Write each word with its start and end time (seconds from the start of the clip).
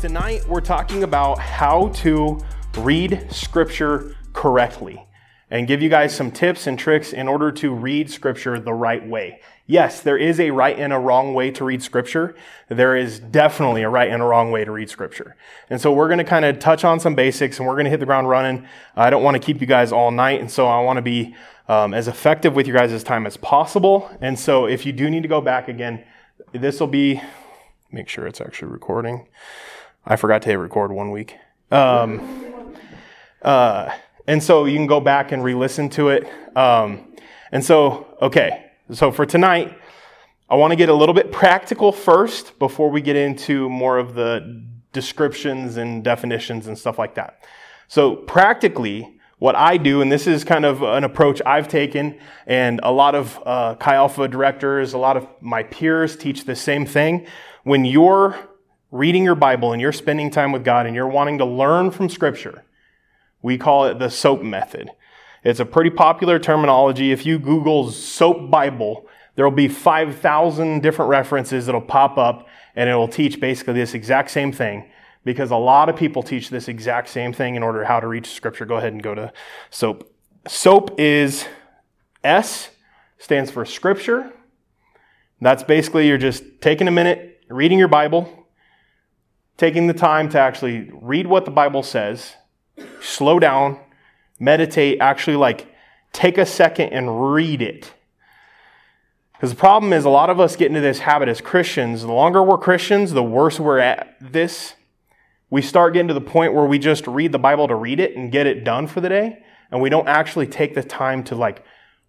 Tonight, 0.00 0.48
we're 0.48 0.62
talking 0.62 1.02
about 1.02 1.38
how 1.38 1.88
to 1.96 2.40
read 2.78 3.26
scripture 3.30 4.16
correctly 4.32 5.06
and 5.50 5.68
give 5.68 5.82
you 5.82 5.90
guys 5.90 6.16
some 6.16 6.30
tips 6.30 6.66
and 6.66 6.78
tricks 6.78 7.12
in 7.12 7.28
order 7.28 7.52
to 7.52 7.74
read 7.74 8.10
scripture 8.10 8.58
the 8.58 8.72
right 8.72 9.06
way. 9.06 9.42
Yes, 9.66 10.00
there 10.00 10.16
is 10.16 10.40
a 10.40 10.52
right 10.52 10.78
and 10.78 10.94
a 10.94 10.98
wrong 10.98 11.34
way 11.34 11.50
to 11.50 11.66
read 11.66 11.82
scripture. 11.82 12.34
There 12.70 12.96
is 12.96 13.20
definitely 13.20 13.82
a 13.82 13.90
right 13.90 14.10
and 14.10 14.22
a 14.22 14.24
wrong 14.24 14.50
way 14.50 14.64
to 14.64 14.72
read 14.72 14.88
scripture. 14.88 15.36
And 15.68 15.78
so 15.78 15.92
we're 15.92 16.08
going 16.08 16.16
to 16.16 16.24
kind 16.24 16.46
of 16.46 16.58
touch 16.58 16.82
on 16.82 16.98
some 16.98 17.14
basics 17.14 17.58
and 17.58 17.68
we're 17.68 17.74
going 17.74 17.84
to 17.84 17.90
hit 17.90 18.00
the 18.00 18.06
ground 18.06 18.26
running. 18.26 18.66
I 18.96 19.10
don't 19.10 19.22
want 19.22 19.34
to 19.34 19.38
keep 19.38 19.60
you 19.60 19.66
guys 19.66 19.92
all 19.92 20.10
night. 20.10 20.40
And 20.40 20.50
so 20.50 20.66
I 20.66 20.80
want 20.80 20.96
to 20.96 21.02
be 21.02 21.36
um, 21.68 21.92
as 21.92 22.08
effective 22.08 22.54
with 22.54 22.66
your 22.66 22.78
guys' 22.78 23.04
time 23.04 23.26
as 23.26 23.36
possible. 23.36 24.10
And 24.22 24.38
so 24.38 24.64
if 24.64 24.86
you 24.86 24.92
do 24.92 25.10
need 25.10 25.24
to 25.24 25.28
go 25.28 25.42
back 25.42 25.68
again, 25.68 26.04
this 26.52 26.80
will 26.80 26.86
be, 26.86 27.20
make 27.92 28.08
sure 28.08 28.26
it's 28.26 28.40
actually 28.40 28.72
recording. 28.72 29.28
I 30.04 30.16
forgot 30.16 30.42
to 30.42 30.48
hit 30.48 30.54
record 30.54 30.92
one 30.92 31.10
week. 31.10 31.36
Um, 31.70 32.74
uh, 33.42 33.90
and 34.26 34.42
so 34.42 34.64
you 34.64 34.76
can 34.76 34.86
go 34.86 35.00
back 35.00 35.32
and 35.32 35.42
re-listen 35.42 35.88
to 35.90 36.08
it. 36.08 36.28
Um, 36.56 37.14
and 37.52 37.64
so, 37.64 38.16
okay. 38.20 38.70
So 38.92 39.10
for 39.10 39.26
tonight, 39.26 39.76
I 40.48 40.56
want 40.56 40.72
to 40.72 40.76
get 40.76 40.88
a 40.88 40.94
little 40.94 41.14
bit 41.14 41.30
practical 41.30 41.92
first 41.92 42.58
before 42.58 42.90
we 42.90 43.00
get 43.00 43.16
into 43.16 43.68
more 43.68 43.98
of 43.98 44.14
the 44.14 44.64
descriptions 44.92 45.76
and 45.76 46.02
definitions 46.02 46.66
and 46.66 46.76
stuff 46.76 46.98
like 46.98 47.14
that. 47.14 47.44
So 47.86 48.16
practically, 48.16 49.20
what 49.38 49.54
I 49.54 49.76
do, 49.76 50.02
and 50.02 50.10
this 50.10 50.26
is 50.26 50.44
kind 50.44 50.64
of 50.64 50.82
an 50.82 51.04
approach 51.04 51.40
I've 51.46 51.68
taken, 51.68 52.18
and 52.46 52.80
a 52.82 52.92
lot 52.92 53.14
of 53.14 53.40
uh, 53.46 53.74
Chi 53.76 53.94
Alpha 53.94 54.28
directors, 54.28 54.92
a 54.92 54.98
lot 54.98 55.16
of 55.16 55.26
my 55.40 55.62
peers 55.62 56.16
teach 56.16 56.44
the 56.44 56.56
same 56.56 56.84
thing. 56.84 57.26
When 57.62 57.84
you're 57.84 58.36
reading 58.90 59.24
your 59.24 59.34
Bible 59.34 59.72
and 59.72 59.80
you're 59.80 59.92
spending 59.92 60.30
time 60.30 60.52
with 60.52 60.64
God 60.64 60.86
and 60.86 60.94
you're 60.94 61.06
wanting 61.06 61.38
to 61.38 61.44
learn 61.44 61.90
from 61.90 62.08
Scripture, 62.08 62.64
we 63.42 63.56
call 63.56 63.86
it 63.86 63.98
the 63.98 64.10
SOAP 64.10 64.42
method. 64.42 64.90
It's 65.42 65.60
a 65.60 65.64
pretty 65.64 65.90
popular 65.90 66.38
terminology. 66.38 67.12
If 67.12 67.24
you 67.24 67.38
Google 67.38 67.90
SOAP 67.90 68.50
Bible, 68.50 69.06
there 69.36 69.44
will 69.44 69.56
be 69.56 69.68
5,000 69.68 70.82
different 70.82 71.08
references 71.08 71.66
that'll 71.66 71.80
pop 71.80 72.18
up 72.18 72.46
and 72.74 72.90
it 72.90 72.94
will 72.94 73.08
teach 73.08 73.40
basically 73.40 73.74
this 73.74 73.94
exact 73.94 74.30
same 74.30 74.52
thing 74.52 74.90
because 75.24 75.50
a 75.50 75.56
lot 75.56 75.88
of 75.88 75.96
people 75.96 76.22
teach 76.22 76.50
this 76.50 76.68
exact 76.68 77.08
same 77.08 77.32
thing 77.32 77.54
in 77.54 77.62
order 77.62 77.84
how 77.84 78.00
to 78.00 78.06
reach 78.06 78.28
scripture. 78.32 78.66
Go 78.66 78.76
ahead 78.76 78.92
and 78.92 79.02
go 79.02 79.14
to 79.14 79.32
SOAP. 79.70 80.12
SOAP 80.46 80.98
is 80.98 81.46
S 82.24 82.70
stands 83.18 83.50
for 83.50 83.64
scripture. 83.64 84.32
That's 85.40 85.62
basically 85.62 86.06
you're 86.06 86.18
just 86.18 86.42
taking 86.60 86.88
a 86.88 86.90
minute, 86.90 87.40
reading 87.48 87.78
your 87.78 87.88
Bible, 87.88 88.39
taking 89.60 89.88
the 89.88 89.92
time 89.92 90.26
to 90.26 90.40
actually 90.40 90.90
read 91.02 91.26
what 91.26 91.44
the 91.44 91.50
Bible 91.50 91.82
says, 91.82 92.36
slow 93.02 93.38
down, 93.38 93.78
meditate, 94.38 94.98
actually 95.02 95.36
like 95.36 95.68
take 96.14 96.38
a 96.38 96.46
second 96.46 96.88
and 96.94 97.34
read 97.34 97.60
it. 97.60 97.92
Because 99.34 99.50
the 99.50 99.56
problem 99.56 99.92
is, 99.92 100.06
a 100.06 100.10
lot 100.10 100.30
of 100.30 100.40
us 100.40 100.56
get 100.56 100.68
into 100.68 100.80
this 100.80 101.00
habit 101.00 101.28
as 101.28 101.42
Christians. 101.42 102.00
The 102.00 102.12
longer 102.12 102.42
we're 102.42 102.56
Christians, 102.56 103.12
the 103.12 103.22
worse 103.22 103.60
we're 103.60 103.78
at 103.78 104.16
this. 104.18 104.76
We 105.50 105.60
start 105.60 105.92
getting 105.92 106.08
to 106.08 106.14
the 106.14 106.22
point 106.22 106.54
where 106.54 106.64
we 106.64 106.78
just 106.78 107.06
read 107.06 107.32
the 107.32 107.38
Bible 107.38 107.68
to 107.68 107.74
read 107.74 108.00
it 108.00 108.16
and 108.16 108.32
get 108.32 108.46
it 108.46 108.64
done 108.64 108.86
for 108.86 109.02
the 109.02 109.10
day, 109.10 109.42
and 109.70 109.82
we 109.82 109.90
don't 109.90 110.08
actually 110.08 110.46
take 110.46 110.74
the 110.74 110.82
time 110.82 111.22
to 111.24 111.34
like 111.34 111.62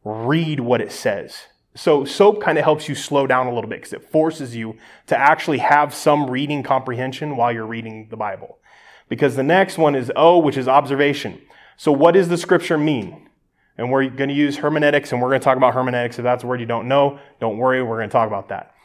read 0.05 0.61
what 0.61 0.79
it 0.79 0.93
says. 0.93 1.47
So 1.73 2.03
SOAP 2.03 2.41
kind 2.41 2.57
of 2.57 2.65
helps 2.65 2.89
you 2.89 2.95
slow 2.95 3.25
down 3.25 3.47
a 3.47 3.53
little 3.53 3.69
bit 3.69 3.79
because 3.79 3.93
it 3.93 4.11
forces 4.11 4.55
you 4.55 4.75
to 5.07 5.17
actually 5.17 5.59
have 5.59 5.93
some 5.93 6.29
reading 6.29 6.63
comprehension 6.63 7.37
while 7.37 7.51
you're 7.51 7.65
reading 7.65 8.07
the 8.09 8.17
Bible. 8.17 8.59
Because 9.07 9.35
the 9.35 9.43
next 9.43 9.77
one 9.77 9.95
is 9.95 10.11
O, 10.15 10.37
which 10.39 10.57
is 10.57 10.67
observation. 10.67 11.41
So 11.77 11.91
what 11.91 12.13
does 12.13 12.27
the 12.27 12.37
scripture 12.37 12.77
mean? 12.77 13.29
And 13.77 13.89
we're 13.89 14.09
going 14.09 14.29
to 14.29 14.35
use 14.35 14.57
hermeneutics, 14.57 15.11
and 15.11 15.21
we're 15.21 15.29
going 15.29 15.39
to 15.39 15.43
talk 15.43 15.57
about 15.57 15.73
hermeneutics. 15.73 16.19
If 16.19 16.23
that's 16.23 16.43
a 16.43 16.47
word 16.47 16.59
you 16.59 16.65
don't 16.65 16.87
know, 16.87 17.19
don't 17.39 17.57
worry, 17.57 17.81
we're 17.81 17.97
going 17.97 18.09
to 18.09 18.13
talk 18.13 18.27
about 18.27 18.49
that. 18.49 18.75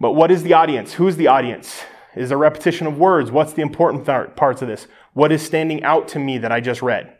But 0.00 0.12
what 0.12 0.30
is 0.30 0.42
the 0.42 0.54
audience? 0.54 0.94
Who's 0.94 1.16
the 1.16 1.26
audience? 1.26 1.82
Is 2.16 2.30
there 2.30 2.38
repetition 2.38 2.86
of 2.86 2.98
words? 2.98 3.30
What's 3.30 3.52
the 3.52 3.62
important 3.62 4.06
th- 4.06 4.34
parts 4.34 4.62
of 4.62 4.68
this? 4.68 4.86
What 5.12 5.30
is 5.30 5.42
standing 5.42 5.82
out 5.84 6.08
to 6.08 6.18
me 6.18 6.38
that 6.38 6.52
I 6.52 6.60
just 6.60 6.82
read? 6.82 7.16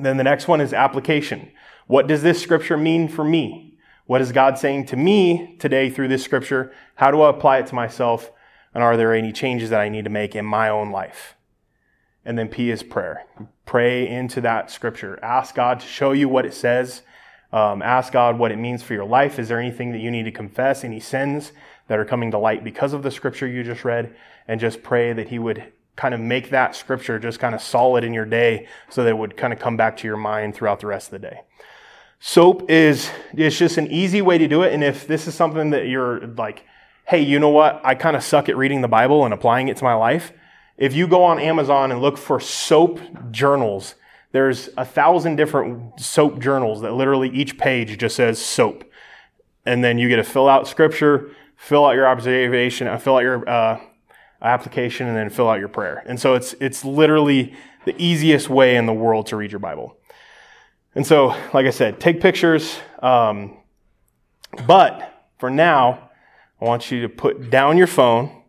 Then 0.00 0.16
the 0.16 0.24
next 0.24 0.48
one 0.48 0.60
is 0.60 0.72
application. 0.72 1.50
What 1.86 2.06
does 2.06 2.22
this 2.22 2.40
scripture 2.40 2.76
mean 2.76 3.08
for 3.08 3.24
me? 3.24 3.63
What 4.06 4.20
is 4.20 4.32
God 4.32 4.58
saying 4.58 4.86
to 4.86 4.96
me 4.96 5.56
today 5.58 5.88
through 5.88 6.08
this 6.08 6.22
scripture? 6.22 6.72
How 6.96 7.10
do 7.10 7.22
I 7.22 7.30
apply 7.30 7.58
it 7.58 7.66
to 7.68 7.74
myself? 7.74 8.30
And 8.74 8.82
are 8.82 8.98
there 8.98 9.14
any 9.14 9.32
changes 9.32 9.70
that 9.70 9.80
I 9.80 9.88
need 9.88 10.04
to 10.04 10.10
make 10.10 10.36
in 10.36 10.44
my 10.44 10.68
own 10.68 10.90
life? 10.90 11.36
And 12.24 12.36
then 12.36 12.48
P 12.48 12.70
is 12.70 12.82
prayer. 12.82 13.24
Pray 13.64 14.06
into 14.06 14.42
that 14.42 14.70
scripture. 14.70 15.18
Ask 15.22 15.54
God 15.54 15.80
to 15.80 15.86
show 15.86 16.12
you 16.12 16.28
what 16.28 16.44
it 16.44 16.52
says. 16.52 17.02
Um, 17.50 17.80
ask 17.80 18.12
God 18.12 18.38
what 18.38 18.52
it 18.52 18.58
means 18.58 18.82
for 18.82 18.92
your 18.92 19.06
life. 19.06 19.38
Is 19.38 19.48
there 19.48 19.60
anything 19.60 19.92
that 19.92 20.00
you 20.00 20.10
need 20.10 20.24
to 20.24 20.32
confess, 20.32 20.84
any 20.84 21.00
sins 21.00 21.52
that 21.88 21.98
are 21.98 22.04
coming 22.04 22.30
to 22.32 22.38
light 22.38 22.64
because 22.64 22.92
of 22.92 23.02
the 23.02 23.10
scripture 23.10 23.46
you 23.46 23.62
just 23.62 23.84
read? 23.84 24.14
And 24.46 24.60
just 24.60 24.82
pray 24.82 25.14
that 25.14 25.28
He 25.28 25.38
would 25.38 25.72
kind 25.96 26.12
of 26.12 26.20
make 26.20 26.50
that 26.50 26.74
scripture 26.74 27.18
just 27.18 27.38
kind 27.38 27.54
of 27.54 27.62
solid 27.62 28.04
in 28.04 28.12
your 28.12 28.24
day 28.26 28.66
so 28.90 29.02
that 29.02 29.10
it 29.10 29.18
would 29.18 29.36
kind 29.36 29.52
of 29.52 29.58
come 29.58 29.76
back 29.76 29.96
to 29.98 30.06
your 30.06 30.16
mind 30.16 30.54
throughout 30.54 30.80
the 30.80 30.86
rest 30.88 31.06
of 31.06 31.12
the 31.12 31.28
day. 31.28 31.40
SOAP 32.26 32.70
is 32.70 33.10
it's 33.34 33.58
just 33.58 33.76
an 33.76 33.86
easy 33.88 34.22
way 34.22 34.38
to 34.38 34.48
do 34.48 34.62
it. 34.62 34.72
And 34.72 34.82
if 34.82 35.06
this 35.06 35.28
is 35.28 35.34
something 35.34 35.68
that 35.70 35.88
you're 35.88 36.26
like, 36.26 36.64
hey, 37.06 37.20
you 37.20 37.38
know 37.38 37.50
what? 37.50 37.82
I 37.84 37.94
kind 37.94 38.16
of 38.16 38.24
suck 38.24 38.48
at 38.48 38.56
reading 38.56 38.80
the 38.80 38.88
Bible 38.88 39.26
and 39.26 39.34
applying 39.34 39.68
it 39.68 39.76
to 39.76 39.84
my 39.84 39.92
life. 39.92 40.32
If 40.78 40.94
you 40.94 41.06
go 41.06 41.22
on 41.22 41.38
Amazon 41.38 41.92
and 41.92 42.00
look 42.00 42.16
for 42.16 42.40
SOAP 42.40 42.98
journals, 43.30 43.94
there's 44.32 44.70
a 44.78 44.86
thousand 44.86 45.36
different 45.36 46.00
SOAP 46.00 46.38
journals 46.38 46.80
that 46.80 46.94
literally 46.94 47.28
each 47.28 47.58
page 47.58 47.98
just 47.98 48.16
says 48.16 48.42
SOAP. 48.42 48.90
And 49.66 49.84
then 49.84 49.98
you 49.98 50.08
get 50.08 50.16
to 50.16 50.24
fill 50.24 50.48
out 50.48 50.66
scripture, 50.66 51.30
fill 51.56 51.84
out 51.84 51.94
your 51.94 52.08
observation, 52.08 52.86
uh, 52.86 52.96
fill 52.96 53.16
out 53.16 53.22
your 53.22 53.46
uh, 53.46 53.78
application, 54.40 55.08
and 55.08 55.14
then 55.14 55.28
fill 55.28 55.50
out 55.50 55.58
your 55.58 55.68
prayer. 55.68 56.02
And 56.06 56.18
so 56.18 56.32
it's, 56.32 56.54
it's 56.58 56.86
literally 56.86 57.54
the 57.84 57.94
easiest 58.02 58.48
way 58.48 58.76
in 58.76 58.86
the 58.86 58.94
world 58.94 59.26
to 59.26 59.36
read 59.36 59.52
your 59.52 59.58
Bible. 59.58 59.98
And 60.94 61.06
so, 61.06 61.28
like 61.52 61.66
I 61.66 61.70
said, 61.70 61.98
take 61.98 62.20
pictures. 62.20 62.78
Um, 63.00 63.56
but 64.66 65.12
for 65.38 65.50
now, 65.50 66.10
I 66.60 66.64
want 66.64 66.90
you 66.90 67.02
to 67.02 67.08
put 67.08 67.50
down 67.50 67.76
your 67.76 67.88
phone, 67.88 68.42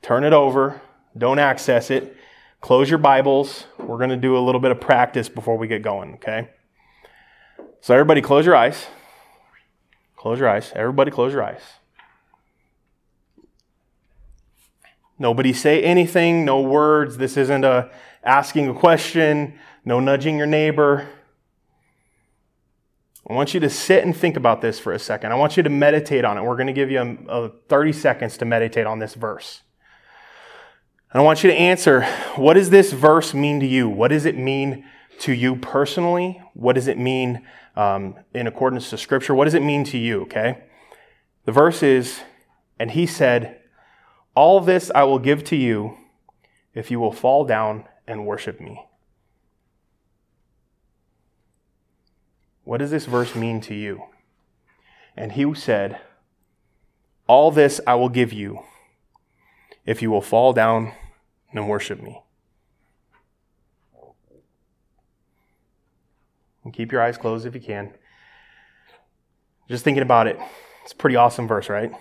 turn 0.00 0.22
it 0.22 0.32
over, 0.32 0.80
don't 1.16 1.40
access 1.40 1.90
it, 1.90 2.16
close 2.60 2.88
your 2.88 2.98
Bibles. 2.98 3.64
We're 3.78 3.98
going 3.98 4.10
to 4.10 4.16
do 4.16 4.36
a 4.36 4.38
little 4.38 4.60
bit 4.60 4.70
of 4.70 4.80
practice 4.80 5.28
before 5.28 5.58
we 5.58 5.66
get 5.66 5.82
going, 5.82 6.14
okay? 6.14 6.50
So, 7.80 7.94
everybody, 7.94 8.22
close 8.22 8.46
your 8.46 8.54
eyes. 8.54 8.86
Close 10.14 10.38
your 10.38 10.48
eyes. 10.48 10.72
Everybody, 10.76 11.10
close 11.10 11.32
your 11.32 11.42
eyes. 11.42 11.62
Nobody 15.18 15.52
say 15.52 15.82
anything, 15.82 16.44
no 16.44 16.60
words. 16.60 17.16
This 17.16 17.36
isn't 17.36 17.64
a 17.64 17.90
asking 18.22 18.68
a 18.68 18.74
question, 18.74 19.58
no 19.84 19.98
nudging 19.98 20.36
your 20.38 20.46
neighbor. 20.46 21.08
I 23.28 23.34
want 23.34 23.52
you 23.52 23.60
to 23.60 23.68
sit 23.68 24.04
and 24.04 24.16
think 24.16 24.36
about 24.36 24.62
this 24.62 24.78
for 24.78 24.92
a 24.92 24.98
second. 24.98 25.32
I 25.32 25.34
want 25.34 25.56
you 25.58 25.62
to 25.62 25.68
meditate 25.68 26.24
on 26.24 26.38
it. 26.38 26.42
We're 26.42 26.56
going 26.56 26.68
to 26.68 26.72
give 26.72 26.90
you 26.90 27.26
a, 27.28 27.44
a 27.44 27.48
30 27.68 27.92
seconds 27.92 28.38
to 28.38 28.46
meditate 28.46 28.86
on 28.86 29.00
this 29.00 29.14
verse. 29.14 29.62
And 31.12 31.20
I 31.20 31.24
want 31.24 31.44
you 31.44 31.50
to 31.50 31.56
answer 31.56 32.04
what 32.36 32.54
does 32.54 32.70
this 32.70 32.92
verse 32.92 33.34
mean 33.34 33.60
to 33.60 33.66
you? 33.66 33.88
What 33.88 34.08
does 34.08 34.24
it 34.24 34.36
mean 34.36 34.84
to 35.20 35.32
you 35.32 35.56
personally? 35.56 36.40
What 36.54 36.74
does 36.74 36.86
it 36.86 36.98
mean 36.98 37.46
um, 37.76 38.16
in 38.32 38.46
accordance 38.46 38.88
to 38.90 38.98
Scripture? 38.98 39.34
What 39.34 39.44
does 39.44 39.54
it 39.54 39.62
mean 39.62 39.84
to 39.84 39.98
you, 39.98 40.22
okay? 40.22 40.64
The 41.44 41.52
verse 41.52 41.82
is, 41.82 42.20
and 42.78 42.90
he 42.90 43.06
said, 43.06 43.60
All 44.34 44.60
this 44.60 44.90
I 44.94 45.04
will 45.04 45.18
give 45.18 45.44
to 45.44 45.56
you 45.56 45.98
if 46.72 46.90
you 46.90 46.98
will 46.98 47.12
fall 47.12 47.44
down 47.44 47.84
and 48.06 48.24
worship 48.24 48.58
me. 48.58 48.87
What 52.68 52.80
does 52.80 52.90
this 52.90 53.06
verse 53.06 53.34
mean 53.34 53.62
to 53.62 53.74
you? 53.74 54.02
And 55.16 55.32
he 55.32 55.54
said, 55.54 56.00
All 57.26 57.50
this 57.50 57.80
I 57.86 57.94
will 57.94 58.10
give 58.10 58.30
you 58.30 58.62
if 59.86 60.02
you 60.02 60.10
will 60.10 60.20
fall 60.20 60.52
down 60.52 60.92
and 61.50 61.66
worship 61.66 62.02
me. 62.02 62.20
And 66.62 66.74
keep 66.74 66.92
your 66.92 67.00
eyes 67.00 67.16
closed 67.16 67.46
if 67.46 67.54
you 67.54 67.60
can. 67.62 67.94
Just 69.70 69.82
thinking 69.82 70.02
about 70.02 70.26
it, 70.26 70.38
it's 70.84 70.92
a 70.92 70.96
pretty 70.96 71.16
awesome 71.16 71.48
verse, 71.48 71.70
right? 71.70 71.92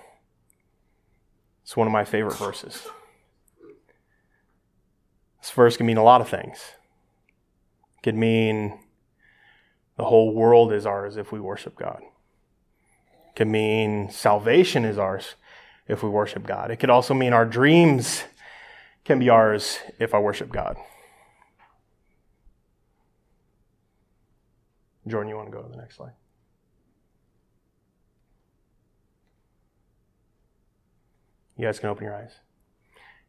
It's 1.63 1.77
one 1.77 1.87
of 1.87 1.93
my 1.93 2.03
favorite 2.03 2.35
verses. 2.35 2.85
This 5.41 5.49
verse 5.51 5.77
can 5.77 5.85
mean 5.85 5.95
a 5.95 6.03
lot 6.03 6.19
of 6.19 6.27
things. 6.27 6.57
It 7.99 8.03
could 8.03 8.15
mean 8.15 8.79
the 9.97 10.05
whole 10.05 10.33
world 10.33 10.71
is 10.71 10.85
ours 10.85 11.17
if 11.17 11.31
we 11.31 11.39
worship 11.39 11.75
God. 11.75 12.01
It 12.01 13.35
can 13.35 13.51
mean 13.51 14.09
salvation 14.09 14.85
is 14.85 14.97
ours 14.97 15.35
if 15.87 16.03
we 16.03 16.09
worship 16.09 16.45
God. 16.45 16.71
It 16.71 16.77
could 16.77 16.89
also 16.89 17.13
mean 17.13 17.33
our 17.33 17.45
dreams 17.45 18.23
can 19.03 19.19
be 19.19 19.29
ours 19.29 19.79
if 19.99 20.13
I 20.13 20.19
worship 20.19 20.51
God. 20.51 20.77
Jordan, 25.07 25.29
you 25.29 25.35
want 25.35 25.49
to 25.49 25.55
go 25.55 25.63
to 25.63 25.69
the 25.69 25.77
next 25.77 25.95
slide? 25.95 26.13
You 31.55 31.65
guys 31.65 31.79
can 31.79 31.89
open 31.89 32.03
your 32.03 32.15
eyes. 32.15 32.33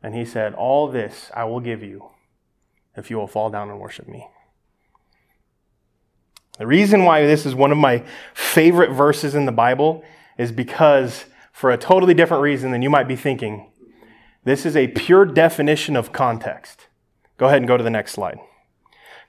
And 0.02 0.14
he 0.14 0.24
said, 0.24 0.54
All 0.54 0.88
this 0.88 1.30
I 1.34 1.44
will 1.44 1.60
give 1.60 1.82
you 1.82 2.10
if 2.96 3.10
you 3.10 3.16
will 3.16 3.26
fall 3.26 3.48
down 3.48 3.70
and 3.70 3.80
worship 3.80 4.06
me. 4.06 4.28
The 6.58 6.66
reason 6.66 7.04
why 7.04 7.24
this 7.24 7.46
is 7.46 7.54
one 7.54 7.72
of 7.72 7.78
my 7.78 8.02
favorite 8.34 8.90
verses 8.90 9.34
in 9.34 9.46
the 9.46 9.52
Bible 9.52 10.04
is 10.36 10.52
because, 10.52 11.26
for 11.52 11.70
a 11.70 11.78
totally 11.78 12.14
different 12.14 12.42
reason 12.42 12.72
than 12.72 12.82
you 12.82 12.90
might 12.90 13.08
be 13.08 13.16
thinking, 13.16 13.70
this 14.44 14.66
is 14.66 14.76
a 14.76 14.88
pure 14.88 15.24
definition 15.24 15.96
of 15.96 16.12
context. 16.12 16.88
Go 17.36 17.46
ahead 17.46 17.58
and 17.58 17.68
go 17.68 17.76
to 17.76 17.84
the 17.84 17.90
next 17.90 18.12
slide. 18.12 18.38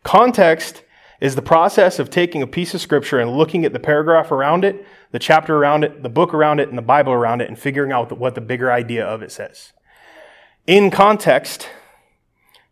Context 0.04 0.84
is 1.20 1.36
the 1.36 1.42
process 1.42 2.00
of 2.00 2.10
taking 2.10 2.42
a 2.42 2.48
piece 2.48 2.74
of 2.74 2.82
scripture 2.82 3.20
and 3.20 3.36
looking 3.36 3.66
at 3.66 3.74
the 3.74 3.80
paragraph 3.80 4.32
around 4.32 4.64
it, 4.64 4.86
the 5.12 5.20
chapter 5.20 5.58
around 5.58 5.84
it, 5.84 6.02
the 6.02 6.10
book 6.10 6.34
around 6.34 6.60
it, 6.60 6.70
and 6.70 6.78
the 6.78 6.84
Bible 6.84 7.12
around 7.12 7.42
it, 7.42 7.50
and 7.50 7.60
figuring 7.60 7.92
out 7.92 8.18
what 8.18 8.36
the 8.36 8.42
bigger 8.42 8.72
idea 8.72 9.06
of 9.06 9.22
it 9.22 9.32
says. 9.32 9.74
In 10.66 10.90
context, 10.90 11.70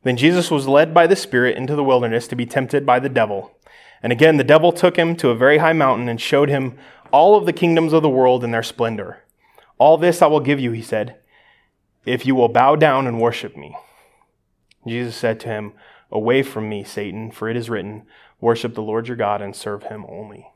then 0.04 0.18
Jesus 0.18 0.50
was 0.50 0.68
led 0.68 0.94
by 0.94 1.08
the 1.08 1.16
Spirit 1.16 1.58
into 1.58 1.76
the 1.76 1.84
wilderness 1.84 2.28
to 2.30 2.36
be 2.36 2.46
tempted 2.46 2.86
by 2.86 3.00
the 3.00 3.10
devil. 3.10 3.57
And 4.04 4.12
again, 4.12 4.38
the 4.38 4.44
devil 4.44 4.72
took 4.72 4.98
him 4.98 5.16
to 5.18 5.30
a 5.30 5.36
very 5.36 5.58
high 5.58 5.74
mountain 5.74 6.08
and 6.08 6.20
showed 6.20 6.50
him 6.50 6.78
all 7.12 7.36
of 7.36 7.46
the 7.46 7.54
kingdoms 7.54 7.94
of 7.94 8.04
the 8.04 8.10
world 8.10 8.44
in 8.44 8.52
their 8.52 8.64
splendor. 8.64 9.24
All 9.78 9.98
this 9.98 10.22
I 10.22 10.28
will 10.28 10.40
give 10.40 10.60
you, 10.60 10.72
he 10.72 10.82
said, 10.82 11.18
if 12.06 12.26
you 12.26 12.36
will 12.36 12.48
bow 12.48 12.76
down 12.76 13.06
and 13.06 13.20
worship 13.20 13.58
me. 13.58 13.76
Jesus 14.88 15.16
said 15.16 15.40
to 15.42 15.50
him, 15.50 15.74
Away 16.10 16.42
from 16.42 16.70
me, 16.70 16.86
Satan, 16.86 17.32
for 17.32 17.50
it 17.50 17.58
is 17.58 17.70
written, 17.70 18.04
Worship 18.40 18.76
the 18.76 18.82
Lord 18.82 19.08
your 19.10 19.18
God 19.18 19.42
and 19.42 19.54
serve 19.54 19.84
him 19.84 20.06
only. 20.08 20.48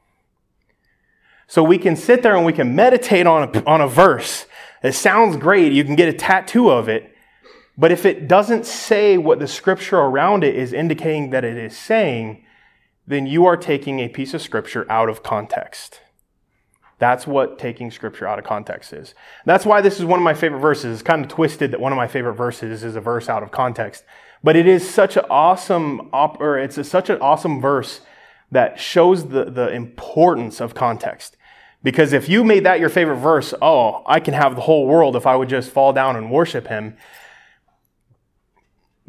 So 1.47 1.61
we 1.61 1.77
can 1.77 1.97
sit 1.97 2.23
there 2.23 2.37
and 2.37 2.45
we 2.45 2.53
can 2.53 2.73
meditate 2.73 3.27
on 3.27 3.49
a, 3.53 3.65
on 3.65 3.81
a 3.81 3.87
verse. 3.87 4.45
It 4.81 4.93
sounds 4.93 5.35
great. 5.35 5.73
You 5.73 5.83
can 5.83 5.97
get 5.97 6.07
a 6.07 6.13
tattoo 6.13 6.71
of 6.71 6.87
it. 6.87 7.13
But 7.77 7.91
if 7.91 8.05
it 8.05 8.29
doesn't 8.29 8.65
say 8.65 9.17
what 9.17 9.39
the 9.39 9.47
scripture 9.47 9.97
around 9.97 10.45
it 10.45 10.55
is 10.55 10.71
indicating 10.71 11.31
that 11.31 11.43
it 11.43 11.57
is 11.57 11.75
saying, 11.75 12.45
then 13.07 13.25
you 13.25 13.45
are 13.45 13.57
taking 13.57 13.99
a 13.99 14.09
piece 14.09 14.33
of 14.33 14.41
scripture 14.41 14.89
out 14.89 15.09
of 15.09 15.23
context. 15.23 16.01
That's 16.99 17.25
what 17.25 17.57
taking 17.57 17.89
scripture 17.89 18.27
out 18.27 18.37
of 18.37 18.45
context 18.45 18.93
is. 18.93 19.15
That's 19.45 19.65
why 19.65 19.81
this 19.81 19.99
is 19.99 20.05
one 20.05 20.19
of 20.19 20.23
my 20.23 20.35
favorite 20.35 20.59
verses. 20.59 20.93
It's 20.93 21.01
kind 21.01 21.25
of 21.25 21.31
twisted 21.31 21.71
that 21.71 21.79
one 21.79 21.91
of 21.91 21.97
my 21.97 22.07
favorite 22.07 22.35
verses 22.35 22.83
is 22.83 22.95
a 22.95 23.01
verse 23.01 23.27
out 23.27 23.41
of 23.41 23.49
context. 23.49 24.03
But 24.43 24.55
it 24.55 24.67
is 24.67 24.87
such 24.87 25.17
an 25.17 25.25
awesome, 25.29 26.09
or 26.13 26.59
it's 26.59 26.77
a, 26.77 26.83
such 26.83 27.09
an 27.09 27.19
awesome 27.19 27.59
verse 27.59 28.01
that 28.51 28.79
shows 28.79 29.29
the, 29.29 29.45
the 29.45 29.71
importance 29.71 30.61
of 30.61 30.75
context. 30.75 31.37
Because 31.81 32.13
if 32.13 32.29
you 32.29 32.43
made 32.43 32.65
that 32.65 32.79
your 32.79 32.89
favorite 32.89 33.15
verse, 33.15 33.53
oh, 33.61 34.03
I 34.05 34.19
can 34.19 34.35
have 34.35 34.55
the 34.55 34.61
whole 34.61 34.85
world 34.85 35.15
if 35.15 35.25
I 35.25 35.35
would 35.35 35.49
just 35.49 35.71
fall 35.71 35.93
down 35.93 36.15
and 36.15 36.29
worship 36.29 36.67
him, 36.67 36.95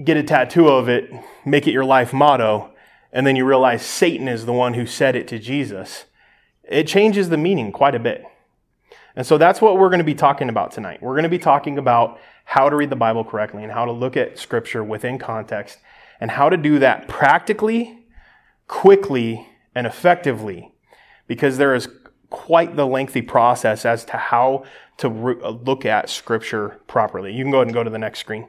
get 0.03 0.17
a 0.17 0.23
tattoo 0.23 0.69
of 0.69 0.89
it, 0.89 1.13
make 1.45 1.67
it 1.67 1.73
your 1.73 1.85
life 1.85 2.15
motto, 2.15 2.72
and 3.13 3.27
then 3.27 3.37
you 3.37 3.45
realize 3.45 3.85
Satan 3.85 4.29
is 4.29 4.47
the 4.47 4.53
one 4.53 4.75
who 4.75 4.87
said 4.87 5.15
it 5.17 5.29
to 5.29 5.39
Jesus, 5.39 6.07
it 6.65 6.87
changes 6.87 7.29
the 7.29 7.37
meaning 7.37 7.73
quite 7.73 7.95
a 7.95 8.01
bit. 8.01 8.25
And 9.15 9.27
so 9.27 9.37
that's 9.37 9.61
what 9.61 9.77
we're 9.77 9.91
going 9.91 9.99
to 9.99 10.05
be 10.05 10.15
talking 10.15 10.49
about 10.49 10.73
tonight. 10.73 11.03
We're 11.03 11.15
going 11.15 11.25
to 11.25 11.29
be 11.29 11.39
talking 11.39 11.77
about 11.77 12.19
how 12.45 12.71
to 12.71 12.77
read 12.77 12.91
the 12.91 12.97
Bible 12.97 13.25
correctly 13.25 13.63
and 13.63 13.73
how 13.73 13.85
to 13.85 13.93
look 13.93 14.17
at 14.17 14.39
Scripture 14.39 14.83
within 14.83 15.19
context 15.19 15.79
and 16.19 16.31
how 16.31 16.49
to 16.49 16.57
do 16.57 16.79
that 16.79 17.09
practically, 17.09 18.07
quickly, 18.69 19.47
and 19.75 19.87
effectively 19.87 20.73
because 21.27 21.59
there 21.59 21.75
is 21.75 21.89
quite 22.31 22.77
the 22.77 22.87
lengthy 22.87 23.23
process 23.23 23.85
as 23.85 24.05
to 24.07 24.17
how 24.17 24.65
to 24.97 25.09
re- 25.09 25.37
uh, 25.43 25.51
look 25.51 25.85
at 25.85 26.09
Scripture 26.09 26.81
properly. 26.87 27.33
You 27.33 27.45
can 27.45 27.51
go 27.51 27.59
ahead 27.59 27.69
and 27.69 27.75
go 27.75 27.85
to 27.85 27.91
the 27.91 27.99
next 27.99 28.21
screen. 28.21 28.49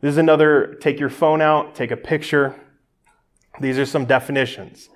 This 0.00 0.12
is 0.12 0.18
another 0.18 0.76
take 0.80 1.00
your 1.00 1.10
phone 1.10 1.40
out, 1.40 1.74
take 1.74 1.90
a 1.90 1.96
picture. 1.96 2.54
These 3.60 3.78
are 3.78 3.86
some 3.86 4.04
definitions. 4.04 4.88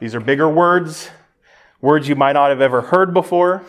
These 0.00 0.14
are 0.14 0.20
bigger 0.20 0.48
words, 0.48 1.10
words 1.80 2.08
you 2.08 2.16
might 2.16 2.32
not 2.32 2.50
have 2.50 2.60
ever 2.60 2.80
heard 2.80 3.12
before. 3.12 3.62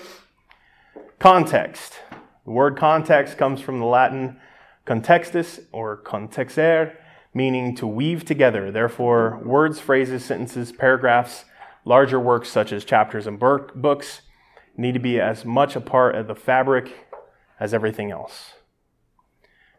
Context. 1.19 1.99
The 2.45 2.51
word 2.51 2.77
context 2.77 3.37
comes 3.37 3.59
from 3.59 3.79
the 3.79 3.85
Latin 3.85 4.39
contextus 4.85 5.59
or 5.71 6.01
contexere, 6.01 6.95
meaning 7.33 7.75
to 7.75 7.85
weave 7.85 8.23
together. 8.23 8.71
Therefore, 8.71 9.41
words, 9.43 9.79
phrases, 9.79 10.23
sentences, 10.23 10.71
paragraphs, 10.71 11.43
larger 11.83 12.19
works 12.19 12.49
such 12.49 12.71
as 12.71 12.85
chapters 12.85 13.27
and 13.27 13.39
books 13.39 14.21
need 14.77 14.93
to 14.93 14.99
be 14.99 15.19
as 15.19 15.43
much 15.43 15.75
a 15.75 15.81
part 15.81 16.15
of 16.15 16.27
the 16.27 16.35
fabric 16.35 17.07
as 17.59 17.73
everything 17.73 18.11
else. 18.11 18.53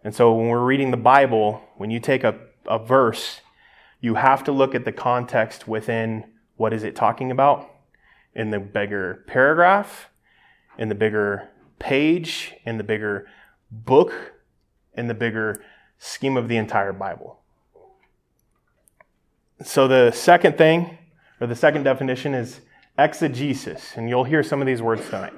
And 0.04 0.14
so 0.14 0.34
when 0.34 0.48
we're 0.48 0.64
reading 0.64 0.90
the 0.90 0.96
Bible, 0.96 1.62
when 1.76 1.90
you 1.90 2.00
take 2.00 2.24
a, 2.24 2.38
a 2.66 2.78
verse, 2.78 3.40
you 4.00 4.14
have 4.14 4.44
to 4.44 4.52
look 4.52 4.74
at 4.74 4.84
the 4.84 4.92
context 4.92 5.66
within 5.66 6.24
what 6.56 6.72
is 6.72 6.84
it 6.84 6.94
talking 6.94 7.30
about 7.30 7.68
in 8.34 8.50
the 8.50 8.58
bigger 8.58 9.24
paragraph, 9.26 10.08
in 10.76 10.88
the 10.88 10.94
bigger 10.94 11.48
page, 11.78 12.54
in 12.64 12.78
the 12.78 12.84
bigger 12.84 13.26
book, 13.70 14.34
in 14.94 15.08
the 15.08 15.14
bigger 15.14 15.62
scheme 15.98 16.36
of 16.36 16.48
the 16.48 16.56
entire 16.56 16.92
Bible. 16.92 17.40
So 19.62 19.88
the 19.88 20.12
second 20.12 20.56
thing, 20.56 20.98
or 21.40 21.46
the 21.46 21.56
second 21.56 21.82
definition, 21.82 22.34
is 22.34 22.60
exegesis. 22.96 23.96
And 23.96 24.08
you'll 24.08 24.24
hear 24.24 24.42
some 24.42 24.60
of 24.60 24.66
these 24.66 24.82
words 24.82 25.08
tonight. 25.08 25.32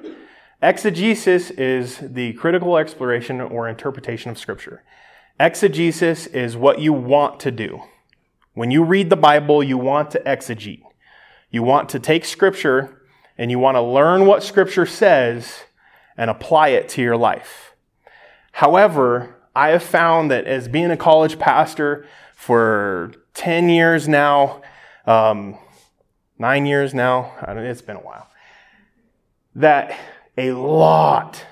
Exegesis 0.61 1.49
is 1.51 1.97
the 2.01 2.33
critical 2.33 2.77
exploration 2.77 3.41
or 3.41 3.67
interpretation 3.67 4.29
of 4.29 4.37
Scripture. 4.37 4.83
Exegesis 5.39 6.27
is 6.27 6.55
what 6.55 6.79
you 6.79 6.93
want 6.93 7.39
to 7.39 7.49
do. 7.49 7.81
When 8.53 8.69
you 8.69 8.83
read 8.83 9.09
the 9.09 9.15
Bible, 9.15 9.63
you 9.63 9.77
want 9.77 10.11
to 10.11 10.19
exegete. 10.19 10.83
You 11.49 11.63
want 11.63 11.89
to 11.89 11.99
take 11.99 12.25
Scripture 12.25 13.01
and 13.37 13.49
you 13.49 13.59
want 13.59 13.75
to 13.75 13.81
learn 13.81 14.25
what 14.25 14.43
Scripture 14.43 14.85
says 14.85 15.63
and 16.17 16.29
apply 16.29 16.69
it 16.69 16.89
to 16.89 17.01
your 17.01 17.15
life. 17.15 17.75
However, 18.51 19.37
I 19.55 19.69
have 19.69 19.83
found 19.83 20.31
that 20.31 20.45
as 20.45 20.67
being 20.67 20.91
a 20.91 20.97
college 20.97 21.39
pastor 21.39 22.05
for 22.35 23.13
10 23.33 23.69
years 23.69 24.07
now, 24.07 24.61
um, 25.05 25.57
nine 26.37 26.65
years 26.65 26.93
now, 26.93 27.33
it's 27.47 27.81
been 27.81 27.95
a 27.95 28.01
while, 28.01 28.27
that 29.55 29.97
a 30.37 30.51
lot 30.51 31.45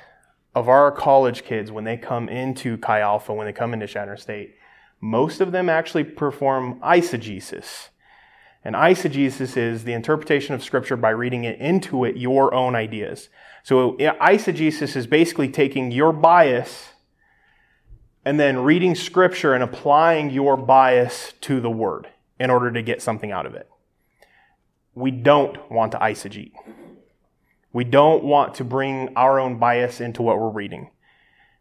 of 0.53 0.67
our 0.67 0.91
college 0.91 1.43
kids, 1.43 1.71
when 1.71 1.85
they 1.85 1.95
come 1.95 2.27
into 2.27 2.77
Chi 2.77 2.99
Alpha, 2.99 3.33
when 3.33 3.45
they 3.45 3.53
come 3.53 3.73
into 3.73 3.87
Chadron 3.87 4.17
State, 4.17 4.55
most 5.01 5.41
of 5.41 5.51
them 5.51 5.69
actually 5.69 6.03
perform 6.03 6.79
eisegesis. 6.81 7.89
And 8.63 8.75
eisegesis 8.75 9.55
is 9.55 9.85
the 9.85 9.93
interpretation 9.93 10.53
of 10.53 10.63
Scripture 10.63 10.97
by 10.97 11.11
reading 11.11 11.45
it 11.45 11.59
into 11.59 12.03
it 12.03 12.17
your 12.17 12.53
own 12.53 12.75
ideas. 12.75 13.29
So 13.63 13.93
eisegesis 13.93 14.95
is 14.95 15.07
basically 15.07 15.49
taking 15.49 15.91
your 15.91 16.11
bias 16.11 16.89
and 18.25 18.39
then 18.39 18.59
reading 18.59 18.95
Scripture 18.95 19.53
and 19.53 19.63
applying 19.63 20.29
your 20.29 20.57
bias 20.57 21.33
to 21.41 21.61
the 21.61 21.69
Word 21.69 22.09
in 22.37 22.49
order 22.49 22.71
to 22.71 22.81
get 22.81 23.01
something 23.01 23.31
out 23.31 23.45
of 23.45 23.55
it. 23.55 23.69
We 24.93 25.11
don't 25.11 25.71
want 25.71 25.93
to 25.93 25.97
eisegete. 25.99 26.51
We 27.71 27.83
don't 27.85 28.23
want 28.23 28.55
to 28.55 28.63
bring 28.63 29.15
our 29.15 29.39
own 29.39 29.57
bias 29.59 30.01
into 30.01 30.21
what 30.21 30.37
we're 30.37 30.49
reading 30.49 30.89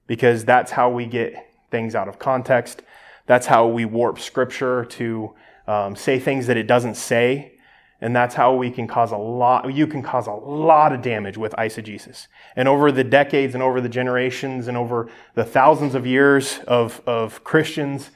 because 0.07 0.45
that's 0.45 0.73
how 0.73 0.91
we 0.91 1.07
get 1.07 1.35
things 1.71 1.95
out 1.95 2.09
of 2.09 2.19
context. 2.19 2.83
That's 3.29 3.47
how 3.47 3.67
we 3.69 3.85
warp 3.85 4.19
Scripture 4.19 4.87
to 4.87 5.35
um, 5.67 5.95
say 5.95 6.19
things 6.19 6.47
that 6.47 6.57
it 6.57 6.67
doesn't 6.67 6.97
say. 6.97 7.53
And 8.01 8.17
that's 8.17 8.35
how 8.35 8.55
we 8.55 8.71
can 8.71 8.87
cause 8.87 9.13
a 9.13 9.17
lot, 9.17 9.73
you 9.73 9.87
can 9.87 10.03
cause 10.03 10.27
a 10.27 10.33
lot 10.33 10.93
of 10.93 11.03
damage 11.03 11.37
with 11.37 11.53
eisegesis. 11.53 12.27
And 12.57 12.69
over 12.69 12.91
the 12.91 13.05
decades 13.05 13.55
and 13.55 13.63
over 13.63 13.81
the 13.81 13.89
generations 13.89 14.67
and 14.67 14.77
over 14.77 15.11
the 15.35 15.45
thousands 15.45 15.95
of 15.95 16.07
years 16.07 16.61
of, 16.67 17.03
of 17.07 17.45
Christians, 17.45 18.11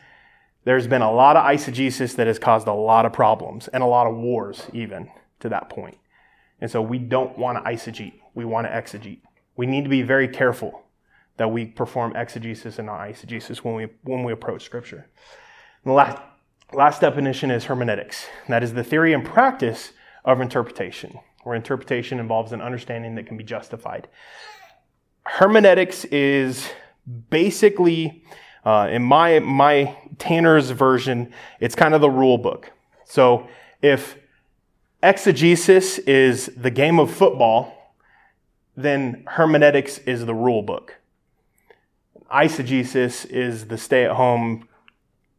there's 0.64 0.86
been 0.86 1.02
a 1.02 1.12
lot 1.12 1.36
of 1.36 1.44
eisegesis 1.44 2.16
that 2.16 2.26
has 2.26 2.38
caused 2.38 2.66
a 2.66 2.72
lot 2.72 3.04
of 3.04 3.12
problems 3.12 3.68
and 3.68 3.82
a 3.82 3.86
lot 3.86 4.06
of 4.06 4.16
wars 4.16 4.62
even 4.72 5.10
to 5.40 5.50
that 5.50 5.68
point. 5.68 5.98
And 6.60 6.70
so 6.70 6.80
we 6.80 6.98
don't 6.98 7.36
want 7.36 7.62
to 7.62 7.70
eisegete. 7.70 8.20
We 8.34 8.46
want 8.46 8.66
to 8.66 8.72
exegete. 8.72 9.20
We 9.56 9.66
need 9.66 9.82
to 9.82 9.90
be 9.90 10.02
very 10.02 10.28
careful 10.28 10.81
that 11.42 11.50
we 11.56 11.66
perform 11.66 12.14
exegesis 12.14 12.78
and 12.78 12.86
not 12.86 13.00
eisegesis 13.00 13.58
when 13.64 13.74
we, 13.74 13.84
when 14.04 14.22
we 14.26 14.32
approach 14.32 14.62
scripture. 14.62 15.02
And 15.82 15.90
the 15.90 15.96
last, 16.02 16.18
last 16.72 17.00
definition 17.00 17.50
is 17.50 17.64
hermeneutics. 17.64 18.26
That 18.48 18.62
is 18.62 18.72
the 18.72 18.84
theory 18.84 19.12
and 19.12 19.24
practice 19.24 19.92
of 20.24 20.40
interpretation, 20.40 21.18
where 21.42 21.56
interpretation 21.56 22.20
involves 22.20 22.52
an 22.52 22.62
understanding 22.62 23.16
that 23.16 23.26
can 23.26 23.36
be 23.36 23.44
justified. 23.44 24.06
Hermeneutics 25.38 26.04
is 26.06 26.68
basically 27.30 28.22
Uh, 28.64 28.86
in 28.96 29.02
my, 29.02 29.40
my 29.40 29.76
Tanner's 30.18 30.70
version, 30.70 31.32
it's 31.58 31.74
kind 31.74 31.94
of 31.94 32.00
the 32.00 32.14
rule 32.22 32.38
book. 32.38 32.70
So 33.04 33.48
if 33.80 34.16
exegesis 35.02 35.98
is 36.06 36.46
the 36.56 36.70
game 36.70 37.02
of 37.02 37.10
football, 37.10 37.58
then 38.76 39.24
hermeneutics 39.26 39.98
is 40.06 40.24
the 40.24 40.34
rule 40.46 40.62
book. 40.62 41.01
Eisegesis 42.32 43.26
is 43.26 43.66
the 43.66 43.76
stay 43.76 44.04
at 44.04 44.12
home 44.12 44.68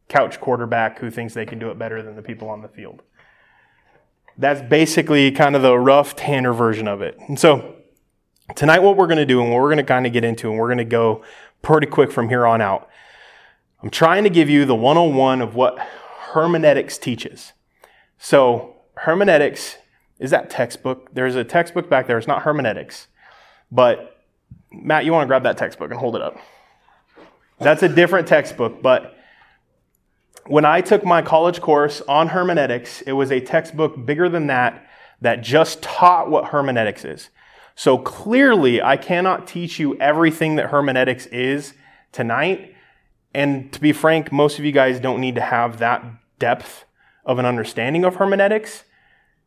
couch 0.08 0.40
quarterback 0.40 0.98
who 0.98 1.10
thinks 1.10 1.34
they 1.34 1.46
can 1.46 1.58
do 1.58 1.70
it 1.70 1.78
better 1.78 2.02
than 2.02 2.14
the 2.14 2.22
people 2.22 2.48
on 2.48 2.62
the 2.62 2.68
field. 2.68 3.02
That's 4.36 4.62
basically 4.62 5.30
kind 5.30 5.56
of 5.56 5.62
the 5.62 5.78
rough 5.78 6.16
Tanner 6.16 6.52
version 6.52 6.88
of 6.88 7.02
it. 7.02 7.16
And 7.28 7.38
so 7.38 7.76
tonight, 8.54 8.80
what 8.80 8.96
we're 8.96 9.06
going 9.06 9.18
to 9.18 9.26
do 9.26 9.40
and 9.40 9.50
what 9.50 9.60
we're 9.60 9.68
going 9.68 9.78
to 9.78 9.84
kind 9.84 10.06
of 10.06 10.12
get 10.12 10.24
into, 10.24 10.50
and 10.50 10.58
we're 10.58 10.68
going 10.68 10.78
to 10.78 10.84
go 10.84 11.22
pretty 11.62 11.86
quick 11.86 12.12
from 12.12 12.28
here 12.28 12.46
on 12.46 12.60
out. 12.60 12.88
I'm 13.82 13.90
trying 13.90 14.24
to 14.24 14.30
give 14.30 14.48
you 14.48 14.64
the 14.64 14.74
101 14.74 15.40
of 15.40 15.54
what 15.54 15.78
hermeneutics 15.78 16.98
teaches. 16.98 17.52
So, 18.18 18.76
hermeneutics 18.96 19.76
is 20.18 20.30
that 20.30 20.50
textbook. 20.50 21.12
There's 21.12 21.34
a 21.34 21.44
textbook 21.44 21.90
back 21.90 22.06
there. 22.06 22.18
It's 22.18 22.26
not 22.26 22.42
hermeneutics. 22.42 23.08
But, 23.70 24.16
Matt, 24.72 25.04
you 25.04 25.12
want 25.12 25.24
to 25.24 25.26
grab 25.26 25.42
that 25.44 25.58
textbook 25.58 25.90
and 25.90 26.00
hold 26.00 26.16
it 26.16 26.22
up. 26.22 26.38
That's 27.58 27.82
a 27.82 27.88
different 27.88 28.26
textbook, 28.28 28.82
but 28.82 29.14
when 30.46 30.64
I 30.64 30.80
took 30.80 31.04
my 31.04 31.22
college 31.22 31.60
course 31.60 32.02
on 32.02 32.28
hermeneutics, 32.28 33.00
it 33.02 33.12
was 33.12 33.32
a 33.32 33.40
textbook 33.40 34.04
bigger 34.04 34.28
than 34.28 34.48
that 34.48 34.86
that 35.20 35.40
just 35.40 35.82
taught 35.82 36.30
what 36.30 36.46
hermeneutics 36.46 37.04
is. 37.04 37.30
So 37.74 37.98
clearly, 37.98 38.82
I 38.82 38.96
cannot 38.96 39.46
teach 39.46 39.78
you 39.78 39.96
everything 39.98 40.56
that 40.56 40.66
hermeneutics 40.66 41.26
is 41.26 41.74
tonight. 42.12 42.74
And 43.32 43.72
to 43.72 43.80
be 43.80 43.92
frank, 43.92 44.30
most 44.30 44.58
of 44.58 44.64
you 44.64 44.72
guys 44.72 45.00
don't 45.00 45.20
need 45.20 45.34
to 45.36 45.40
have 45.40 45.78
that 45.78 46.04
depth 46.38 46.84
of 47.24 47.38
an 47.38 47.46
understanding 47.46 48.04
of 48.04 48.16
hermeneutics. 48.16 48.84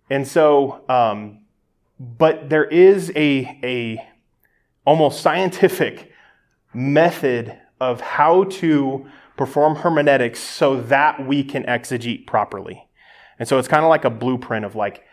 And 0.09 0.27
so, 0.27 0.83
um, 0.89 1.41
but 1.99 2.49
there 2.49 2.65
is 2.65 3.11
a, 3.15 3.59
a 3.63 4.07
almost 4.85 5.21
scientific 5.21 6.11
method 6.73 7.57
of 7.79 8.01
how 8.01 8.45
to 8.45 9.05
perform 9.35 9.75
hermeneutics 9.75 10.39
so 10.39 10.81
that 10.81 11.25
we 11.25 11.43
can 11.43 11.63
exegete 11.63 12.25
properly. 12.25 12.87
And 13.39 13.47
so 13.47 13.59
it's 13.59 13.67
kind 13.67 13.83
of 13.83 13.89
like 13.89 14.03
a 14.03 14.09
blueprint 14.09 14.65
of 14.65 14.75
like, 14.75 15.03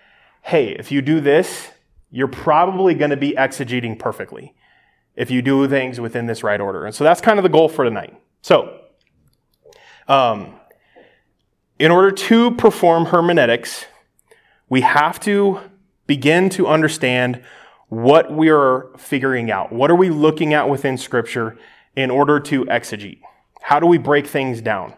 hey, 0.42 0.68
if 0.68 0.90
you 0.90 1.02
do 1.02 1.20
this, 1.20 1.70
you're 2.10 2.28
probably 2.28 2.94
going 2.94 3.10
to 3.10 3.16
be 3.16 3.32
exegeting 3.32 3.98
perfectly 3.98 4.54
if 5.16 5.30
you 5.30 5.42
do 5.42 5.66
things 5.68 6.00
within 6.00 6.26
this 6.26 6.42
right 6.42 6.60
order. 6.60 6.86
And 6.86 6.94
so 6.94 7.04
that's 7.04 7.20
kind 7.20 7.38
of 7.38 7.42
the 7.42 7.48
goal 7.48 7.68
for 7.68 7.84
tonight. 7.84 8.14
So, 8.42 8.80
um, 10.08 10.54
in 11.78 11.90
order 11.90 12.10
to 12.12 12.52
perform 12.52 13.06
hermeneutics, 13.06 13.86
we 14.68 14.82
have 14.82 15.18
to 15.20 15.60
begin 16.06 16.48
to 16.50 16.66
understand 16.66 17.42
what 17.88 18.32
we 18.32 18.48
are 18.48 18.90
figuring 18.96 19.50
out. 19.50 19.72
What 19.72 19.90
are 19.90 19.96
we 19.96 20.10
looking 20.10 20.54
at 20.54 20.68
within 20.68 20.96
Scripture 20.96 21.56
in 21.96 22.10
order 22.10 22.40
to 22.40 22.64
exegete? 22.64 23.20
How 23.60 23.80
do 23.80 23.86
we 23.86 23.98
break 23.98 24.26
things 24.26 24.60
down? 24.60 24.94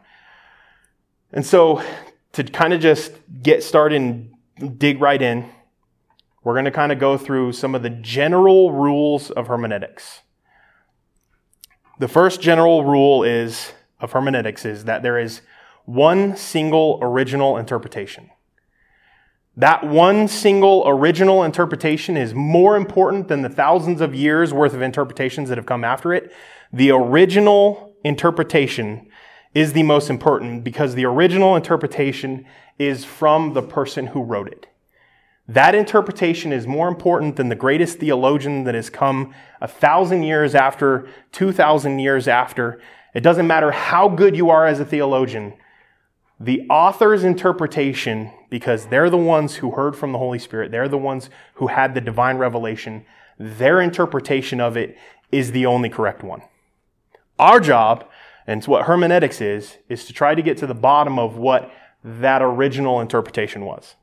And 1.32 1.44
so, 1.44 1.82
to 2.32 2.44
kind 2.44 2.72
of 2.72 2.80
just 2.80 3.12
get 3.42 3.62
started 3.62 4.00
and 4.00 4.78
dig 4.78 5.00
right 5.00 5.20
in, 5.20 5.48
we're 6.44 6.54
going 6.54 6.64
to 6.66 6.70
kind 6.70 6.92
of 6.92 6.98
go 6.98 7.18
through 7.18 7.52
some 7.52 7.74
of 7.74 7.82
the 7.82 7.90
general 7.90 8.72
rules 8.72 9.30
of 9.30 9.48
hermeneutics. 9.48 10.20
The 11.98 12.08
first 12.08 12.40
general 12.40 12.84
rule 12.84 13.24
is 13.24 13.72
of 14.00 14.12
hermeneutics 14.12 14.64
is 14.64 14.84
that 14.84 15.02
there 15.02 15.18
is 15.18 15.40
one 15.86 16.36
single 16.36 16.98
original 17.00 17.56
interpretation. 17.56 18.30
That 19.56 19.86
one 19.86 20.28
single 20.28 20.84
original 20.86 21.42
interpretation 21.42 22.16
is 22.16 22.34
more 22.34 22.76
important 22.76 23.28
than 23.28 23.40
the 23.40 23.48
thousands 23.48 24.02
of 24.02 24.14
years 24.14 24.52
worth 24.52 24.74
of 24.74 24.82
interpretations 24.82 25.48
that 25.48 25.56
have 25.56 25.66
come 25.66 25.82
after 25.82 26.12
it. 26.12 26.30
The 26.76 26.90
original 26.90 27.96
interpretation 28.04 29.08
is 29.54 29.72
the 29.72 29.82
most 29.82 30.10
important 30.10 30.62
because 30.62 30.94
the 30.94 31.06
original 31.06 31.56
interpretation 31.56 32.44
is 32.78 33.02
from 33.02 33.54
the 33.54 33.62
person 33.62 34.08
who 34.08 34.22
wrote 34.22 34.48
it. 34.48 34.66
That 35.48 35.74
interpretation 35.74 36.52
is 36.52 36.66
more 36.66 36.88
important 36.88 37.36
than 37.36 37.48
the 37.48 37.54
greatest 37.54 37.98
theologian 37.98 38.64
that 38.64 38.74
has 38.74 38.90
come 38.90 39.34
a 39.58 39.66
thousand 39.66 40.24
years 40.24 40.54
after, 40.54 41.08
two 41.32 41.50
thousand 41.50 42.00
years 42.00 42.28
after. 42.28 42.78
It 43.14 43.22
doesn't 43.22 43.46
matter 43.46 43.70
how 43.70 44.10
good 44.10 44.36
you 44.36 44.50
are 44.50 44.66
as 44.66 44.78
a 44.78 44.84
theologian. 44.84 45.54
The 46.38 46.66
author's 46.68 47.24
interpretation, 47.24 48.30
because 48.50 48.88
they're 48.88 49.08
the 49.08 49.16
ones 49.16 49.54
who 49.54 49.70
heard 49.70 49.96
from 49.96 50.12
the 50.12 50.18
Holy 50.18 50.38
Spirit, 50.38 50.72
they're 50.72 50.88
the 50.88 50.98
ones 50.98 51.30
who 51.54 51.68
had 51.68 51.94
the 51.94 52.02
divine 52.02 52.36
revelation, 52.36 53.06
their 53.38 53.80
interpretation 53.80 54.60
of 54.60 54.76
it 54.76 54.98
is 55.32 55.52
the 55.52 55.64
only 55.64 55.88
correct 55.88 56.22
one. 56.22 56.42
Our 57.38 57.60
job, 57.60 58.08
and 58.46 58.58
it's 58.58 58.68
what 58.68 58.86
hermeneutics 58.86 59.40
is, 59.40 59.78
is 59.88 60.04
to 60.06 60.12
try 60.12 60.34
to 60.34 60.42
get 60.42 60.56
to 60.58 60.66
the 60.66 60.74
bottom 60.74 61.18
of 61.18 61.36
what 61.36 61.70
that 62.04 62.42
original 62.42 63.00
interpretation 63.00 63.64
was. 63.64 63.96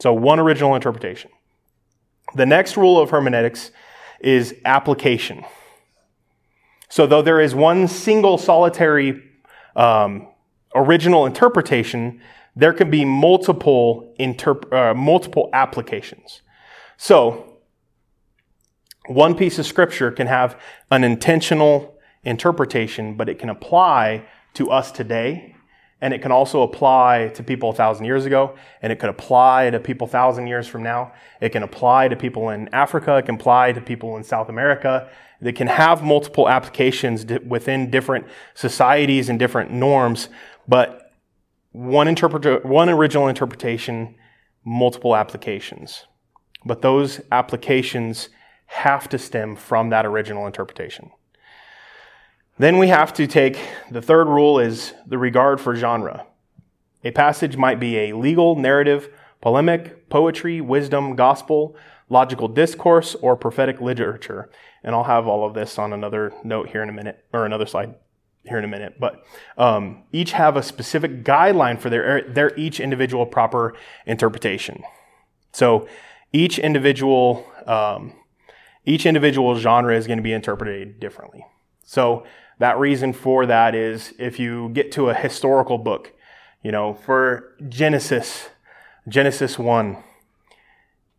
So, 0.00 0.12
one 0.12 0.38
original 0.38 0.74
interpretation. 0.74 1.30
The 2.34 2.46
next 2.46 2.76
rule 2.76 3.00
of 3.00 3.10
hermeneutics 3.10 3.72
is 4.20 4.54
application. 4.64 5.44
So, 6.88 7.06
though 7.06 7.22
there 7.22 7.40
is 7.40 7.54
one 7.54 7.88
single 7.88 8.38
solitary 8.38 9.22
um, 9.74 10.28
original 10.74 11.26
interpretation, 11.26 12.20
there 12.54 12.72
can 12.72 12.90
be 12.90 13.04
multiple, 13.04 14.14
interp- 14.18 14.72
uh, 14.72 14.94
multiple 14.94 15.50
applications. 15.52 16.42
So, 16.96 17.58
one 19.06 19.34
piece 19.34 19.58
of 19.58 19.66
scripture 19.66 20.10
can 20.10 20.26
have 20.26 20.60
an 20.90 21.02
intentional 21.02 21.97
interpretation, 22.28 23.14
but 23.14 23.28
it 23.28 23.38
can 23.38 23.48
apply 23.48 24.24
to 24.54 24.70
us 24.70 24.92
today. 24.92 25.54
And 26.00 26.14
it 26.14 26.22
can 26.22 26.30
also 26.30 26.62
apply 26.62 27.32
to 27.34 27.42
people 27.42 27.70
a 27.70 27.74
thousand 27.74 28.04
years 28.04 28.24
ago, 28.24 28.54
and 28.82 28.92
it 28.92 29.00
could 29.00 29.10
apply 29.10 29.70
to 29.70 29.80
people 29.80 30.06
thousand 30.06 30.46
years 30.46 30.68
from 30.68 30.84
now. 30.84 31.12
It 31.40 31.48
can 31.48 31.64
apply 31.64 32.06
to 32.08 32.14
people 32.14 32.50
in 32.50 32.68
Africa. 32.72 33.16
It 33.16 33.26
can 33.26 33.34
apply 33.34 33.72
to 33.72 33.80
people 33.80 34.16
in 34.16 34.22
South 34.22 34.48
America. 34.48 35.10
It 35.40 35.56
can 35.56 35.66
have 35.66 36.04
multiple 36.04 36.48
applications 36.48 37.26
within 37.44 37.90
different 37.90 38.26
societies 38.54 39.28
and 39.28 39.40
different 39.40 39.72
norms, 39.72 40.28
but 40.68 41.10
one 41.72 42.06
interpreter, 42.06 42.60
one 42.62 42.88
original 42.88 43.26
interpretation, 43.26 44.14
multiple 44.64 45.16
applications. 45.16 46.06
But 46.64 46.82
those 46.82 47.20
applications 47.32 48.28
have 48.66 49.08
to 49.08 49.18
stem 49.18 49.56
from 49.56 49.90
that 49.90 50.06
original 50.06 50.46
interpretation. 50.46 51.10
Then 52.58 52.78
we 52.78 52.88
have 52.88 53.12
to 53.14 53.26
take 53.26 53.58
the 53.90 54.02
third 54.02 54.26
rule 54.26 54.58
is 54.58 54.92
the 55.06 55.16
regard 55.18 55.60
for 55.60 55.76
genre. 55.76 56.26
A 57.04 57.12
passage 57.12 57.56
might 57.56 57.78
be 57.78 57.96
a 57.98 58.16
legal, 58.16 58.56
narrative, 58.56 59.10
polemic, 59.40 60.08
poetry, 60.08 60.60
wisdom, 60.60 61.14
gospel, 61.14 61.76
logical 62.08 62.48
discourse, 62.48 63.14
or 63.16 63.36
prophetic 63.36 63.80
literature. 63.80 64.50
And 64.82 64.94
I'll 64.94 65.04
have 65.04 65.28
all 65.28 65.46
of 65.46 65.54
this 65.54 65.78
on 65.78 65.92
another 65.92 66.32
note 66.42 66.70
here 66.70 66.82
in 66.82 66.88
a 66.88 66.92
minute, 66.92 67.24
or 67.32 67.46
another 67.46 67.66
slide 67.66 67.94
here 68.44 68.58
in 68.58 68.64
a 68.64 68.68
minute. 68.68 68.98
But 68.98 69.24
um, 69.56 70.02
each 70.10 70.32
have 70.32 70.56
a 70.56 70.62
specific 70.62 71.22
guideline 71.22 71.78
for 71.78 71.90
their, 71.90 72.22
their 72.22 72.56
each 72.56 72.80
individual 72.80 73.24
proper 73.26 73.76
interpretation. 74.04 74.82
So 75.52 75.86
each 76.32 76.58
individual, 76.58 77.46
um, 77.66 78.14
each 78.84 79.06
individual 79.06 79.56
genre 79.58 79.96
is 79.96 80.08
going 80.08 80.18
to 80.18 80.22
be 80.22 80.32
interpreted 80.32 80.98
differently. 80.98 81.46
So 81.88 82.24
that 82.58 82.78
reason 82.78 83.14
for 83.14 83.46
that 83.46 83.74
is 83.74 84.12
if 84.18 84.38
you 84.38 84.68
get 84.74 84.92
to 84.92 85.08
a 85.08 85.14
historical 85.14 85.78
book, 85.78 86.12
you 86.62 86.70
know, 86.70 86.92
for 86.92 87.54
Genesis, 87.66 88.50
Genesis 89.08 89.58
1 89.58 89.96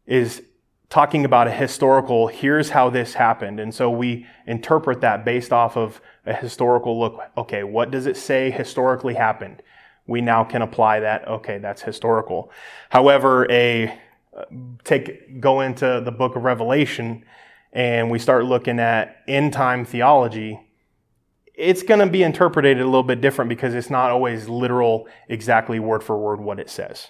is 0.06 0.44
talking 0.88 1.26
about 1.26 1.48
a 1.48 1.52
historical, 1.52 2.28
here's 2.28 2.70
how 2.70 2.92
this 2.92 3.16
happened. 3.16 3.60
And 3.60 3.74
so 3.74 3.90
we 3.90 4.28
interpret 4.46 5.02
that 5.02 5.26
based 5.26 5.52
off 5.52 5.76
of 5.76 6.02
a 6.28 6.36
historical 6.36 7.00
look. 7.00 7.20
Okay, 7.36 7.64
what 7.64 7.90
does 7.90 8.06
it 8.06 8.16
say 8.16 8.52
historically 8.52 9.16
happened? 9.16 9.64
We 10.06 10.22
now 10.22 10.44
can 10.44 10.62
apply 10.62 11.00
that. 11.00 11.28
Okay, 11.28 11.58
that's 11.58 11.82
historical. 11.82 12.52
However, 12.92 13.52
a 13.52 14.00
uh, 14.38 14.44
take 14.84 15.42
go 15.42 15.62
into 15.62 16.00
the 16.06 16.12
book 16.12 16.36
of 16.36 16.44
Revelation 16.44 17.26
and 17.72 18.10
we 18.10 18.20
start 18.20 18.46
looking 18.46 18.80
at 18.80 19.18
end 19.28 19.54
time 19.54 19.86
theology 19.86 20.60
it's 21.60 21.84
going 21.84 22.00
to 22.00 22.08
be 22.08 22.24
interpreted 22.24 22.80
a 22.80 22.86
little 22.86 23.04
bit 23.04 23.20
different 23.20 23.50
because 23.50 23.76
it's 23.76 23.90
not 23.90 24.12
always 24.12 24.48
literal, 24.48 25.10
exactly 25.28 25.78
word 25.78 26.02
for 26.02 26.18
word 26.18 26.40
what 26.40 26.58
it 26.58 26.70
says. 26.70 27.10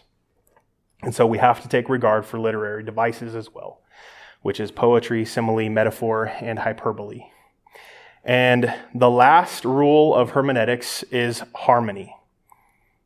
And 1.04 1.14
so 1.14 1.28
we 1.28 1.38
have 1.38 1.62
to 1.62 1.70
take 1.70 1.88
regard 1.88 2.26
for 2.26 2.40
literary 2.40 2.84
devices 2.84 3.36
as 3.36 3.54
well, 3.54 3.84
which 4.42 4.60
is 4.60 4.72
poetry, 4.72 5.24
simile, 5.24 5.70
metaphor, 5.70 6.32
and 6.42 6.58
hyperbole. 6.58 7.28
And 8.24 8.74
the 8.96 9.10
last 9.10 9.66
rule 9.66 10.16
of 10.16 10.32
hermeneutics 10.32 11.04
is 11.04 11.44
harmony. 11.54 12.16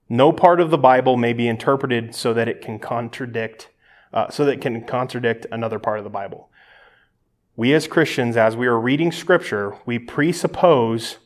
No 0.08 0.32
part 0.32 0.62
of 0.62 0.70
the 0.70 0.78
Bible 0.78 1.18
may 1.18 1.34
be 1.34 1.50
interpreted 1.50 2.16
so 2.16 2.34
that 2.34 2.48
it 2.48 2.62
can 2.62 2.80
contradict, 2.80 3.68
uh, 4.14 4.30
so 4.30 4.46
that 4.46 4.54
it 4.54 4.62
can 4.62 4.86
contradict 4.86 5.46
another 5.52 5.78
part 5.78 5.98
of 5.98 6.06
the 6.06 6.10
Bible. 6.10 6.50
We 7.56 7.74
as 7.74 7.88
Christians, 7.88 8.36
as 8.36 8.58
we 8.58 8.66
are 8.66 8.80
reading 8.80 9.12
Scripture, 9.12 9.78
we 9.86 10.00
presuppose 10.00 11.18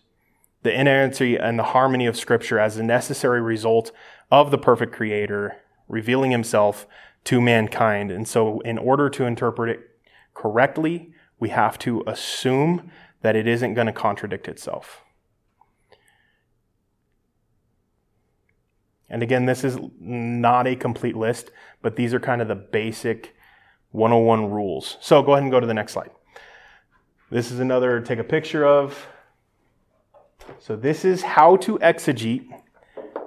the 0.63 0.77
inerrancy 0.77 1.38
and 1.38 1.57
the 1.57 1.63
harmony 1.63 2.05
of 2.05 2.17
Scripture 2.17 2.60
as 2.60 2.75
a 2.75 2.84
necessary 2.84 3.41
result 3.41 3.93
of 4.29 4.51
the 4.51 4.57
perfect 4.57 4.93
Creator 4.93 5.55
revealing 5.88 6.31
Himself 6.31 6.86
to 7.24 7.39
mankind. 7.39 8.12
And 8.12 8.27
so, 8.27 8.60
in 8.62 8.77
order 8.77 9.10
to 9.10 9.24
interpret 9.24 9.69
it 9.69 9.79
correctly, 10.34 11.13
we 11.39 11.50
have 11.50 11.79
to 11.79 12.03
assume 12.05 12.91
that 13.22 13.38
it 13.38 13.48
isn't 13.48 13.74
going 13.74 13.88
to 13.88 13.93
contradict 13.93 14.50
itself. 14.50 15.03
And 19.10 19.24
again, 19.24 19.46
this 19.46 19.63
is 19.63 19.77
not 19.98 20.67
a 20.67 20.75
complete 20.75 21.15
list, 21.15 21.51
but 21.81 21.96
these 21.96 22.13
are 22.13 22.19
kind 22.19 22.41
of 22.41 22.50
the 22.50 22.55
basic 22.55 23.34
101 23.91 24.51
rules. 24.51 24.98
So 25.00 25.22
go 25.24 25.31
ahead 25.31 25.43
and 25.43 25.51
go 25.51 25.62
to 25.62 25.67
the 25.67 25.74
next 25.74 25.93
slide. 25.93 26.12
This 27.29 27.51
is 27.51 27.60
another 27.60 28.00
take 28.00 28.19
a 28.19 28.24
picture 28.24 28.65
of. 28.65 29.07
So 30.60 30.77
this 30.77 31.03
is 31.03 31.24
how 31.24 31.57
to 31.57 31.77
exegete 31.79 32.48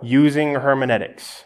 using 0.02 0.54
hermeneutics. 0.54 1.44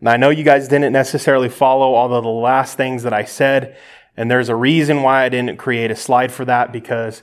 Now, 0.00 0.12
I 0.12 0.16
know 0.16 0.30
you 0.30 0.44
guys 0.44 0.66
didn't 0.66 0.94
necessarily 0.94 1.50
follow 1.50 1.92
all 1.92 2.10
of 2.14 2.24
the 2.24 2.30
last 2.30 2.78
things 2.78 3.02
that 3.02 3.12
I 3.12 3.24
said, 3.24 3.76
and 4.16 4.30
there's 4.30 4.48
a 4.48 4.56
reason 4.56 5.02
why 5.02 5.24
I 5.24 5.28
didn't 5.28 5.58
create 5.58 5.90
a 5.90 5.96
slide 5.96 6.32
for 6.32 6.46
that 6.46 6.72
because 6.72 7.22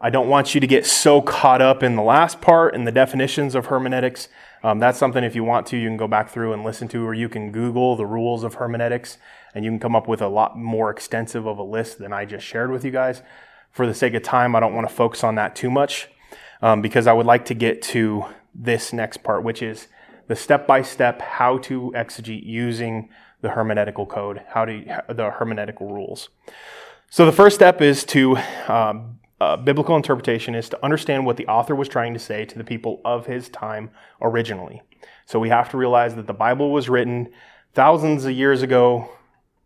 I 0.00 0.08
don't 0.08 0.30
want 0.30 0.54
you 0.54 0.60
to 0.62 0.66
get 0.66 0.86
so 0.86 1.20
caught 1.20 1.60
up 1.60 1.82
in 1.82 1.96
the 1.96 2.02
last 2.02 2.40
part 2.40 2.74
and 2.74 2.86
the 2.86 2.92
definitions 2.92 3.54
of 3.54 3.66
hermeneutics. 3.66 4.28
Um, 4.62 4.78
that's 4.78 4.98
something, 4.98 5.22
if 5.22 5.34
you 5.34 5.44
want 5.44 5.66
to, 5.66 5.76
you 5.76 5.86
can 5.86 5.98
go 5.98 6.08
back 6.08 6.30
through 6.30 6.54
and 6.54 6.64
listen 6.64 6.88
to, 6.88 7.06
or 7.06 7.12
you 7.12 7.28
can 7.28 7.52
Google 7.52 7.94
the 7.94 8.06
rules 8.06 8.42
of 8.42 8.54
hermeneutics, 8.54 9.18
and 9.54 9.64
you 9.64 9.70
can 9.70 9.78
come 9.78 9.96
up 9.96 10.08
with 10.08 10.20
a 10.20 10.28
lot 10.28 10.58
more 10.58 10.90
extensive 10.90 11.46
of 11.46 11.58
a 11.58 11.62
list 11.62 11.98
than 11.98 12.12
I 12.12 12.24
just 12.24 12.44
shared 12.44 12.70
with 12.70 12.84
you 12.84 12.90
guys. 12.90 13.22
For 13.70 13.86
the 13.86 13.94
sake 13.94 14.14
of 14.14 14.22
time, 14.22 14.54
I 14.54 14.60
don't 14.60 14.74
want 14.74 14.88
to 14.88 14.94
focus 14.94 15.24
on 15.24 15.36
that 15.36 15.56
too 15.56 15.70
much 15.70 16.08
um, 16.62 16.82
because 16.82 17.06
I 17.06 17.12
would 17.12 17.26
like 17.26 17.44
to 17.46 17.54
get 17.54 17.82
to 17.82 18.24
this 18.54 18.92
next 18.92 19.18
part, 19.18 19.42
which 19.42 19.62
is 19.62 19.88
the 20.28 20.36
step 20.36 20.66
by 20.66 20.82
step 20.82 21.20
how 21.20 21.58
to 21.58 21.92
exegete 21.94 22.44
using 22.44 23.08
the 23.40 23.50
hermeneutical 23.50 24.08
code, 24.08 24.42
how 24.48 24.64
to 24.64 24.84
the 25.08 25.30
hermeneutical 25.30 25.90
rules. 25.90 26.30
So 27.10 27.26
the 27.26 27.32
first 27.32 27.54
step 27.54 27.80
is 27.80 28.04
to 28.04 28.36
um, 28.68 29.18
uh, 29.40 29.56
biblical 29.56 29.96
interpretation 29.96 30.54
is 30.54 30.68
to 30.70 30.84
understand 30.84 31.26
what 31.26 31.36
the 31.36 31.46
author 31.46 31.74
was 31.74 31.88
trying 31.88 32.14
to 32.14 32.20
say 32.20 32.44
to 32.46 32.56
the 32.56 32.64
people 32.64 33.00
of 33.04 33.26
his 33.26 33.48
time 33.48 33.90
originally. 34.22 34.82
So 35.26 35.38
we 35.38 35.50
have 35.50 35.68
to 35.70 35.76
realize 35.76 36.14
that 36.14 36.26
the 36.26 36.32
Bible 36.32 36.72
was 36.72 36.88
written 36.88 37.30
thousands 37.74 38.24
of 38.24 38.32
years 38.32 38.62
ago 38.62 39.10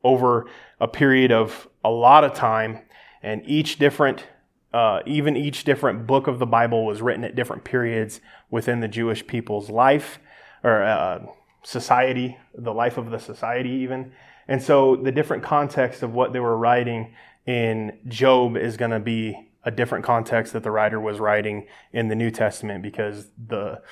over 0.05 0.47
a 0.81 0.89
period 0.89 1.33
of 1.33 1.69
a 1.85 1.91
lot 1.91 2.25
of 2.25 2.35
time, 2.35 2.81
and 3.23 3.43
each 3.45 3.79
different 3.79 4.27
uh, 4.73 5.01
even 5.07 5.37
each 5.37 5.65
different 5.65 6.07
book 6.07 6.27
of 6.27 6.39
the 6.39 6.47
Bible 6.47 6.85
was 6.85 7.01
written 7.01 7.25
at 7.25 7.35
different 7.35 7.65
periods 7.65 8.21
within 8.51 8.81
the 8.81 8.89
Jewish 8.89 9.27
people's 9.27 9.71
life 9.71 10.19
or 10.63 10.83
uh, 10.83 11.25
society, 11.63 12.37
the 12.55 12.75
life 12.75 12.99
of 12.99 13.11
the 13.11 13.19
society, 13.19 13.71
even. 13.71 14.13
And 14.47 14.63
so 14.63 14.97
the 14.97 15.13
different 15.13 15.43
context 15.43 16.03
of 16.03 16.13
what 16.13 16.33
they 16.33 16.41
were 16.41 16.57
writing 16.57 17.15
in 17.47 17.99
Job 18.09 18.57
is 18.57 18.77
going 18.77 18.91
to 18.91 19.01
be 19.01 19.49
a 19.65 19.71
different 19.71 20.05
context 20.05 20.53
that 20.53 20.63
the 20.63 20.71
writer 20.71 21.01
was 21.01 21.19
writing 21.19 21.67
in 21.93 22.09
the 22.09 22.15
New 22.15 22.31
Testament 22.31 22.83
because 22.83 23.29
the 23.47 23.83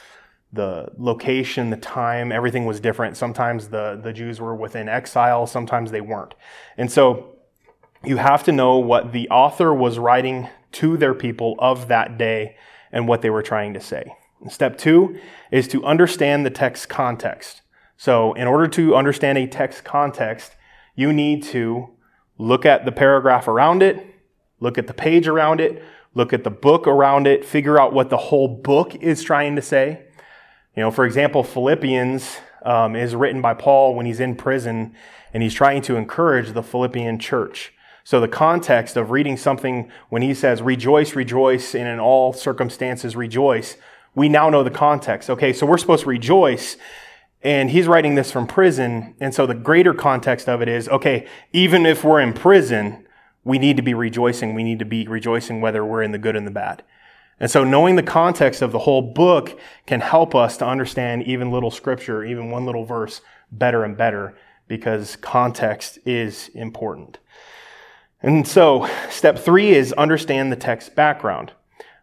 the 0.57 0.89
location, 0.99 1.71
the 1.71 1.77
time, 1.77 2.33
everything 2.33 2.67
was 2.67 2.81
different. 2.81 3.17
Sometimes 3.17 3.69
the, 3.69 4.01
the 4.03 4.13
Jews 4.13 4.41
were 4.41 4.55
within 4.55 4.89
exile, 4.89 5.47
sometimes 5.47 5.91
they 5.91 6.01
weren't. 6.01 6.35
And 6.77 6.91
so 6.91 7.37
you 8.05 8.17
have 8.17 8.43
to 8.45 8.53
know 8.53 8.79
what 8.79 9.13
the 9.13 9.29
author 9.31 9.73
was 9.73 9.99
writing 9.99 10.49
to 10.73 10.97
their 10.97 11.15
people 11.15 11.55
of 11.59 11.89
that 11.89 12.19
day 12.19 12.57
and 12.93 13.07
what 13.07 13.23
they 13.23 13.31
were 13.31 13.43
trying 13.43 13.75
to 13.75 13.81
say. 13.81 14.13
Step 14.49 14.77
two 14.77 15.19
is 15.51 15.67
to 15.69 15.85
understand 15.85 16.45
the 16.45 16.51
text 16.51 16.89
context. 16.89 17.63
So, 17.97 18.35
in 18.35 18.47
order 18.47 18.69
to 18.69 18.95
understand 18.95 19.39
a 19.39 19.47
text 19.47 19.83
context, 19.83 20.55
you 20.95 21.13
need 21.13 21.43
to 21.45 21.89
look 22.39 22.67
at 22.67 22.85
the 22.85 22.93
paragraph 22.93 23.49
around 23.49 23.83
it, 23.83 24.07
look 24.61 24.77
at 24.77 24.87
the 24.87 24.95
page 24.95 25.27
around 25.27 25.61
it, 25.61 25.83
look 26.15 26.33
at 26.33 26.45
the 26.45 26.51
book 26.51 26.87
around 26.87 27.27
it, 27.27 27.45
figure 27.45 27.81
out 27.81 27.95
what 27.95 28.11
the 28.11 28.17
whole 28.17 28.49
book 28.49 28.95
is 28.97 29.23
trying 29.23 29.57
to 29.57 29.63
say. 29.63 30.06
You 30.77 30.83
know, 30.83 30.91
for 30.91 31.07
example, 31.07 31.43
Philippians 31.43 32.37
um, 32.63 32.95
is 32.95 33.15
written 33.15 33.41
by 33.41 33.55
Paul 33.55 33.95
when 33.95 34.05
he's 34.05 34.21
in 34.21 34.37
prison 34.37 34.95
and 35.33 35.43
he's 35.43 35.55
trying 35.55 35.81
to 35.83 35.97
encourage 35.97 36.53
the 36.53 36.63
Philippian 36.63 37.19
church. 37.19 37.73
So 38.05 38.21
the 38.21 38.29
context 38.29 38.97
of 38.97 39.11
reading 39.11 39.39
something 39.39 39.91
when 40.11 40.21
he 40.23 40.35
says, 40.35 40.61
rejoice, 40.61 41.17
rejoice, 41.17 41.75
and 41.75 41.89
in 41.89 41.99
all 41.99 42.33
circumstances 42.33 43.17
rejoice, 43.17 43.77
we 44.15 44.29
now 44.29 44.51
know 44.51 44.63
the 44.63 44.71
context. 44.71 45.31
Okay, 45.31 45.53
so 45.53 45.67
we're 45.67 45.79
supposed 45.79 46.05
to 46.05 46.11
rejoice. 46.11 46.77
And 47.43 47.71
he's 47.71 47.89
writing 47.89 48.15
this 48.15 48.31
from 48.31 48.47
prison. 48.47 49.15
And 49.19 49.35
so 49.35 49.47
the 49.47 49.55
greater 49.55 49.95
context 49.95 50.49
of 50.49 50.61
it 50.61 50.69
is 50.69 50.89
okay, 50.91 51.27
even 51.53 51.87
if 51.87 52.05
we're 52.05 52.21
in 52.21 52.33
prison, 52.35 53.07
we 53.45 53.59
need 53.59 53.77
to 53.77 53.83
be 53.83 53.95
rejoicing. 53.95 54.55
We 54.55 54.63
need 54.63 54.79
to 54.81 54.85
be 54.85 55.07
rejoicing 55.07 55.61
whether 55.61 55.85
we're 55.85 56.03
in 56.03 56.13
the 56.13 56.19
good 56.19 56.37
and 56.37 56.47
the 56.47 56.51
bad. 56.51 56.83
And 57.39 57.51
so 57.51 57.65
knowing 57.65 57.97
the 57.97 58.03
context 58.03 58.63
of 58.63 58.73
the 58.73 58.79
whole 58.79 59.03
book 59.03 59.59
can 59.87 60.01
help 60.01 60.35
us 60.35 60.57
to 60.59 60.67
understand 60.67 61.25
even 61.25 61.51
little 61.51 61.71
scripture, 61.71 62.25
even 62.25 62.51
one 62.51 62.65
little 62.65 62.85
verse 62.85 63.21
better 63.53 63.85
and 63.85 63.97
better 63.97 64.35
because 64.69 65.17
context 65.17 65.99
is 66.05 66.49
important. 66.55 67.19
And 68.23 68.49
so 68.49 68.89
step 69.11 69.39
three 69.39 69.71
is 69.71 69.93
understand 69.93 70.51
the 70.51 70.57
text 70.57 70.95
background. 70.97 71.53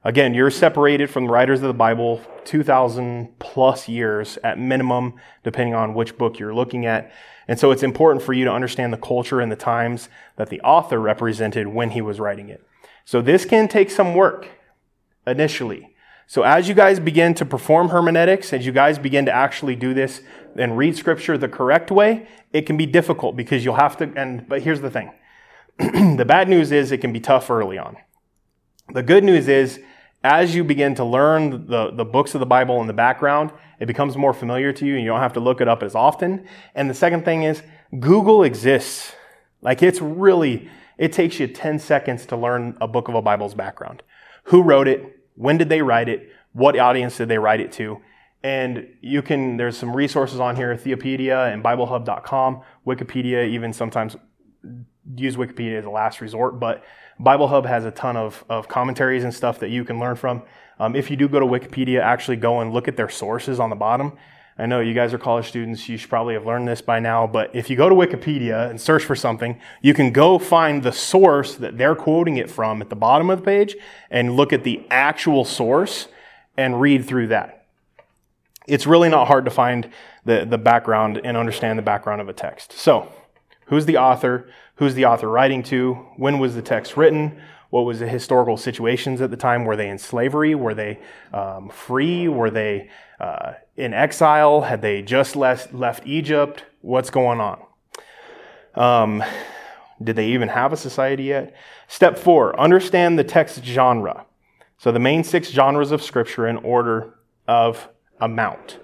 Again, 0.06 0.34
you're 0.34 0.52
separated 0.52 1.10
from 1.10 1.26
the 1.26 1.32
writers 1.32 1.62
of 1.62 1.68
the 1.68 1.74
Bible 1.74 2.22
2,000 2.44 3.40
plus 3.40 3.88
years 3.88 4.38
at 4.44 4.60
minimum, 4.60 5.14
depending 5.44 5.74
on 5.74 5.94
which 5.94 6.18
book 6.18 6.38
you're 6.38 6.54
looking 6.54 6.86
at. 6.86 7.12
And 7.48 7.58
so 7.58 7.72
it's 7.72 7.84
important 7.84 8.24
for 8.24 8.34
you 8.34 8.46
to 8.46 8.52
understand 8.52 8.94
the 8.94 8.98
culture 8.98 9.40
and 9.40 9.52
the 9.52 9.56
times 9.56 10.10
that 10.36 10.50
the 10.50 10.62
author 10.62 11.00
represented 11.00 11.68
when 11.68 11.92
he 11.92 12.02
was 12.02 12.20
writing 12.20 12.50
it. 12.50 12.66
So 13.06 13.22
this 13.22 13.46
can 13.46 13.68
take 13.68 13.90
some 13.90 14.14
work 14.14 14.48
initially. 15.26 15.94
So 16.28 16.44
as 16.44 16.68
you 16.68 16.74
guys 16.74 17.00
begin 17.00 17.34
to 17.36 17.46
perform 17.46 17.90
hermeneutics, 17.90 18.54
as 18.54 18.66
you 18.66 18.72
guys 18.72 18.98
begin 18.98 19.26
to 19.26 19.32
actually 19.32 19.76
do 19.76 19.94
this 19.94 20.22
and 20.56 20.78
read 20.78 20.96
scripture 20.96 21.38
the 21.38 21.50
correct 21.50 21.92
way, 21.92 22.28
it 22.52 22.66
can 22.66 22.78
be 22.78 22.86
difficult 22.86 23.36
because 23.36 23.66
you'll 23.66 23.76
have 23.76 23.98
to, 23.98 24.12
and, 24.16 24.48
but 24.48 24.62
here's 24.62 24.82
the 24.82 24.90
thing. 24.90 25.12
the 25.78 26.26
bad 26.26 26.48
news 26.48 26.72
is 26.72 26.92
it 26.92 27.00
can 27.00 27.12
be 27.12 27.20
tough 27.20 27.50
early 27.50 27.78
on. 27.78 27.98
The 28.94 29.04
good 29.04 29.24
news 29.24 29.48
is 29.48 29.80
as 30.24 30.56
you 30.56 30.64
begin 30.64 30.96
to 30.96 31.04
learn 31.04 31.68
the, 31.68 31.92
the 31.92 32.06
books 32.06 32.34
of 32.34 32.40
the 32.40 32.46
Bible 32.46 32.80
in 32.80 32.88
the 32.88 32.94
background, 32.94 33.52
it 33.80 33.88
becomes 33.88 34.16
more 34.16 34.34
familiar 34.34 34.72
to 34.72 34.86
you 34.86 34.94
and 34.94 35.04
you 35.04 35.10
don't 35.10 35.20
have 35.20 35.34
to 35.34 35.40
look 35.40 35.60
it 35.60 35.68
up 35.68 35.84
as 35.84 35.96
often. 35.96 36.48
And 36.76 36.90
the 36.90 36.94
second 36.94 37.26
thing 37.26 37.44
is 37.44 37.62
Google 38.00 38.44
exists. 38.44 39.14
Like 39.62 39.84
it's 39.84 40.00
really, 40.00 40.70
it 40.98 41.12
takes 41.12 41.40
you 41.40 41.48
10 41.48 41.80
seconds 41.80 42.26
to 42.28 42.38
learn 42.38 42.78
a 42.80 42.88
book 42.88 43.10
of 43.10 43.16
a 43.16 43.22
Bible's 43.22 43.54
background. 43.54 44.04
Who 44.46 44.62
wrote 44.62 44.88
it? 44.88 45.13
When 45.36 45.58
did 45.58 45.70
they 45.70 45.82
write 45.82 46.10
it? 46.10 46.30
What 46.54 46.78
audience 46.78 47.18
did 47.18 47.30
they 47.30 47.38
write 47.38 47.60
it 47.60 47.72
to? 47.74 48.00
And 48.44 48.88
you 49.02 49.22
can, 49.22 49.58
there's 49.58 49.78
some 49.78 49.96
resources 49.96 50.40
on 50.40 50.56
here, 50.56 50.76
Theopedia 50.76 51.52
and 51.52 51.64
BibleHub.com, 51.64 52.62
Wikipedia, 52.86 53.48
even 53.48 53.72
sometimes 53.72 54.18
use 55.16 55.36
Wikipedia 55.36 55.80
as 55.80 55.86
a 55.86 55.90
last 55.90 56.22
resort, 56.22 56.60
but 56.60 56.84
BibleHub 57.20 57.66
has 57.66 57.86
a 57.86 57.92
ton 57.92 58.18
of, 58.18 58.44
of 58.50 58.68
commentaries 58.68 59.24
and 59.24 59.34
stuff 59.34 59.60
that 59.60 59.70
you 59.70 59.86
can 59.86 60.00
learn 60.00 60.16
from. 60.16 60.44
Um, 60.80 60.96
if 60.96 61.10
you 61.10 61.16
do 61.16 61.28
go 61.28 61.40
to 61.40 61.46
Wikipedia, 61.46 62.02
actually 62.02 62.38
go 62.38 62.60
and 62.60 62.74
look 62.74 62.88
at 62.88 62.98
their 62.98 63.10
sources 63.10 63.60
on 63.60 63.70
the 63.70 63.76
bottom. 63.76 64.18
I 64.58 64.68
know 64.68 64.82
you 64.82 64.94
guys 64.94 65.14
are 65.14 65.18
college 65.18 65.48
students, 65.48 65.90
you 65.90 65.98
should 65.98 66.10
probably 66.10 66.36
have 66.36 66.46
learned 66.46 66.68
this 66.68 66.82
by 66.82 67.00
now, 67.00 67.26
but 67.26 67.56
if 67.56 67.70
you 67.70 67.76
go 67.76 67.90
to 67.90 67.96
Wikipedia 67.96 68.70
and 68.70 68.80
search 68.80 69.04
for 69.04 69.16
something, 69.16 69.60
you 69.82 69.96
can 69.96 70.12
go 70.12 70.38
find 70.38 70.84
the 70.84 70.92
source 70.92 71.56
that 71.56 71.78
they're 71.78 71.96
quoting 71.96 72.38
it 72.38 72.52
from 72.52 72.82
at 72.82 72.90
the 72.90 72.96
bottom 72.96 73.32
of 73.32 73.40
the 73.40 73.46
page 73.46 73.76
and 74.12 74.36
look 74.36 74.54
at 74.54 74.64
the 74.64 74.86
actual 74.92 75.44
source 75.44 76.08
and 76.56 76.80
read 76.80 77.06
through 77.06 77.28
that. 77.28 77.66
It's 78.68 78.86
really 78.86 79.10
not 79.10 79.28
hard 79.28 79.46
to 79.46 79.52
find 79.52 79.90
the, 80.24 80.46
the 80.46 80.58
background 80.58 81.20
and 81.24 81.36
understand 81.36 81.80
the 81.80 81.84
background 81.84 82.22
of 82.22 82.30
a 82.30 82.34
text. 82.34 82.74
So, 82.74 83.12
who's 83.66 83.86
the 83.86 83.98
author? 83.98 84.48
Who's 84.76 84.96
the 84.96 85.06
author 85.06 85.30
writing 85.30 85.64
to? 85.64 85.96
When 86.18 86.40
was 86.40 86.56
the 86.56 86.62
text 86.62 86.96
written? 86.96 87.42
What 87.74 87.86
was 87.86 87.98
the 87.98 88.08
historical 88.08 88.56
situations 88.56 89.20
at 89.20 89.32
the 89.32 89.36
time? 89.36 89.66
Were 89.66 89.76
they 89.76 89.90
in 89.90 89.98
slavery? 89.98 90.54
Were 90.54 90.76
they 90.76 91.00
um, 91.34 91.70
free? 91.70 92.28
Were 92.28 92.52
they 92.52 92.92
uh, 93.20 93.54
in 93.76 93.96
exile? 93.96 94.62
Had 94.62 94.84
they 94.84 95.02
just 95.02 95.36
left, 95.36 95.74
left 95.74 96.06
Egypt? 96.06 96.66
What's 96.82 97.10
going 97.10 97.42
on? 97.42 97.60
Um, 98.76 99.24
Did 100.04 100.18
they 100.18 100.28
even 100.28 100.50
have 100.50 100.72
a 100.72 100.78
society 100.78 101.24
yet? 101.24 101.56
Step 101.88 102.16
four, 102.16 102.60
understand 102.60 103.18
the 103.18 103.24
text 103.24 103.64
genre. 103.64 104.28
So 104.78 104.92
the 104.92 105.00
main 105.00 105.24
six 105.24 105.50
genres 105.50 105.90
of 105.90 106.04
scripture 106.04 106.48
in 106.48 106.58
order 106.58 107.16
of 107.48 107.90
amount. 108.22 108.78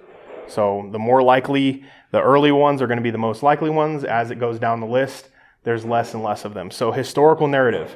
So 0.48 0.90
the 0.92 0.98
more 0.98 1.22
likely, 1.22 1.84
the 2.10 2.24
early 2.24 2.52
ones 2.52 2.82
are 2.82 2.88
going 2.88 2.98
to 2.98 3.04
be 3.04 3.12
the 3.12 3.20
most 3.20 3.44
likely 3.44 3.70
ones. 3.70 4.04
As 4.04 4.32
it 4.32 4.40
goes 4.40 4.58
down 4.58 4.80
the 4.80 4.88
list, 4.88 5.30
there's 5.64 5.86
less 5.86 6.16
and 6.16 6.24
less 6.24 6.44
of 6.44 6.56
them. 6.56 6.72
So 6.72 6.92
historical 6.92 7.48
narrative. 7.48 7.96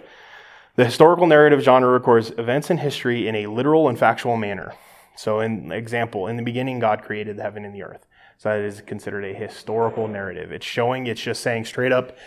The 0.76 0.86
historical 0.86 1.28
narrative 1.28 1.62
genre 1.62 1.92
records 1.92 2.32
events 2.38 2.70
in 2.70 2.78
history 2.78 3.28
in 3.28 3.36
a 3.36 3.48
literal 3.48 3.88
and 3.88 3.98
factual 3.98 4.38
manner. 4.38 4.74
So, 5.16 5.40
in 5.40 5.72
example, 5.72 6.28
in 6.28 6.38
the 6.38 6.44
beginning, 6.44 6.80
God 6.80 7.04
created 7.04 7.38
the 7.38 7.44
heaven 7.44 7.64
and 7.64 7.76
the 7.76 7.84
earth. 7.84 8.08
So 8.38 8.50
that 8.50 8.60
is 8.60 8.82
considered 8.82 9.24
a 9.24 9.34
historical 9.34 10.08
narrative. 10.08 10.52
It's 10.52 10.66
showing, 10.66 11.08
it's 11.08 11.22
just 11.22 11.42
saying 11.42 11.66
straight 11.66 11.92
up, 11.92 12.18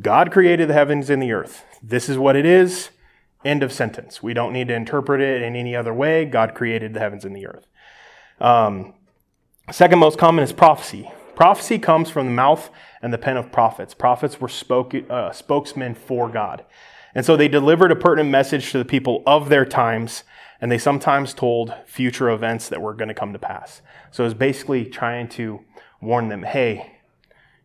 God 0.00 0.30
created 0.30 0.68
the 0.68 0.74
heavens 0.74 1.10
and 1.10 1.22
the 1.22 1.32
earth. 1.32 1.64
This 1.82 2.08
is 2.08 2.18
what 2.18 2.36
it 2.36 2.44
is. 2.44 2.90
End 3.44 3.62
of 3.62 3.72
sentence. 3.72 4.22
We 4.22 4.34
don't 4.34 4.52
need 4.52 4.68
to 4.68 4.74
interpret 4.74 5.20
it 5.20 5.42
in 5.42 5.56
any 5.56 5.74
other 5.74 5.94
way. 5.94 6.24
God 6.24 6.54
created 6.54 6.94
the 6.94 7.00
heavens 7.00 7.24
and 7.24 7.34
the 7.34 7.46
earth. 7.46 7.66
Um, 8.40 8.94
second 9.70 9.98
most 9.98 10.18
common 10.18 10.44
is 10.44 10.52
prophecy. 10.52 11.10
Prophecy 11.34 11.78
comes 11.78 12.10
from 12.10 12.26
the 12.26 12.32
mouth 12.32 12.70
and 13.02 13.12
the 13.12 13.18
pen 13.18 13.36
of 13.36 13.50
prophets. 13.50 13.94
Prophets 13.94 14.40
were 14.40 14.48
spoke, 14.48 14.94
uh, 15.10 15.32
spokesmen 15.32 15.94
for 15.94 16.28
God. 16.28 16.64
And 17.16 17.24
so 17.24 17.34
they 17.34 17.48
delivered 17.48 17.90
a 17.90 17.96
pertinent 17.96 18.28
message 18.28 18.72
to 18.72 18.78
the 18.78 18.84
people 18.84 19.22
of 19.26 19.48
their 19.48 19.64
times, 19.64 20.22
and 20.60 20.70
they 20.70 20.76
sometimes 20.76 21.32
told 21.32 21.72
future 21.86 22.28
events 22.28 22.68
that 22.68 22.82
were 22.82 22.92
going 22.92 23.08
to 23.08 23.14
come 23.14 23.32
to 23.32 23.38
pass. 23.38 23.80
So 24.10 24.22
it 24.22 24.26
was 24.26 24.34
basically 24.34 24.84
trying 24.84 25.30
to 25.30 25.60
warn 26.02 26.28
them 26.28 26.42
hey, 26.42 26.98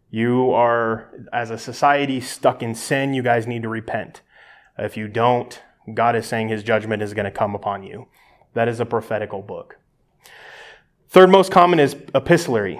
you 0.09 0.51
are, 0.51 1.11
as 1.33 1.49
a 1.49 1.57
society, 1.57 2.21
stuck 2.21 2.63
in 2.63 2.73
sin. 2.73 3.13
You 3.13 3.23
guys 3.23 3.45
need 3.45 3.63
to 3.63 3.67
repent. 3.67 4.21
If 4.79 4.95
you 4.95 5.09
don't, 5.09 5.61
God 5.93 6.15
is 6.15 6.25
saying 6.25 6.47
his 6.47 6.63
judgment 6.63 7.03
is 7.03 7.13
going 7.13 7.25
to 7.25 7.31
come 7.31 7.53
upon 7.53 7.83
you. 7.83 8.07
That 8.53 8.69
is 8.69 8.79
a 8.79 8.85
prophetical 8.85 9.41
book. 9.41 9.75
Third 11.09 11.29
most 11.29 11.51
common 11.51 11.77
is 11.77 11.97
epistolary. 12.15 12.79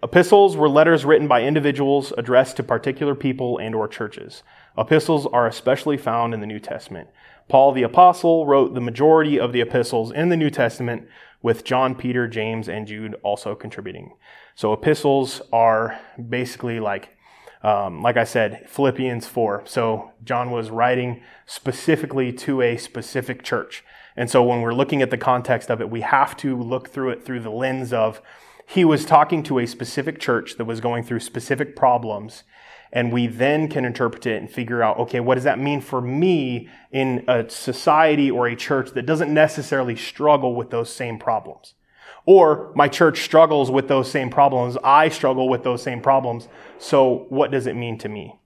Epistles 0.00 0.56
were 0.56 0.68
letters 0.68 1.04
written 1.04 1.26
by 1.26 1.42
individuals 1.42 2.12
addressed 2.16 2.56
to 2.58 2.62
particular 2.62 3.16
people 3.16 3.58
and 3.58 3.74
or 3.74 3.88
churches. 3.88 4.44
Epistles 4.76 5.26
are 5.26 5.46
especially 5.46 5.96
found 5.96 6.34
in 6.34 6.40
the 6.40 6.46
New 6.46 6.58
Testament. 6.58 7.08
Paul 7.48 7.72
the 7.72 7.82
apostle 7.82 8.46
wrote 8.46 8.74
the 8.74 8.80
majority 8.80 9.38
of 9.38 9.52
the 9.52 9.60
epistles 9.60 10.10
in 10.10 10.30
the 10.30 10.36
New 10.36 10.50
Testament 10.50 11.06
with 11.42 11.64
John, 11.64 11.94
Peter, 11.94 12.26
James, 12.26 12.68
and 12.68 12.86
Jude 12.86 13.14
also 13.22 13.54
contributing. 13.54 14.14
So 14.54 14.72
epistles 14.72 15.42
are 15.52 16.00
basically 16.28 16.80
like, 16.80 17.10
um, 17.62 18.02
like 18.02 18.16
I 18.16 18.24
said, 18.24 18.64
Philippians 18.68 19.26
4. 19.26 19.64
So 19.66 20.12
John 20.24 20.50
was 20.50 20.70
writing 20.70 21.22
specifically 21.44 22.32
to 22.32 22.62
a 22.62 22.78
specific 22.78 23.42
church. 23.42 23.84
And 24.16 24.30
so 24.30 24.42
when 24.42 24.62
we're 24.62 24.74
looking 24.74 25.02
at 25.02 25.10
the 25.10 25.18
context 25.18 25.70
of 25.70 25.80
it, 25.80 25.90
we 25.90 26.00
have 26.00 26.36
to 26.38 26.56
look 26.56 26.88
through 26.88 27.10
it 27.10 27.24
through 27.24 27.40
the 27.40 27.50
lens 27.50 27.92
of 27.92 28.22
he 28.66 28.84
was 28.84 29.04
talking 29.04 29.42
to 29.42 29.58
a 29.58 29.66
specific 29.66 30.18
church 30.18 30.56
that 30.56 30.64
was 30.64 30.80
going 30.80 31.04
through 31.04 31.20
specific 31.20 31.76
problems 31.76 32.44
and 32.94 33.12
we 33.12 33.26
then 33.26 33.68
can 33.68 33.84
interpret 33.84 34.24
it 34.24 34.40
and 34.40 34.48
figure 34.50 34.80
out, 34.80 34.98
okay, 35.00 35.18
what 35.18 35.34
does 35.34 35.44
that 35.44 35.58
mean 35.58 35.80
for 35.80 36.00
me 36.00 36.68
in 36.92 37.24
a 37.26 37.50
society 37.50 38.30
or 38.30 38.46
a 38.46 38.54
church 38.54 38.92
that 38.92 39.04
doesn't 39.04 39.34
necessarily 39.34 39.96
struggle 39.96 40.54
with 40.54 40.70
those 40.70 40.88
same 40.88 41.18
problems? 41.18 41.74
Or 42.24 42.72
my 42.76 42.86
church 42.86 43.22
struggles 43.22 43.68
with 43.68 43.88
those 43.88 44.08
same 44.10 44.30
problems. 44.30 44.78
I 44.82 45.08
struggle 45.08 45.48
with 45.48 45.64
those 45.64 45.82
same 45.82 46.00
problems. 46.00 46.48
So 46.78 47.26
what 47.28 47.50
does 47.50 47.66
it 47.66 47.74
mean 47.74 47.98
to 47.98 48.08
me? 48.08 48.38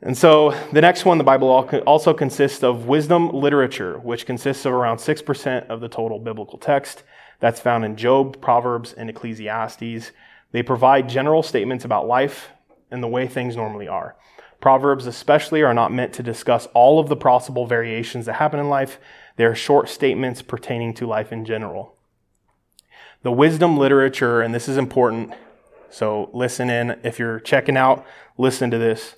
And 0.00 0.16
so 0.16 0.54
the 0.72 0.80
next 0.80 1.04
one, 1.04 1.18
the 1.18 1.24
Bible 1.24 1.48
also 1.84 2.14
consists 2.14 2.62
of 2.62 2.86
wisdom 2.86 3.30
literature, 3.30 3.98
which 3.98 4.24
consists 4.24 4.64
of 4.64 4.72
around 4.72 4.98
6% 4.98 5.66
of 5.66 5.80
the 5.80 5.88
total 5.88 6.20
biblical 6.20 6.58
text. 6.58 7.02
That's 7.40 7.60
found 7.60 7.84
in 7.84 7.96
Job, 7.96 8.40
Proverbs, 8.40 8.92
and 8.92 9.10
Ecclesiastes. 9.10 10.12
They 10.52 10.62
provide 10.62 11.08
general 11.08 11.42
statements 11.42 11.84
about 11.84 12.06
life, 12.06 12.50
and 12.90 13.02
the 13.02 13.08
way 13.08 13.26
things 13.26 13.56
normally 13.56 13.88
are. 13.88 14.16
Proverbs, 14.60 15.06
especially, 15.06 15.62
are 15.62 15.74
not 15.74 15.92
meant 15.92 16.12
to 16.14 16.22
discuss 16.22 16.66
all 16.74 16.98
of 16.98 17.08
the 17.08 17.16
possible 17.16 17.66
variations 17.66 18.26
that 18.26 18.34
happen 18.34 18.58
in 18.58 18.68
life. 18.68 18.98
They 19.36 19.44
are 19.44 19.54
short 19.54 19.88
statements 19.88 20.42
pertaining 20.42 20.94
to 20.94 21.06
life 21.06 21.32
in 21.32 21.44
general. 21.44 21.96
The 23.22 23.32
wisdom 23.32 23.76
literature, 23.76 24.40
and 24.40 24.54
this 24.54 24.68
is 24.68 24.76
important, 24.76 25.32
so 25.90 26.30
listen 26.32 26.70
in. 26.70 26.98
If 27.02 27.18
you're 27.18 27.40
checking 27.40 27.76
out, 27.76 28.06
listen 28.38 28.70
to 28.70 28.78
this. 28.78 29.16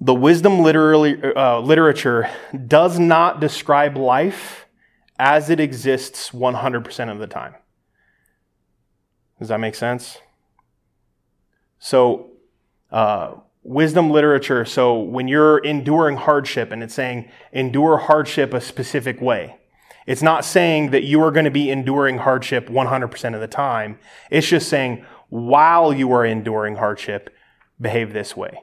The 0.00 0.14
wisdom 0.14 0.60
literally, 0.60 1.20
uh, 1.34 1.60
literature 1.60 2.28
does 2.66 2.98
not 2.98 3.40
describe 3.40 3.96
life 3.96 4.66
as 5.18 5.50
it 5.50 5.60
exists 5.60 6.30
100% 6.30 7.10
of 7.10 7.18
the 7.18 7.26
time. 7.26 7.54
Does 9.38 9.48
that 9.48 9.60
make 9.60 9.74
sense? 9.74 10.18
So, 11.78 12.30
uh, 12.94 13.34
wisdom 13.64 14.08
literature. 14.08 14.64
So 14.64 15.00
when 15.00 15.26
you're 15.26 15.58
enduring 15.58 16.16
hardship 16.16 16.70
and 16.70 16.80
it's 16.80 16.94
saying 16.94 17.28
endure 17.52 17.98
hardship 17.98 18.54
a 18.54 18.60
specific 18.60 19.20
way, 19.20 19.56
it's 20.06 20.22
not 20.22 20.44
saying 20.44 20.92
that 20.92 21.02
you 21.02 21.20
are 21.22 21.32
going 21.32 21.44
to 21.44 21.50
be 21.50 21.70
enduring 21.70 22.18
hardship 22.18 22.68
100% 22.68 23.34
of 23.34 23.40
the 23.40 23.48
time. 23.48 23.98
It's 24.30 24.46
just 24.46 24.68
saying 24.68 25.04
while 25.28 25.92
you 25.92 26.12
are 26.12 26.24
enduring 26.24 26.76
hardship, 26.76 27.34
behave 27.80 28.12
this 28.12 28.36
way. 28.36 28.62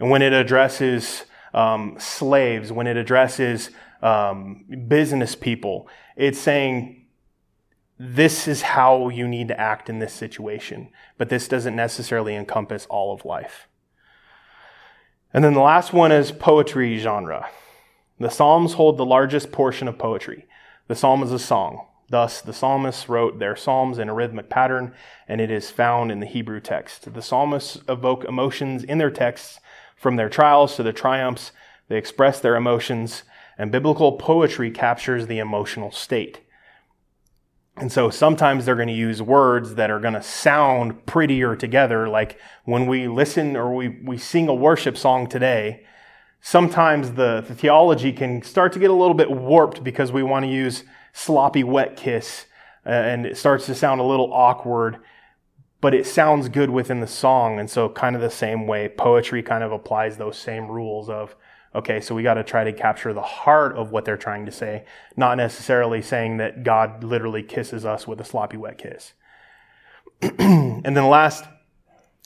And 0.00 0.10
when 0.10 0.20
it 0.20 0.32
addresses 0.32 1.24
um, 1.52 1.94
slaves, 2.00 2.72
when 2.72 2.88
it 2.88 2.96
addresses 2.96 3.70
um, 4.02 4.64
business 4.88 5.36
people, 5.36 5.88
it's 6.16 6.40
saying 6.40 7.03
this 7.98 8.48
is 8.48 8.62
how 8.62 9.08
you 9.08 9.28
need 9.28 9.48
to 9.48 9.60
act 9.60 9.88
in 9.88 9.98
this 9.98 10.12
situation, 10.12 10.88
but 11.16 11.28
this 11.28 11.46
doesn't 11.46 11.76
necessarily 11.76 12.34
encompass 12.34 12.86
all 12.86 13.14
of 13.14 13.24
life. 13.24 13.68
And 15.32 15.44
then 15.44 15.54
the 15.54 15.60
last 15.60 15.92
one 15.92 16.12
is 16.12 16.32
poetry 16.32 16.98
genre. 16.98 17.48
The 18.18 18.30
Psalms 18.30 18.74
hold 18.74 18.96
the 18.96 19.04
largest 19.04 19.52
portion 19.52 19.88
of 19.88 19.98
poetry. 19.98 20.46
The 20.86 20.94
psalm 20.94 21.22
is 21.22 21.32
a 21.32 21.38
song. 21.38 21.86
Thus, 22.10 22.40
the 22.42 22.52
psalmists 22.52 23.08
wrote 23.08 23.38
their 23.38 23.56
psalms 23.56 23.98
in 23.98 24.08
a 24.08 24.14
rhythmic 24.14 24.50
pattern, 24.50 24.94
and 25.26 25.40
it 25.40 25.50
is 25.50 25.70
found 25.70 26.12
in 26.12 26.20
the 26.20 26.26
Hebrew 26.26 26.60
text. 26.60 27.12
The 27.12 27.22
psalmists 27.22 27.80
evoke 27.88 28.24
emotions 28.24 28.84
in 28.84 28.98
their 28.98 29.10
texts 29.10 29.58
from 29.96 30.16
their 30.16 30.28
trials 30.28 30.76
to 30.76 30.82
their 30.82 30.92
triumphs. 30.92 31.52
They 31.88 31.96
express 31.96 32.40
their 32.40 32.56
emotions, 32.56 33.22
and 33.56 33.72
biblical 33.72 34.12
poetry 34.12 34.70
captures 34.70 35.26
the 35.26 35.38
emotional 35.38 35.90
state. 35.90 36.40
And 37.76 37.90
so 37.90 38.08
sometimes 38.08 38.64
they're 38.64 38.76
going 38.76 38.88
to 38.88 38.94
use 38.94 39.20
words 39.20 39.74
that 39.74 39.90
are 39.90 39.98
going 39.98 40.14
to 40.14 40.22
sound 40.22 41.06
prettier 41.06 41.56
together. 41.56 42.08
Like 42.08 42.38
when 42.64 42.86
we 42.86 43.08
listen 43.08 43.56
or 43.56 43.74
we, 43.74 43.88
we 43.88 44.16
sing 44.16 44.48
a 44.48 44.54
worship 44.54 44.96
song 44.96 45.26
today, 45.26 45.84
sometimes 46.40 47.12
the, 47.12 47.44
the 47.46 47.54
theology 47.54 48.12
can 48.12 48.42
start 48.42 48.72
to 48.74 48.78
get 48.78 48.90
a 48.90 48.94
little 48.94 49.14
bit 49.14 49.30
warped 49.30 49.82
because 49.82 50.12
we 50.12 50.22
want 50.22 50.44
to 50.44 50.50
use 50.50 50.84
sloppy 51.12 51.64
wet 51.64 51.96
kiss 51.96 52.46
uh, 52.86 52.90
and 52.90 53.26
it 53.26 53.36
starts 53.36 53.66
to 53.66 53.74
sound 53.74 54.00
a 54.00 54.04
little 54.04 54.32
awkward, 54.32 54.98
but 55.80 55.94
it 55.94 56.06
sounds 56.06 56.48
good 56.48 56.70
within 56.70 57.00
the 57.00 57.06
song. 57.06 57.58
And 57.58 57.68
so 57.68 57.88
kind 57.88 58.14
of 58.14 58.22
the 58.22 58.30
same 58.30 58.66
way, 58.66 58.88
poetry 58.88 59.42
kind 59.42 59.64
of 59.64 59.72
applies 59.72 60.16
those 60.16 60.38
same 60.38 60.68
rules 60.68 61.08
of 61.08 61.34
Okay, 61.74 62.00
so 62.00 62.14
we 62.14 62.22
got 62.22 62.34
to 62.34 62.44
try 62.44 62.62
to 62.62 62.72
capture 62.72 63.12
the 63.12 63.22
heart 63.22 63.76
of 63.76 63.90
what 63.90 64.04
they're 64.04 64.16
trying 64.16 64.46
to 64.46 64.52
say, 64.52 64.84
not 65.16 65.36
necessarily 65.36 66.02
saying 66.02 66.36
that 66.36 66.62
God 66.62 67.02
literally 67.02 67.42
kisses 67.42 67.84
us 67.84 68.06
with 68.06 68.20
a 68.20 68.24
sloppy 68.24 68.56
wet 68.56 68.78
kiss. 68.78 69.12
and 70.22 70.84
then 70.84 71.08
last, 71.08 71.44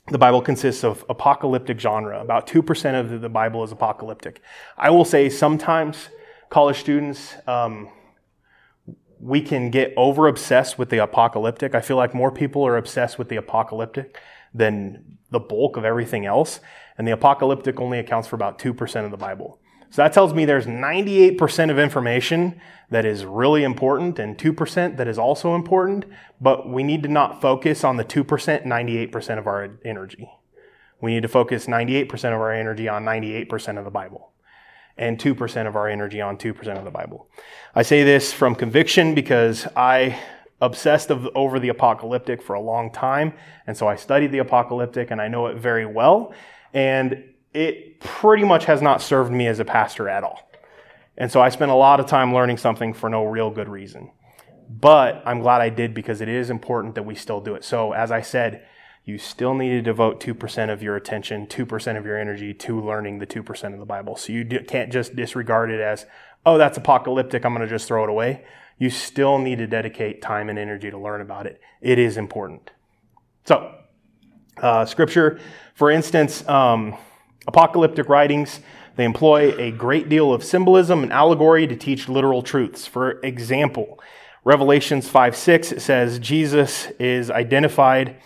the 0.09 0.19
Bible 0.19 0.43
consists 0.43 0.85
of 0.85 1.03
apocalyptic 1.09 1.81
genre. 1.81 2.21
About 2.21 2.47
2% 2.47 3.01
of 3.01 3.23
the 3.23 3.29
Bible 3.31 3.65
is 3.65 3.73
apocalyptic. 3.73 4.43
I 4.77 4.91
will 4.91 5.07
say 5.07 5.31
sometimes 5.31 6.11
college 6.51 6.79
students, 6.79 7.35
um, 7.47 7.89
we 9.19 9.41
can 9.41 9.71
get 9.71 9.95
over 9.97 10.29
obsessed 10.29 10.79
with 10.79 10.91
the 10.91 10.99
apocalyptic. 10.99 11.75
I 11.75 11.81
feel 11.81 11.97
like 11.97 12.15
more 12.15 12.31
people 12.31 12.67
are 12.67 12.77
obsessed 12.77 13.19
with 13.19 13.31
the 13.31 13.37
apocalyptic 13.37 14.19
than 14.53 15.19
the 15.31 15.41
bulk 15.41 15.77
of 15.77 15.85
everything 15.85 16.27
else 16.27 16.61
and 16.99 17.07
the 17.07 17.13
apocalyptic 17.13 17.81
only 17.81 17.99
accounts 17.99 18.29
for 18.29 18.37
about 18.37 18.59
2% 18.59 19.05
of 19.05 19.11
the 19.11 19.17
Bible. 19.17 19.59
So 19.91 20.03
that 20.03 20.13
tells 20.13 20.35
me 20.35 20.45
there's 20.45 20.67
98% 20.67 21.71
of 21.71 21.79
information 21.79 22.61
that 22.91 23.07
is 23.07 23.25
really 23.25 23.65
important 23.65 24.19
and 24.19 24.37
2% 24.37 24.97
that 24.97 25.09
is 25.09 25.19
also 25.19 25.55
important, 25.55 26.05
but 26.41 26.69
we 26.69 26.83
need 26.83 27.03
to 27.05 27.09
not 27.09 27.41
focus 27.41 27.85
on 27.85 27.97
the 27.97 28.05
2%, 28.05 28.67
98% 28.67 29.39
of 29.39 29.47
our 29.47 29.79
energy. 29.85 30.29
We 31.01 31.15
need 31.15 31.23
to 31.23 31.29
focus 31.29 31.67
98% 31.67 32.13
of 32.35 32.41
our 32.41 32.53
energy 32.53 32.89
on 32.89 33.05
98% 33.05 33.79
of 33.79 33.85
the 33.85 33.91
Bible 33.91 34.33
and 34.99 35.19
2% 35.19 35.67
of 35.67 35.77
our 35.77 35.89
energy 35.89 36.21
on 36.21 36.37
2% 36.37 36.77
of 36.77 36.85
the 36.85 36.91
Bible. 36.91 37.31
I 37.75 37.83
say 37.83 38.03
this 38.03 38.33
from 38.33 38.55
conviction 38.55 39.15
because 39.15 39.67
I 39.77 40.19
obsessed 40.61 41.11
of, 41.11 41.29
over 41.37 41.61
the 41.61 41.69
apocalyptic 41.69 42.43
for 42.43 42.55
a 42.55 42.61
long 42.61 42.93
time, 42.93 43.33
and 43.67 43.77
so 43.77 43.87
I 43.87 43.95
studied 43.95 44.33
the 44.33 44.39
apocalyptic 44.39 45.13
and 45.13 45.21
I 45.21 45.29
know 45.29 45.47
it 45.47 45.57
very 45.57 45.87
well. 45.87 46.35
And 46.73 47.25
it 47.55 48.01
pretty 48.01 48.45
much 48.45 48.67
has 48.67 48.83
not 48.83 49.03
served 49.03 49.33
me 49.33 49.47
as 49.47 49.59
a 49.59 49.65
pastor 49.65 50.09
at 50.09 50.25
all. 50.25 50.49
And 51.17 51.33
so 51.33 51.41
I 51.41 51.49
spent 51.49 51.71
a 51.71 51.75
lot 51.75 52.01
of 52.01 52.07
time 52.07 52.33
learning 52.33 52.59
something 52.59 52.95
for 52.95 53.11
no 53.11 53.25
real 53.25 53.51
good 53.51 53.69
reason. 53.69 54.13
But 54.69 55.23
I'm 55.25 55.41
glad 55.41 55.61
I 55.61 55.71
did 55.71 55.95
because 55.95 56.21
it 56.21 56.29
is 56.29 56.51
important 56.51 56.95
that 56.95 57.05
we 57.05 57.15
still 57.15 57.41
do 57.41 57.55
it. 57.55 57.65
So, 57.65 57.93
as 57.93 58.13
I 58.13 58.21
said, 58.21 58.67
you 59.09 59.17
still 59.17 59.55
need 59.55 59.71
to 59.71 59.81
devote 59.81 60.21
2% 60.21 60.71
of 60.71 60.83
your 60.83 60.95
attention, 60.95 61.47
2% 61.47 61.97
of 61.97 62.05
your 62.05 62.19
energy 62.19 62.53
to 62.53 62.79
learning 62.79 63.19
the 63.19 63.27
2% 63.27 63.73
of 63.73 63.79
the 63.79 63.87
Bible. 63.87 64.17
So 64.17 64.35
you 64.35 64.45
can't 64.45 64.93
just 64.93 65.17
disregard 65.17 65.71
it 65.71 65.81
as, 65.81 66.05
oh, 66.45 66.59
that's 66.59 66.77
apocalyptic, 66.77 67.47
I'm 67.47 67.55
going 67.55 67.67
to 67.67 67.75
just 67.75 67.89
throw 67.89 68.05
it 68.05 68.11
away. 68.11 68.45
You 68.77 68.91
still 68.91 69.39
need 69.39 69.59
to 69.59 69.67
dedicate 69.67 70.21
time 70.21 70.51
and 70.51 70.59
energy 70.59 70.91
to 70.91 70.99
learn 70.99 71.23
about 71.23 71.47
it. 71.47 71.59
It 71.81 71.99
is 71.99 72.19
important. 72.19 72.71
So, 73.47 73.75
uh, 74.63 74.85
scripture, 74.87 75.41
for 75.75 75.91
instance, 75.91 76.47
um, 76.49 76.97
apocalyptic 77.47 78.09
writings, 78.09 78.61
they 78.97 79.05
employ 79.05 79.55
a 79.59 79.71
great 79.71 80.09
deal 80.09 80.33
of 80.33 80.43
symbolism 80.43 81.03
and 81.03 81.13
allegory 81.13 81.67
to 81.67 81.77
teach 81.77 82.09
literal 82.09 82.43
truths. 82.43 82.87
For 82.87 83.21
example, 83.21 84.01
Revelations 84.45 85.09
5 85.09 85.37
6 85.37 85.73
it 85.73 85.81
says 85.81 86.19
Jesus 86.19 86.87
is 86.99 87.31
identified 87.31 88.17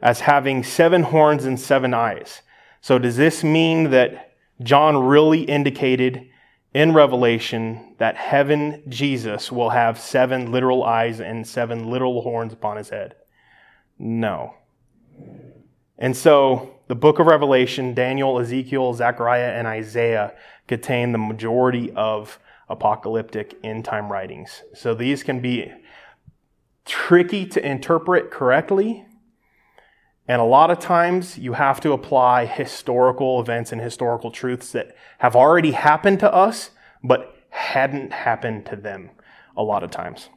as 0.00 0.20
having 0.20 0.62
seven 0.62 1.02
horns 1.02 1.44
and 1.44 1.58
seven 1.58 1.92
eyes. 1.92 2.42
So, 2.80 2.98
does 2.98 3.16
this 3.16 3.44
mean 3.44 3.90
that 3.90 4.34
John 4.62 4.96
really 4.96 5.42
indicated 5.42 6.28
in 6.74 6.94
Revelation 6.94 7.94
that 7.98 8.16
heaven, 8.16 8.82
Jesus, 8.88 9.52
will 9.52 9.70
have 9.70 9.98
seven 10.00 10.50
literal 10.50 10.82
eyes 10.82 11.20
and 11.20 11.46
seven 11.46 11.90
literal 11.90 12.22
horns 12.22 12.52
upon 12.52 12.76
his 12.76 12.88
head? 12.88 13.14
No. 13.98 14.54
And 15.98 16.16
so, 16.16 16.76
the 16.88 16.94
book 16.94 17.18
of 17.18 17.26
Revelation, 17.26 17.94
Daniel, 17.94 18.38
Ezekiel, 18.38 18.94
Zechariah, 18.94 19.52
and 19.52 19.66
Isaiah 19.66 20.34
contain 20.66 21.12
the 21.12 21.18
majority 21.18 21.90
of 21.92 22.38
apocalyptic 22.68 23.58
end 23.62 23.84
time 23.84 24.10
writings. 24.10 24.62
So, 24.74 24.94
these 24.94 25.22
can 25.22 25.40
be 25.40 25.72
tricky 26.84 27.46
to 27.46 27.64
interpret 27.64 28.30
correctly 28.30 29.06
and 30.28 30.40
a 30.40 30.44
lot 30.44 30.70
of 30.70 30.78
times 30.78 31.36
you 31.36 31.54
have 31.54 31.80
to 31.80 31.92
apply 31.92 32.46
historical 32.46 33.40
events 33.40 33.72
and 33.72 33.80
historical 33.80 34.30
truths 34.30 34.72
that 34.72 34.96
have 35.18 35.34
already 35.34 35.72
happened 35.72 36.20
to 36.20 36.32
us, 36.32 36.70
but 37.02 37.36
hadn't 37.50 38.12
happened 38.12 38.66
to 38.66 38.76
them 38.76 39.10
a 39.56 39.62
lot 39.62 39.82
of 39.82 39.90
times. 39.90 40.28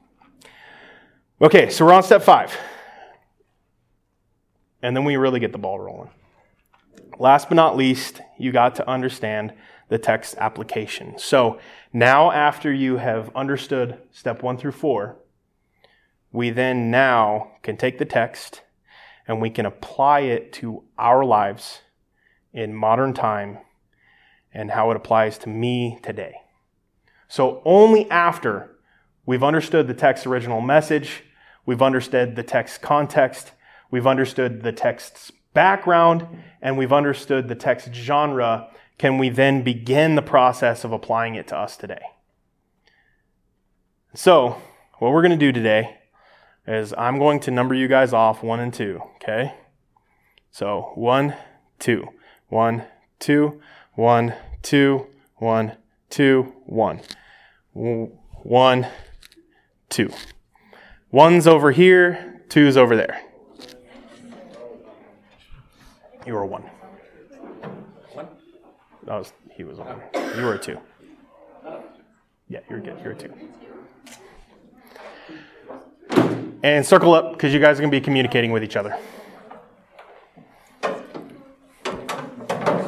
Okay, 1.41 1.69
so 1.69 1.85
we're 1.85 1.93
on 1.93 2.03
step 2.03 2.23
five. 2.23 2.57
And 4.85 4.95
then 4.95 5.03
we 5.03 5.15
really 5.15 5.39
get 5.39 5.51
the 5.51 5.57
ball 5.57 5.79
rolling. 5.79 6.11
Last 7.17 7.49
but 7.49 7.55
not 7.55 7.75
least, 7.75 8.21
you 8.37 8.51
got 8.51 8.75
to 8.75 8.87
understand 8.87 9.51
the 9.89 9.97
text 9.97 10.35
application. 10.37 11.17
So 11.17 11.59
now, 11.91 12.29
after 12.29 12.71
you 12.71 12.97
have 12.97 13.35
understood 13.35 13.97
step 14.11 14.43
one 14.43 14.57
through 14.57 14.73
four, 14.73 15.17
we 16.31 16.51
then 16.51 16.91
now 16.91 17.53
can 17.63 17.77
take 17.77 17.97
the 17.97 18.05
text 18.05 18.61
and 19.27 19.41
we 19.41 19.49
can 19.49 19.65
apply 19.65 20.19
it 20.19 20.53
to 20.53 20.83
our 20.99 21.25
lives 21.25 21.81
in 22.53 22.75
modern 22.75 23.15
time 23.15 23.57
and 24.53 24.69
how 24.69 24.91
it 24.91 24.97
applies 24.97 25.39
to 25.39 25.49
me 25.49 25.97
today. 26.03 26.35
So 27.27 27.63
only 27.65 28.07
after 28.11 28.77
we've 29.25 29.43
understood 29.43 29.87
the 29.87 29.95
text's 29.95 30.27
original 30.27 30.61
message, 30.61 31.23
we've 31.65 31.81
understood 31.81 32.35
the 32.35 32.43
text's 32.43 32.77
context, 32.77 33.51
we've 33.91 34.07
understood 34.07 34.63
the 34.63 34.71
text's 34.71 35.31
background, 35.53 36.27
and 36.61 36.77
we've 36.77 36.93
understood 36.93 37.47
the 37.47 37.55
text 37.55 37.93
genre, 37.93 38.69
can 38.97 39.17
we 39.17 39.29
then 39.29 39.63
begin 39.63 40.15
the 40.15 40.21
process 40.21 40.83
of 40.83 40.91
applying 40.91 41.35
it 41.35 41.47
to 41.47 41.57
us 41.57 41.77
today. 41.77 42.01
So, 44.13 44.61
what 44.99 45.11
we're 45.11 45.21
going 45.21 45.37
to 45.37 45.37
do 45.37 45.51
today 45.51 45.97
is 46.67 46.93
I'm 46.97 47.19
going 47.19 47.39
to 47.41 47.51
number 47.51 47.75
you 47.75 47.87
guys 47.87 48.13
off 48.13 48.41
one 48.41 48.59
and 48.59 48.73
two, 48.73 49.01
okay? 49.15 49.53
So 50.51 50.91
one, 50.95 51.35
two, 51.79 52.07
one, 52.47 52.85
two, 53.19 53.61
one, 53.93 54.33
two, 54.61 55.07
one, 55.35 55.73
two, 56.09 56.53
one, 56.65 57.01
one, 57.73 58.87
two. 59.89 60.11
One's 61.11 61.45
over 61.45 61.71
here, 61.71 62.41
two's 62.49 62.77
over 62.77 62.95
there. 62.95 63.21
You 66.25 66.33
were 66.33 66.41
a 66.41 66.47
one. 66.47 66.63
One? 68.13 68.27
That 69.03 69.17
was 69.17 69.31
he 69.51 69.63
was 69.63 69.77
a 69.77 69.83
one. 69.83 70.01
You 70.35 70.43
were 70.43 70.55
a 70.55 70.59
two. 70.59 70.79
Yeah, 72.49 72.59
you're 72.69 72.79
good. 72.79 72.99
You're 73.03 73.13
a 73.13 73.15
two. 73.15 73.33
And 76.63 76.83
circle 76.83 77.13
up 77.13 77.33
because 77.33 77.53
you 77.53 77.59
guys 77.59 77.77
are 77.77 77.81
going 77.81 77.91
to 77.91 77.97
be 77.97 78.03
communicating 78.03 78.51
with 78.51 78.63
each 78.63 78.75
other. 78.75 78.97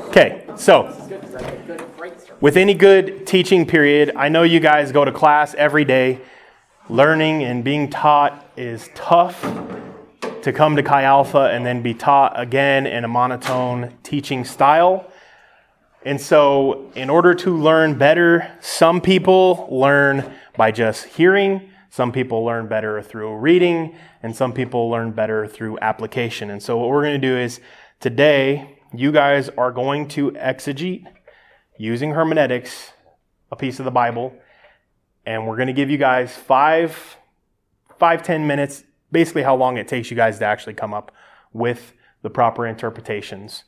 Okay, 0.07 0.47
so 0.55 0.91
with 2.41 2.57
any 2.57 2.73
good 2.73 3.27
teaching 3.27 3.67
period, 3.67 4.13
I 4.15 4.29
know 4.29 4.41
you 4.41 4.59
guys 4.59 4.91
go 4.91 5.05
to 5.05 5.11
class 5.11 5.53
every 5.53 5.85
day. 5.85 6.19
Learning 6.89 7.43
and 7.43 7.63
being 7.63 7.89
taught 7.89 8.49
is 8.57 8.89
tough 8.95 9.43
to 10.47 10.53
come 10.53 10.77
to 10.77 10.81
Chi 10.81 11.03
Alpha 11.03 11.49
and 11.51 11.65
then 11.65 11.81
be 11.81 11.93
taught 11.93 12.39
again 12.39 12.87
in 12.87 13.03
a 13.03 13.07
monotone 13.09 13.93
teaching 14.01 14.45
style. 14.45 15.11
And 16.05 16.21
so, 16.21 16.89
in 16.95 17.09
order 17.09 17.33
to 17.33 17.53
learn 17.53 17.97
better, 17.97 18.49
some 18.61 19.01
people 19.01 19.67
learn 19.69 20.33
by 20.55 20.71
just 20.71 21.03
hearing, 21.03 21.69
some 21.89 22.13
people 22.13 22.45
learn 22.45 22.69
better 22.69 23.01
through 23.01 23.35
reading, 23.35 23.97
and 24.23 24.33
some 24.33 24.53
people 24.53 24.89
learn 24.89 25.11
better 25.11 25.47
through 25.47 25.79
application. 25.79 26.49
And 26.49 26.63
so, 26.63 26.77
what 26.77 26.87
we're 26.87 27.03
going 27.03 27.19
to 27.19 27.27
do 27.27 27.37
is 27.37 27.59
today, 27.99 28.79
you 28.93 29.11
guys 29.11 29.49
are 29.57 29.73
going 29.73 30.07
to 30.09 30.31
exegete 30.31 31.03
using 31.77 32.11
hermeneutics 32.11 32.93
a 33.51 33.57
piece 33.57 33.79
of 33.79 33.85
the 33.85 33.91
Bible, 33.91 34.33
and 35.25 35.45
we're 35.45 35.57
going 35.57 35.67
to 35.67 35.73
give 35.73 35.89
you 35.89 35.97
guys 35.97 36.33
five, 36.33 37.17
five, 37.99 38.23
ten 38.23 38.47
minutes, 38.47 38.85
basically 39.11 39.43
how 39.43 39.55
long 39.55 39.77
it 39.77 39.87
takes 39.87 40.11
you 40.11 40.17
guys 40.17 40.39
to 40.39 40.45
actually 40.45 40.73
come 40.73 40.93
up 40.93 41.11
with 41.53 41.93
the 42.21 42.29
proper 42.29 42.65
interpretations. 42.65 43.63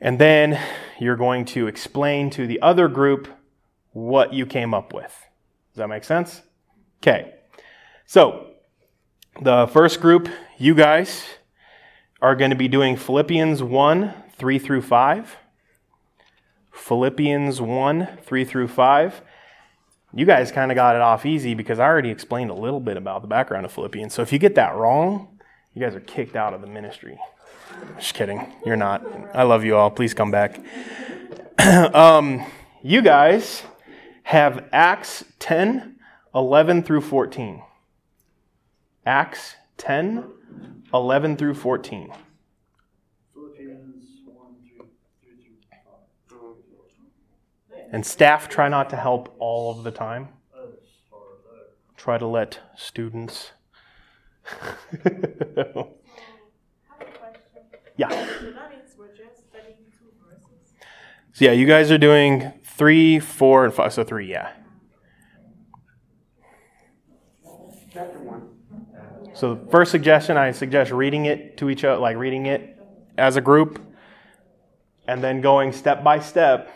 And 0.00 0.18
then 0.18 0.58
you're 1.00 1.16
going 1.16 1.44
to 1.46 1.66
explain 1.66 2.30
to 2.30 2.46
the 2.46 2.60
other 2.60 2.88
group 2.88 3.28
what 3.92 4.32
you 4.32 4.46
came 4.46 4.72
up 4.72 4.92
with. 4.94 5.12
Does 5.72 5.78
that 5.78 5.88
make 5.88 6.04
sense? 6.04 6.42
Okay, 7.02 7.34
so 8.06 8.54
the 9.42 9.66
first 9.66 10.00
group, 10.00 10.28
you 10.56 10.74
guys, 10.74 11.24
are 12.20 12.34
going 12.34 12.50
to 12.50 12.56
be 12.56 12.68
doing 12.68 12.96
Philippians 12.96 13.62
1 13.62 14.14
3 14.36 14.58
through 14.58 14.82
5. 14.82 15.36
Philippians 16.72 17.60
1 17.60 18.08
3 18.22 18.44
through 18.44 18.68
5. 18.68 19.22
You 20.14 20.24
guys 20.24 20.50
kind 20.50 20.72
of 20.72 20.76
got 20.76 20.96
it 20.96 21.02
off 21.02 21.26
easy 21.26 21.54
because 21.54 21.78
I 21.78 21.84
already 21.84 22.10
explained 22.10 22.50
a 22.50 22.54
little 22.54 22.80
bit 22.80 22.96
about 22.96 23.22
the 23.22 23.28
background 23.28 23.66
of 23.66 23.72
Philippians. 23.72 24.14
So 24.14 24.22
if 24.22 24.32
you 24.32 24.38
get 24.38 24.54
that 24.54 24.74
wrong, 24.74 25.38
you 25.74 25.82
guys 25.82 25.94
are 25.94 26.00
kicked 26.00 26.34
out 26.34 26.54
of 26.54 26.60
the 26.60 26.66
ministry. 26.66 27.18
Just 27.98 28.14
kidding. 28.14 28.52
You're 28.64 28.76
not. 28.76 29.04
I 29.34 29.42
love 29.42 29.64
you 29.64 29.76
all. 29.76 29.90
Please 29.90 30.14
come 30.14 30.30
back. 30.30 30.60
um, 31.58 32.44
you 32.82 33.02
guys 33.02 33.62
have 34.22 34.68
Acts 34.72 35.24
10 35.38 35.96
11 36.34 36.82
through 36.82 37.00
14. 37.00 37.62
Acts 39.06 39.56
10, 39.78 40.24
11 40.92 41.36
through 41.36 41.54
14. 41.54 42.12
And 47.90 48.04
staff 48.04 48.48
try 48.48 48.68
not 48.68 48.90
to 48.90 48.96
help 48.96 49.34
all 49.38 49.70
of 49.70 49.84
the 49.84 49.90
time. 49.90 50.28
Try 51.96 52.18
to 52.18 52.26
let 52.26 52.60
students. 52.76 53.52
yeah. 57.96 58.26
So, 61.32 61.44
yeah, 61.44 61.52
you 61.52 61.66
guys 61.66 61.90
are 61.92 61.98
doing 61.98 62.52
three, 62.64 63.20
four, 63.20 63.64
and 63.64 63.72
five. 63.72 63.92
So, 63.92 64.02
three, 64.04 64.28
yeah. 64.28 64.52
Chapter 67.92 68.18
1. 68.18 68.48
So, 69.34 69.54
the 69.54 69.70
first 69.70 69.92
suggestion, 69.92 70.36
I 70.36 70.50
suggest 70.50 70.90
reading 70.90 71.26
it 71.26 71.56
to 71.58 71.70
each 71.70 71.84
other, 71.84 72.00
like 72.00 72.16
reading 72.16 72.46
it 72.46 72.76
as 73.16 73.36
a 73.36 73.40
group, 73.40 73.80
and 75.06 75.22
then 75.22 75.40
going 75.40 75.72
step 75.72 76.02
by 76.02 76.18
step. 76.18 76.72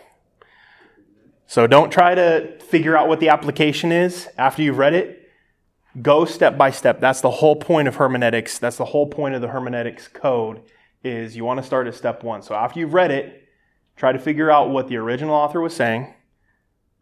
So, 1.53 1.67
don't 1.67 1.91
try 1.91 2.15
to 2.15 2.59
figure 2.61 2.97
out 2.97 3.09
what 3.09 3.21
the 3.21 3.29
application 3.29 3.93
is 3.93 4.29
after 4.39 4.63
you've 4.63 4.79
read 4.79 4.95
it. 4.95 5.29
Go 6.01 6.25
step 6.25 6.57
by 6.57 6.71
step. 6.71 6.99
That's 6.99 7.21
the 7.21 7.31
whole 7.31 7.57
point 7.57 7.89
of 7.89 7.97
hermeneutics. 7.97 8.59
That's 8.59 8.79
the 8.79 8.87
whole 8.87 9.07
point 9.07 9.35
of 9.35 9.43
the 9.43 9.49
hermeneutics 9.49 10.09
code 10.09 10.63
is 11.05 11.37
you 11.37 11.45
want 11.45 11.61
to 11.61 11.67
start 11.67 11.87
at 11.87 11.95
step 11.95 12.23
1. 12.25 12.43
So, 12.43 12.55
after 12.55 12.81
you've 12.81 12.95
read 12.95 13.11
it, 13.11 13.43
Try 13.97 14.13
to 14.13 14.19
figure 14.19 14.51
out 14.51 14.71
what 14.71 14.89
the 14.89 14.97
original 14.97 15.35
author 15.35 15.61
was 15.61 15.75
saying. 15.75 16.15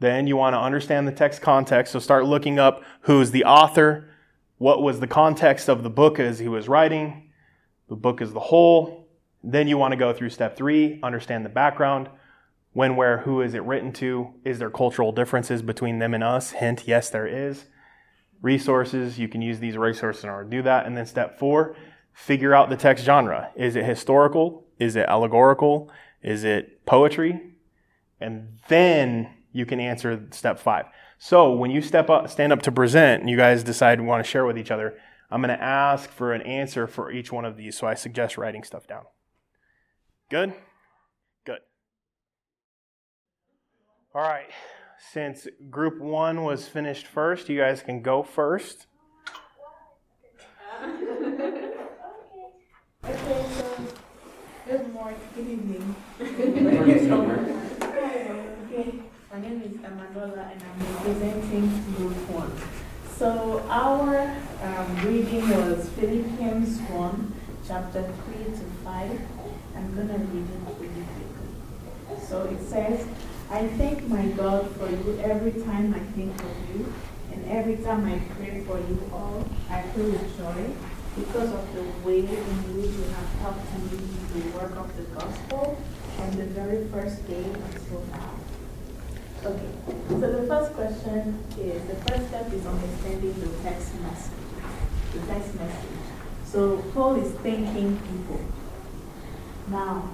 Then 0.01 0.27
you 0.27 0.37
want 0.37 0.55
to 0.55 0.59
understand 0.61 1.07
the 1.07 1.13
text 1.13 1.41
context. 1.43 1.93
So 1.93 1.99
start 1.99 2.27
looking 2.27 2.59
up 2.59 2.83
who's 3.03 3.31
the 3.31 3.45
author, 3.45 4.11
what 4.59 4.83
was 4.83 5.01
the 5.01 5.07
context 5.07 5.69
of 5.69 5.83
the 5.83 5.91
book 5.91 6.19
as 6.19 6.39
he 6.39 6.49
was 6.49 6.69
writing, 6.69 7.31
the 7.89 7.97
book 7.97 8.21
as 8.21 8.33
the 8.33 8.41
whole. 8.41 9.09
Then 9.43 9.69
you 9.69 9.79
want 9.79 9.93
to 9.93 9.97
go 9.97 10.13
through 10.13 10.31
step 10.31 10.57
three, 10.57 11.01
understand 11.03 11.45
the 11.45 11.51
background. 11.51 12.09
When, 12.73 12.95
where, 12.95 13.19
who 13.19 13.41
is 13.41 13.55
it 13.55 13.65
written 13.65 13.93
to? 13.95 14.35
Is 14.45 14.61
there 14.61 14.71
cultural 14.71 15.13
differences 15.13 15.61
between 15.61 15.99
them 15.99 16.15
and 16.15 16.23
us? 16.23 16.53
Hint, 16.53 16.85
yes, 16.87 17.11
there 17.11 17.27
is. 17.27 17.65
Resources, 18.43 19.19
you 19.19 19.29
can 19.29 19.43
use 19.43 19.59
these 19.59 19.77
resources 19.77 20.25
in 20.25 20.31
order 20.31 20.45
to 20.45 20.57
do 20.57 20.63
that. 20.63 20.87
And 20.87 20.97
then 20.97 21.07
step 21.07 21.39
four, 21.39 21.75
figure 22.13 22.55
out 22.55 22.71
the 22.71 22.77
text 22.77 23.05
genre. 23.05 23.51
Is 23.57 23.77
it 23.77 23.85
historical? 23.85 24.67
Is 24.79 24.97
it 24.97 25.09
allegorical? 25.09 25.91
Is 26.23 26.45
it 26.45 26.87
poetry? 26.87 27.41
And 28.21 28.59
then 28.69 29.35
you 29.53 29.67
can 29.67 29.81
answer 29.81 30.27
step 30.31 30.59
five. 30.59 30.87
So 31.19 31.53
when 31.53 31.71
you 31.71 31.83
step 31.83 32.09
up, 32.09 32.31
stand 32.31 32.53
up 32.53 32.63
to 32.63 32.73
present, 32.73 33.21
and 33.21 33.29
you 33.29 33.37
guys 33.37 33.65
decide 33.65 33.99
you 33.99 34.05
want 34.05 34.25
to 34.25 34.31
share 34.31 34.47
with 34.47 34.57
each 34.57 34.71
other, 34.71 34.97
I'm 35.31 35.43
going 35.43 35.57
to 35.57 35.63
ask 35.63 36.11
for 36.11 36.33
an 36.33 36.43
answer 36.43 36.87
for 36.87 37.11
each 37.11 37.31
one 37.31 37.45
of 37.45 37.57
these. 37.57 37.77
So 37.77 37.87
I 37.87 37.95
suggest 37.95 38.39
writing 38.39 38.63
stuff 38.63 38.87
down. 38.87 39.05
Good. 40.31 40.55
All 44.13 44.23
right. 44.23 44.51
Since 45.13 45.47
group 45.71 46.01
one 46.01 46.43
was 46.43 46.67
finished 46.67 47.07
first, 47.07 47.49
you 47.49 47.57
guys 47.57 47.81
can 47.81 48.03
go 48.03 48.25
first. 48.25 48.89
Okay, 50.83 51.77
so 53.05 53.15
good 54.67 54.93
morning, 54.93 55.21
good 55.37 55.49
evening. 55.49 55.95
okay, 56.21 57.07
my 59.31 59.41
name 59.41 59.63
is 59.63 59.77
Emanuela 59.77 60.51
and 60.53 60.61
I'm 60.61 60.97
representing 60.97 61.69
Group 61.95 62.17
1. 62.31 62.51
So 63.17 63.65
our 63.69 64.37
um, 64.63 64.97
reading 65.07 65.49
was 65.51 65.89
Philippians 65.91 66.81
1, 66.81 67.33
chapter 67.65 68.03
3 68.03 68.45
to 68.45 68.65
5. 68.85 69.21
I'm 69.77 69.95
going 69.95 70.09
to 70.09 70.15
read 70.15 70.49
it 70.51 70.59
really 70.81 71.05
quickly. 71.07 72.27
So 72.27 72.43
it 72.43 72.61
says, 72.69 73.07
I 73.51 73.67
thank 73.67 74.07
my 74.07 74.27
God 74.29 74.71
for 74.77 74.89
you 74.89 75.19
every 75.25 75.51
time 75.51 75.93
I 75.93 75.99
think 76.15 76.41
of 76.41 76.55
you, 76.73 76.93
and 77.33 77.45
every 77.47 77.79
time 77.79 78.07
I 78.07 78.21
pray 78.37 78.63
for 78.65 78.79
you 78.79 79.11
all, 79.13 79.45
I 79.69 79.83
feel 79.83 80.05
with 80.05 80.39
joy 80.39 80.71
because 81.17 81.53
of 81.53 81.75
the 81.75 81.83
way 82.07 82.21
in 82.21 82.27
which 82.79 82.95
you 82.95 83.03
have 83.13 83.29
helped 83.43 83.67
me 83.91 83.99
in 83.99 84.41
the 84.41 84.57
work 84.57 84.77
of 84.77 84.97
the 84.97 85.03
gospel 85.19 85.77
from 86.15 86.31
the 86.37 86.45
very 86.45 86.87
first 86.89 87.27
day 87.27 87.43
until 87.43 88.07
now. 88.13 88.35
Okay, 89.45 89.73
so 90.09 90.21
the 90.21 90.47
first 90.47 90.73
question 90.75 91.43
is 91.59 91.83
the 91.89 91.97
first 92.07 92.29
step 92.29 92.53
is 92.53 92.65
understanding 92.65 93.35
the 93.41 93.49
text 93.65 94.01
message. 94.01 94.31
The 95.13 95.27
text 95.27 95.57
message. 95.57 95.99
So 96.45 96.77
Paul 96.95 97.17
is 97.17 97.33
thanking 97.39 97.99
people. 97.99 98.41
Now, 99.67 100.09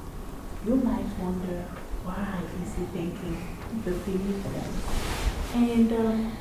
you 0.64 0.76
might 0.76 1.04
wonder 1.18 1.66
why 2.06 2.38
is 2.62 2.74
he 2.76 2.84
thanking 2.94 3.36
the 3.84 3.92
Philippians? 3.92 4.84
And 5.54 5.92
um, 5.92 6.32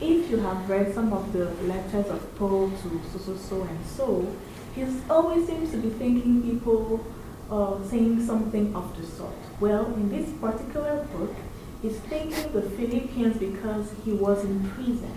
if 0.00 0.30
you 0.30 0.38
have 0.38 0.68
read 0.68 0.94
some 0.94 1.12
of 1.12 1.32
the 1.32 1.50
letters 1.68 2.06
of 2.06 2.36
Paul 2.36 2.70
to 2.70 3.00
so, 3.12 3.18
so, 3.18 3.36
so, 3.36 3.62
and 3.62 3.86
so, 3.86 4.34
he 4.74 4.86
always 5.10 5.46
seems 5.46 5.70
to 5.72 5.76
be 5.76 5.90
thanking 5.90 6.42
people, 6.42 7.04
uh, 7.50 7.82
saying 7.88 8.24
something 8.24 8.74
of 8.74 8.96
the 8.96 9.06
sort. 9.06 9.34
Well, 9.58 9.86
in 9.94 10.08
this 10.08 10.30
particular 10.40 11.04
book, 11.12 11.34
he's 11.82 11.98
thanking 11.98 12.52
the 12.52 12.62
Philippians 12.62 13.36
because 13.36 13.92
he 14.04 14.12
was 14.12 14.44
in 14.44 14.70
prison. 14.70 15.12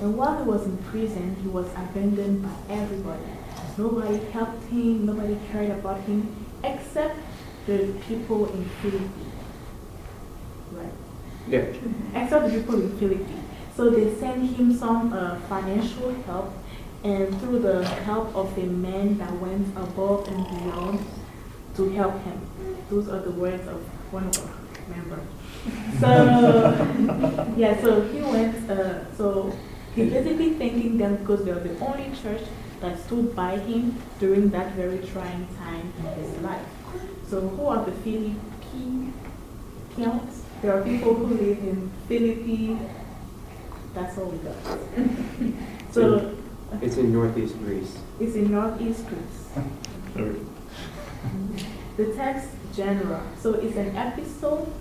And 0.00 0.16
while 0.16 0.36
he 0.36 0.48
was 0.48 0.66
in 0.66 0.76
prison, 0.78 1.36
he 1.42 1.48
was 1.48 1.66
abandoned 1.68 2.42
by 2.42 2.74
everybody. 2.74 3.24
Nobody 3.78 4.18
helped 4.32 4.64
him, 4.64 5.06
nobody 5.06 5.38
cared 5.50 5.70
about 5.70 6.00
him, 6.02 6.34
except 6.62 7.16
the 7.68 7.92
people 8.08 8.50
in 8.50 8.64
Philippi. 8.80 9.26
Right? 10.72 10.92
Yeah. 11.46 11.66
Except 12.14 12.50
the 12.50 12.58
people 12.58 12.80
in 12.80 12.98
Philippi. 12.98 13.36
So 13.76 13.90
they 13.90 14.14
sent 14.16 14.56
him 14.56 14.74
some 14.74 15.12
uh, 15.12 15.38
financial 15.48 16.14
help, 16.26 16.52
and 17.04 17.38
through 17.40 17.60
the 17.60 17.84
help 18.08 18.34
of 18.34 18.56
a 18.58 18.66
man 18.66 19.18
that 19.18 19.32
went 19.38 19.68
above 19.76 20.26
and 20.28 20.48
beyond 20.48 20.98
to 21.76 21.90
help 21.90 22.20
him. 22.24 22.40
Those 22.90 23.08
are 23.08 23.20
the 23.20 23.30
words 23.30 23.68
of 23.68 23.80
one 24.10 24.26
of 24.26 24.38
our 24.38 24.96
members. 24.96 25.28
So, 26.00 26.08
yeah, 27.56 27.78
so 27.82 28.00
he 28.08 28.22
went, 28.22 28.70
uh, 28.70 29.12
so 29.14 29.52
he's 29.94 30.12
basically 30.12 30.54
thanking 30.54 30.96
them 30.96 31.16
because 31.16 31.44
they're 31.44 31.60
the 31.60 31.78
only 31.84 32.10
church 32.22 32.42
that 32.80 32.98
stood 33.04 33.34
by 33.36 33.58
him 33.58 34.00
during 34.18 34.48
that 34.50 34.72
very 34.74 34.98
trying 35.12 35.46
time 35.58 35.92
in 35.98 36.06
his 36.22 36.40
life. 36.40 36.64
So, 37.28 37.40
who 37.40 37.66
are 37.66 37.84
the 37.84 37.92
Philippians? 37.92 39.14
There 40.62 40.72
are 40.76 40.82
people 40.82 41.14
who 41.14 41.26
live 41.34 41.58
in 41.58 41.90
Philippi, 42.08 42.78
that's 43.94 44.18
all 44.18 44.26
we 44.26 44.38
got. 44.38 44.56
so 45.92 46.34
It's 46.82 46.96
in 46.96 47.12
northeast 47.12 47.58
Greece. 47.58 47.96
it's 48.20 48.34
in 48.34 48.50
northeast 48.50 49.04
Greece. 49.06 49.48
The 51.96 52.06
text 52.14 52.48
genre. 52.74 53.22
So 53.40 53.54
it's 53.54 53.76
an 53.76 53.94
epistle. 53.96 54.72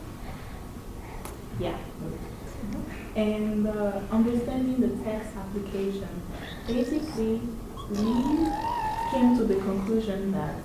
Yeah. 1.59 1.77
And 3.15 3.67
uh, 3.67 4.01
understanding 4.11 4.79
the 4.79 5.03
text 5.03 5.29
application. 5.35 6.07
Basically, 6.67 7.41
we 7.89 8.13
came 9.11 9.37
to 9.37 9.43
the 9.45 9.55
conclusion 9.55 10.31
that 10.33 10.55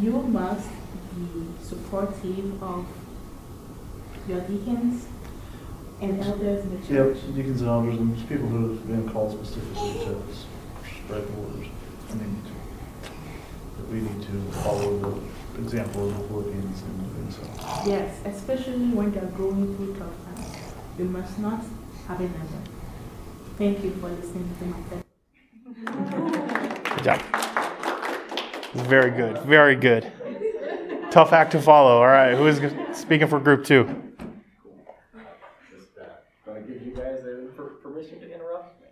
you 0.00 0.12
must 0.12 0.68
be 1.14 1.46
supportive 1.62 2.62
of 2.62 2.86
your 4.28 4.40
deacons 4.40 5.06
and 6.00 6.20
elders 6.20 6.64
in 6.64 6.80
the 6.80 6.86
church. 6.86 7.16
Yep, 7.24 7.34
deacons 7.36 7.60
and 7.60 7.70
elders 7.70 7.98
and 7.98 8.16
just 8.16 8.28
people 8.28 8.48
who 8.48 8.68
have 8.70 8.86
been 8.86 9.08
called 9.08 9.32
specifically 9.32 10.04
to 10.04 10.22
spread 11.04 11.26
the 11.26 11.32
word. 11.40 11.68
I 12.10 12.14
mean, 12.14 12.42
that 13.76 13.88
we 13.88 14.00
need 14.00 14.22
to 14.22 14.52
follow 14.62 14.98
the 14.98 15.62
example 15.62 16.08
of 16.08 16.18
the 16.18 16.24
Philippians 16.28 16.82
and, 16.82 17.14
doing 17.14 17.30
so. 17.30 17.42
Yes, 17.86 18.20
especially 18.24 18.88
when 18.90 19.12
they're 19.12 19.24
going 19.26 19.76
through 19.76 19.94
tough 19.96 20.12
times. 20.24 20.56
You 20.98 21.04
must 21.06 21.38
not 21.38 21.62
have 22.08 22.20
a 22.20 22.24
number. 22.24 22.62
Thank 23.58 23.84
you 23.84 23.92
for 23.92 24.08
listening 24.08 24.50
to 24.58 24.64
my 24.66 24.78
test. 24.90 25.02
Good 26.96 27.04
job. 27.04 27.20
Very 28.74 29.10
good. 29.10 29.38
Very 29.42 29.76
good. 29.76 30.12
Tough 31.12 31.34
act 31.34 31.52
to 31.52 31.60
follow. 31.60 31.98
All 31.98 32.06
right. 32.06 32.34
Who 32.34 32.46
is 32.46 32.58
speaking 32.98 33.26
for 33.26 33.38
group 33.38 33.66
two? 33.66 33.84
Going 36.46 36.64
to 36.64 36.72
give 36.72 36.80
you 36.80 36.94
guys 36.96 37.20
permission 37.82 38.18
to 38.20 38.34
interrupt 38.34 38.80
me. 38.80 38.88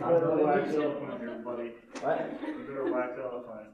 Better 0.00 0.44
wax 0.44 0.74
eloquent 0.74 1.20
here, 1.20 1.40
buddy. 1.44 1.70
What? 2.00 2.40
Better 2.66 2.92
wax 2.92 3.12
eloquent. 3.22 3.68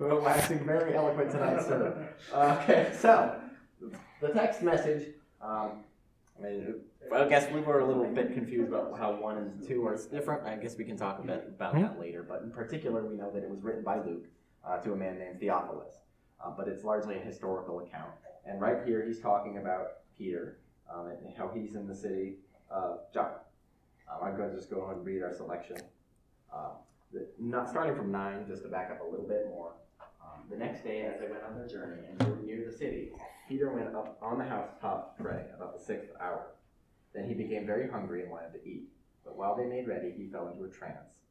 We're 0.00 0.20
waxing 0.20 0.64
very 0.66 0.96
eloquent 0.96 1.30
tonight, 1.30 1.62
sir. 1.62 2.08
Okay, 2.34 2.92
so 2.98 3.40
the 4.20 4.30
text 4.30 4.62
message. 4.62 5.14
Um, 5.40 5.84
I 6.40 6.42
mean, 6.42 6.74
I 7.14 7.28
guess 7.28 7.52
we 7.52 7.60
were 7.60 7.78
a 7.78 7.86
little 7.86 8.04
bit 8.04 8.34
confused 8.34 8.68
about 8.68 8.98
how 8.98 9.12
one 9.12 9.38
and 9.38 9.64
two 9.64 9.86
are 9.86 9.96
different. 10.10 10.44
I 10.44 10.56
guess 10.56 10.76
we 10.76 10.84
can 10.84 10.96
talk 10.96 11.20
a 11.20 11.22
bit 11.22 11.44
about 11.46 11.74
that 11.74 12.00
later. 12.00 12.24
But 12.28 12.42
in 12.42 12.50
particular, 12.50 13.04
we 13.04 13.14
know 13.14 13.30
that 13.30 13.44
it 13.44 13.48
was 13.48 13.62
written 13.62 13.84
by 13.84 14.00
Luke 14.00 14.26
uh, 14.66 14.78
to 14.78 14.92
a 14.92 14.96
man 14.96 15.18
named 15.18 15.40
Theophilus. 15.40 15.94
Uh, 16.44 16.50
but 16.56 16.68
it's 16.68 16.84
largely 16.84 17.16
a 17.16 17.20
historical 17.20 17.80
account. 17.80 18.10
And 18.46 18.60
right 18.60 18.78
here, 18.86 19.04
he's 19.06 19.20
talking 19.20 19.58
about 19.58 20.04
Peter 20.16 20.58
um, 20.92 21.08
and 21.08 21.36
how 21.36 21.50
he's 21.54 21.74
in 21.74 21.86
the 21.86 21.94
city 21.94 22.36
of 22.70 23.00
Joppa. 23.12 23.40
Um, 24.10 24.28
I'm 24.28 24.36
going 24.36 24.50
to 24.50 24.56
just 24.56 24.70
go 24.70 24.88
and 24.90 25.04
read 25.04 25.22
our 25.22 25.34
selection. 25.34 25.76
Uh, 26.52 26.70
the, 27.12 27.26
not 27.38 27.68
starting 27.68 27.96
from 27.96 28.12
nine, 28.12 28.46
just 28.46 28.62
to 28.62 28.68
back 28.68 28.90
up 28.90 29.00
a 29.00 29.10
little 29.10 29.26
bit 29.26 29.46
more. 29.48 29.72
Um, 30.22 30.42
the 30.50 30.56
next 30.56 30.84
day, 30.84 31.02
as 31.02 31.20
they 31.20 31.26
went 31.26 31.42
on 31.42 31.56
their 31.58 31.68
journey 31.68 32.02
and 32.08 32.18
drew 32.18 32.38
near 32.44 32.64
the 32.70 32.76
city, 32.76 33.10
Peter 33.48 33.70
went 33.70 33.94
up 33.94 34.18
on 34.22 34.38
the 34.38 34.44
housetop 34.44 35.16
to 35.16 35.22
pray 35.22 35.44
about 35.54 35.76
the 35.76 35.82
sixth 35.82 36.10
hour. 36.20 36.52
Then 37.14 37.26
he 37.26 37.34
became 37.34 37.66
very 37.66 37.90
hungry 37.90 38.22
and 38.22 38.30
wanted 38.30 38.52
to 38.52 38.68
eat. 38.68 38.88
But 39.24 39.36
while 39.36 39.56
they 39.56 39.64
made 39.64 39.88
ready, 39.88 40.12
he 40.16 40.26
fell 40.26 40.48
into 40.48 40.64
a 40.64 40.68
trance 40.68 41.22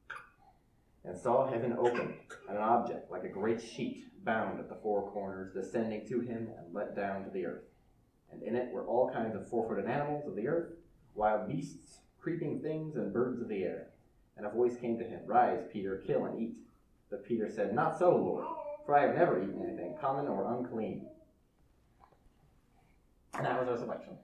and 1.08 1.18
saw 1.18 1.49
heaven 1.49 1.74
opened, 1.80 2.14
and 2.49 2.58
an 2.58 2.64
object 2.64 3.10
like 3.10 3.24
a 3.24 3.30
great 3.30 3.62
sheet 3.62 4.05
bound 4.26 4.60
at 4.60 4.68
the 4.68 4.76
four 4.76 5.10
corners 5.12 5.53
descending 5.53 6.05
to 6.05 6.20
him 6.20 6.49
and 6.58 6.74
let 6.74 6.95
down 6.95 7.24
to 7.24 7.30
the 7.30 7.45
earth. 7.45 7.64
And 8.32 8.43
in 8.43 8.55
it 8.55 8.74
were 8.74 8.86
all 8.86 9.10
kinds 9.10 9.36
of 9.36 9.47
four 9.47 9.68
footed 9.68 9.86
animals 9.86 10.28
of 10.28 10.36
the 10.36 10.47
earth, 10.49 10.74
wild 11.16 11.47
beasts, 11.47 11.99
creeping 12.20 12.60
things, 12.60 12.97
and 12.97 13.14
birds 13.14 13.41
of 13.41 13.47
the 13.47 13.64
air. 13.64 13.88
And 14.36 14.45
a 14.45 14.49
voice 14.49 14.76
came 14.76 14.99
to 14.99 15.05
him, 15.05 15.22
Rise, 15.26 15.64
Peter, 15.72 16.03
kill 16.05 16.26
and 16.26 16.39
eat. 16.39 16.58
But 17.10 17.26
Peter 17.26 17.49
said, 17.49 17.74
Not 17.74 17.97
so, 17.97 18.10
Lord, 18.10 18.45
for 18.86 18.97
I 18.97 19.03
have 19.03 19.16
never 19.16 19.41
eaten 19.41 19.64
anything 19.66 19.95
common 20.01 20.28
or 20.28 20.53
unclean. 20.58 21.08
And 23.34 23.45
that 23.45 23.60
was 23.60 23.70
our 23.70 23.78
selection. 23.78 24.18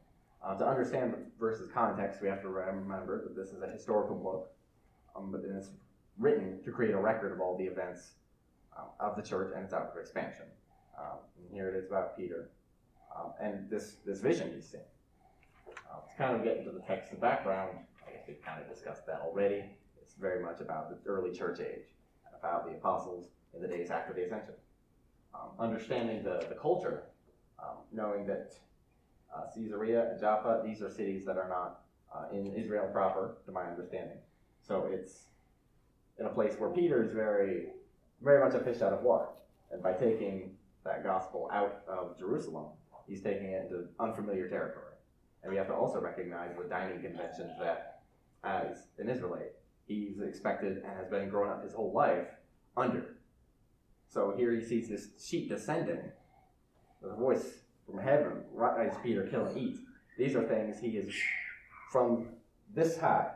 Uh, 0.45 0.57
to 0.57 0.67
understand 0.67 1.13
the 1.13 1.19
verse's 1.39 1.71
context, 1.71 2.21
we 2.21 2.27
have 2.27 2.41
to 2.41 2.49
remember 2.49 3.23
that 3.23 3.38
this 3.38 3.53
is 3.53 3.61
a 3.61 3.67
historical 3.67 4.15
book, 4.15 4.51
um, 5.15 5.31
but 5.31 5.45
in 5.45 5.55
it's 5.55 5.69
written 6.18 6.61
to 6.64 6.72
create 6.72 6.93
a 6.93 6.99
record 6.99 7.32
of 7.32 7.39
all 7.39 7.57
the 7.57 7.66
events 7.66 8.14
uh, 8.78 8.84
of 8.99 9.16
the 9.16 9.22
church 9.22 9.53
and 9.55 9.66
its 9.66 9.74
outward 9.74 10.01
expansion. 10.01 10.45
Um, 10.97 11.18
and 11.38 11.51
here 11.51 11.70
it 11.70 11.76
is 11.76 11.88
about 11.88 12.16
Peter 12.16 12.49
um, 13.16 13.34
and 13.39 13.70
this, 13.70 13.97
this 14.05 14.20
vision 14.20 14.51
he's 14.53 14.70
seeing. 14.70 14.84
Uh, 15.68 15.99
to 16.09 16.18
kind 16.18 16.36
of 16.36 16.43
getting 16.43 16.64
to 16.66 16.72
the 16.72 16.82
text 16.82 17.11
and 17.11 17.22
background, 17.22 17.78
I 18.07 18.11
guess 18.11 18.24
we've 18.28 18.41
kind 18.41 18.61
of 18.61 18.70
discussed 18.70 19.05
that 19.07 19.22
already. 19.22 19.64
It's 20.01 20.14
very 20.16 20.43
much 20.43 20.59
about 20.59 20.89
the 20.89 21.09
early 21.09 21.32
church 21.32 21.59
age, 21.59 21.86
about 22.38 22.66
the 22.66 22.72
apostles 22.72 23.30
in 23.55 23.61
the 23.61 23.68
days 23.68 23.89
after 23.89 24.14
the 24.14 24.24
ascension. 24.24 24.55
Um, 25.34 25.49
understanding 25.59 26.24
the, 26.24 26.45
the 26.49 26.55
culture, 26.55 27.03
um, 27.59 27.78
knowing 27.91 28.26
that 28.28 28.53
uh, 29.36 29.41
Caesarea 29.53 30.11
and 30.11 30.20
Joppa, 30.20 30.61
these 30.64 30.82
are 30.82 30.89
cities 30.89 31.26
that 31.26 31.38
are 31.38 31.49
not 31.49 31.82
uh, 32.14 32.36
in 32.36 32.53
Israel 32.53 32.88
proper, 32.91 33.38
to 33.45 33.51
my 33.51 33.64
understanding. 33.64 34.18
So 34.61 34.89
it's 34.91 35.24
in 36.20 36.26
a 36.26 36.30
place 36.30 36.55
where 36.57 36.70
Peter 36.70 37.03
is 37.03 37.11
very, 37.11 37.68
very 38.22 38.43
much 38.43 38.53
a 38.53 38.64
fish 38.64 38.82
out 38.82 38.93
of 38.93 39.01
water. 39.01 39.28
And 39.72 39.82
by 39.82 39.93
taking 39.93 40.55
that 40.86 41.03
gospel 41.03 41.49
out 41.51 41.82
of 41.88 42.18
Jerusalem, 42.18 42.68
he's 43.07 43.22
taking 43.22 43.47
it 43.47 43.66
into 43.66 43.88
unfamiliar 43.99 44.47
territory. 44.47 44.93
And 45.41 45.51
we 45.51 45.57
have 45.57 45.68
to 45.68 45.74
also 45.74 45.99
recognize 45.99 46.51
the 46.57 46.70
dining 46.70 47.01
conventions 47.01 47.51
that, 47.59 48.01
as 48.43 48.88
an 48.97 49.09
Israelite, 49.09 49.53
he's 49.88 50.20
expected 50.22 50.78
and 50.78 50.97
has 50.97 51.07
been 51.09 51.30
growing 51.30 51.51
up 51.51 51.64
his 51.64 51.74
whole 51.74 51.91
life 51.93 52.28
under. 52.78 53.18
So 54.07 54.34
here 54.38 54.53
he 54.53 54.64
sees 54.64 54.89
this 54.89 55.07
sheep 55.20 55.49
descending, 55.49 56.11
with 57.01 57.11
a 57.11 57.16
voice 57.16 57.59
from 57.86 57.99
heaven, 57.99 58.43
rise 58.53 58.93
Peter, 59.03 59.28
kill 59.28 59.47
and 59.47 59.57
eat. 59.57 59.78
These 60.18 60.36
are 60.36 60.43
things 60.43 60.80
he 60.80 60.89
is 60.89 61.14
from 61.91 62.28
this 62.74 62.97
high. 62.97 63.32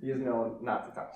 He 0.00 0.10
is 0.10 0.20
known 0.20 0.58
not 0.60 0.88
to 0.88 0.94
touch. 0.94 1.14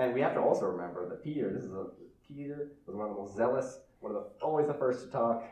And 0.00 0.14
we 0.14 0.22
have 0.22 0.32
to 0.32 0.40
also 0.40 0.64
remember 0.64 1.06
that 1.10 1.22
Peter, 1.22 1.52
this 1.52 1.64
is 1.64 1.72
a 1.72 1.84
Peter 2.26 2.72
was 2.86 2.96
one 2.96 3.10
of 3.10 3.14
the 3.14 3.20
most 3.20 3.36
zealous, 3.36 3.80
one 4.00 4.14
of 4.14 4.22
the 4.22 4.44
always 4.44 4.66
the 4.66 4.72
first 4.72 5.04
to 5.04 5.10
talk, 5.10 5.44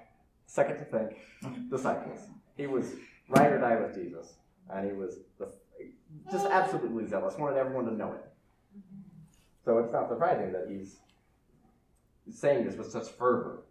second 0.46 0.78
to 0.78 0.84
think, 0.84 1.18
disciples. 1.70 2.20
He 2.56 2.66
was 2.66 2.94
ride 3.28 3.52
or 3.52 3.58
die 3.58 3.76
with 3.76 3.94
Jesus, 3.94 4.36
and 4.70 4.86
he 4.86 4.92
was 4.94 5.18
the, 5.38 5.48
just 6.30 6.46
absolutely 6.46 7.06
zealous, 7.06 7.36
wanted 7.36 7.58
everyone 7.58 7.84
to 7.86 7.94
know 7.94 8.12
it. 8.12 8.24
So 9.66 9.76
it's 9.78 9.92
not 9.92 10.08
surprising 10.08 10.50
that 10.52 10.66
he's 10.66 10.96
saying 12.30 12.64
this 12.64 12.76
with 12.76 12.90
such 12.90 13.08
fervor. 13.08 13.64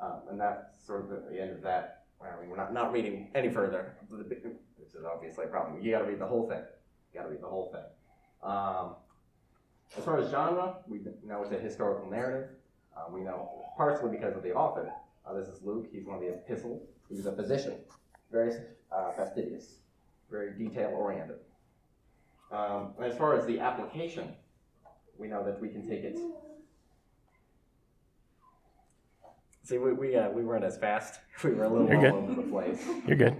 Um, 0.00 0.20
and 0.30 0.40
that's 0.40 0.86
sort 0.86 1.02
of 1.02 1.30
the 1.30 1.38
end 1.38 1.50
of 1.50 1.62
that. 1.62 2.04
I 2.22 2.40
mean, 2.40 2.48
we're 2.48 2.56
not, 2.56 2.72
not 2.72 2.92
reading 2.92 3.30
any 3.34 3.50
further, 3.50 3.96
which 4.08 4.94
is 4.94 5.04
obviously 5.04 5.44
a 5.44 5.48
problem. 5.48 5.82
You 5.82 5.90
got 5.90 5.98
to 5.98 6.06
read 6.06 6.18
the 6.18 6.26
whole 6.26 6.48
thing. 6.48 6.62
You 7.12 7.20
got 7.20 7.24
to 7.24 7.30
read 7.30 7.42
the 7.42 7.48
whole 7.48 7.70
thing. 7.72 7.84
Um, 8.42 8.96
as 9.96 10.04
far 10.04 10.18
as 10.18 10.30
genre, 10.30 10.76
we 10.88 11.00
know 11.24 11.42
it's 11.42 11.52
a 11.52 11.58
historical 11.58 12.10
narrative. 12.10 12.50
Uh, 12.96 13.04
we 13.12 13.20
know 13.20 13.64
partially 13.76 14.10
because 14.10 14.34
of 14.36 14.42
the 14.42 14.52
author. 14.52 14.90
Uh, 15.26 15.34
this 15.34 15.48
is 15.48 15.60
Luke. 15.62 15.86
He's 15.92 16.04
one 16.06 16.16
of 16.16 16.22
the 16.22 16.28
epistles. 16.28 16.82
He's 17.08 17.26
a 17.26 17.32
physician, 17.32 17.74
very 18.32 18.52
uh, 18.92 19.12
fastidious, 19.16 19.76
very 20.30 20.52
detail 20.52 20.90
oriented. 20.96 21.36
Um, 22.50 22.94
as 23.02 23.16
far 23.16 23.36
as 23.36 23.44
the 23.46 23.60
application, 23.60 24.34
we 25.18 25.28
know 25.28 25.44
that 25.44 25.60
we 25.60 25.68
can 25.68 25.88
take 25.88 26.04
it. 26.04 26.18
See, 29.62 29.78
we 29.78 29.92
we, 29.92 30.16
uh, 30.16 30.30
we 30.30 30.44
weren't 30.44 30.64
as 30.64 30.76
fast. 30.78 31.20
We 31.44 31.50
were 31.50 31.64
a 31.64 31.68
little 31.68 31.88
You're 31.88 31.96
all 31.96 32.02
good. 32.20 32.30
over 32.30 32.34
the 32.42 32.48
place, 32.48 32.86
You're 33.06 33.16
good. 33.16 33.36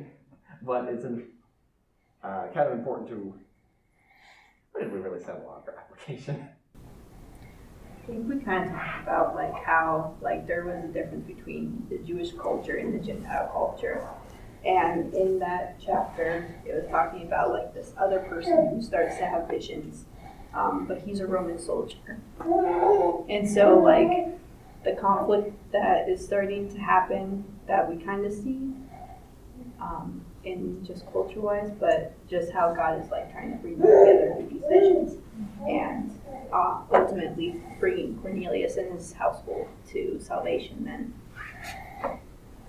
but 0.62 0.84
it's 0.86 1.04
an, 1.04 1.28
uh, 2.22 2.46
kind 2.52 2.68
of 2.70 2.78
important 2.78 3.08
to. 3.10 3.34
What 4.76 4.82
did 4.82 4.92
we 4.92 4.98
really 4.98 5.20
settle 5.20 5.48
on 5.48 5.62
for 5.62 5.74
application? 5.78 6.46
I 6.76 8.06
think 8.06 8.28
we 8.28 8.38
kind 8.40 8.68
of 8.68 8.76
talked 8.76 9.02
about 9.04 9.34
like 9.34 9.54
how 9.64 10.14
like 10.20 10.46
there 10.46 10.66
was 10.66 10.84
a 10.84 10.88
difference 10.88 11.26
between 11.26 11.86
the 11.88 11.96
Jewish 11.96 12.32
culture 12.32 12.76
and 12.76 12.92
the 12.92 12.98
Gentile 12.98 13.48
culture. 13.54 14.06
And 14.66 15.14
in 15.14 15.38
that 15.38 15.80
chapter, 15.82 16.54
it 16.66 16.74
was 16.74 16.84
talking 16.90 17.22
about 17.22 17.52
like 17.52 17.72
this 17.72 17.94
other 17.96 18.18
person 18.18 18.68
who 18.68 18.82
starts 18.82 19.16
to 19.16 19.24
have 19.24 19.48
visions, 19.48 20.04
um, 20.52 20.84
but 20.86 21.00
he's 21.00 21.20
a 21.20 21.26
Roman 21.26 21.58
soldier. 21.58 22.18
And 23.30 23.48
so 23.48 23.78
like 23.78 24.28
the 24.84 24.92
conflict 25.00 25.54
that 25.72 26.06
is 26.06 26.22
starting 26.22 26.70
to 26.74 26.78
happen 26.78 27.46
that 27.66 27.88
we 27.88 27.96
kind 28.04 28.26
of 28.26 28.32
see 28.34 28.74
um, 29.80 30.22
in 30.46 30.84
just 30.84 31.10
culture 31.12 31.40
wise, 31.40 31.70
but 31.78 32.14
just 32.28 32.52
how 32.52 32.72
God 32.72 33.02
is 33.02 33.10
like 33.10 33.30
trying 33.32 33.50
to 33.52 33.58
bring 33.58 33.78
them 33.78 33.88
together 33.88 34.34
through 34.36 34.48
these 34.48 34.62
visions. 34.68 35.18
And 35.68 36.10
uh, 36.52 36.82
ultimately 36.92 37.60
bringing 37.80 38.16
Cornelius 38.18 38.76
and 38.76 38.92
his 38.92 39.12
household 39.12 39.68
to 39.88 40.18
salvation 40.20 40.84
then. 40.84 41.12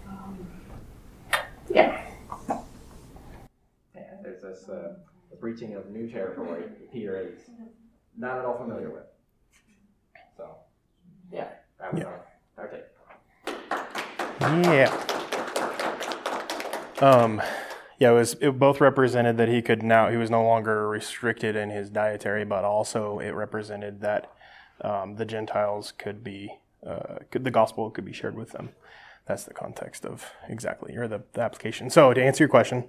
Um, 0.07 0.47
Yeah. 1.69 2.01
Yeah, 3.95 4.01
there's 4.23 4.41
this 4.41 4.67
uh, 4.69 4.95
this 5.31 5.41
reaching 5.41 5.75
of 5.75 5.89
new 5.89 6.09
territory 6.09 6.61
that 6.63 6.91
Peter 6.91 7.17
is 7.19 7.39
not 8.17 8.37
at 8.39 8.45
all 8.45 8.57
familiar 8.57 8.89
with. 8.89 9.03
So, 10.35 10.55
yeah, 11.31 11.49
that 11.79 11.93
was 11.93 12.01
Yeah. 12.01 12.07
our, 12.07 12.25
our 12.57 12.67
take. 12.67 12.85
Yeah. 14.65 14.91
Um, 16.99 17.41
yeah, 17.99 18.11
it 18.11 18.13
was 18.13 18.35
it 18.41 18.59
both 18.59 18.79
represented 18.79 19.37
that 19.37 19.49
he 19.49 19.61
could 19.61 19.81
now 19.81 20.09
he 20.09 20.17
was 20.17 20.29
no 20.29 20.43
longer 20.43 20.87
restricted 20.87 21.55
in 21.55 21.69
his 21.69 21.89
dietary, 21.89 22.45
but 22.45 22.63
also 22.63 23.19
it 23.19 23.31
represented 23.31 24.01
that 24.01 24.31
um, 24.81 25.15
the 25.15 25.25
Gentiles 25.25 25.91
could 25.97 26.23
be 26.23 26.59
uh, 26.85 27.17
could, 27.31 27.43
the 27.43 27.51
gospel 27.51 27.89
could 27.89 28.05
be 28.05 28.13
shared 28.13 28.35
with 28.35 28.51
them. 28.51 28.69
That's 29.25 29.43
the 29.43 29.53
context 29.53 30.05
of 30.05 30.31
exactly 30.47 30.95
or 30.95 31.07
the, 31.07 31.23
the 31.33 31.41
application. 31.41 31.89
So 31.89 32.13
to 32.13 32.23
answer 32.23 32.43
your 32.43 32.49
question, 32.49 32.85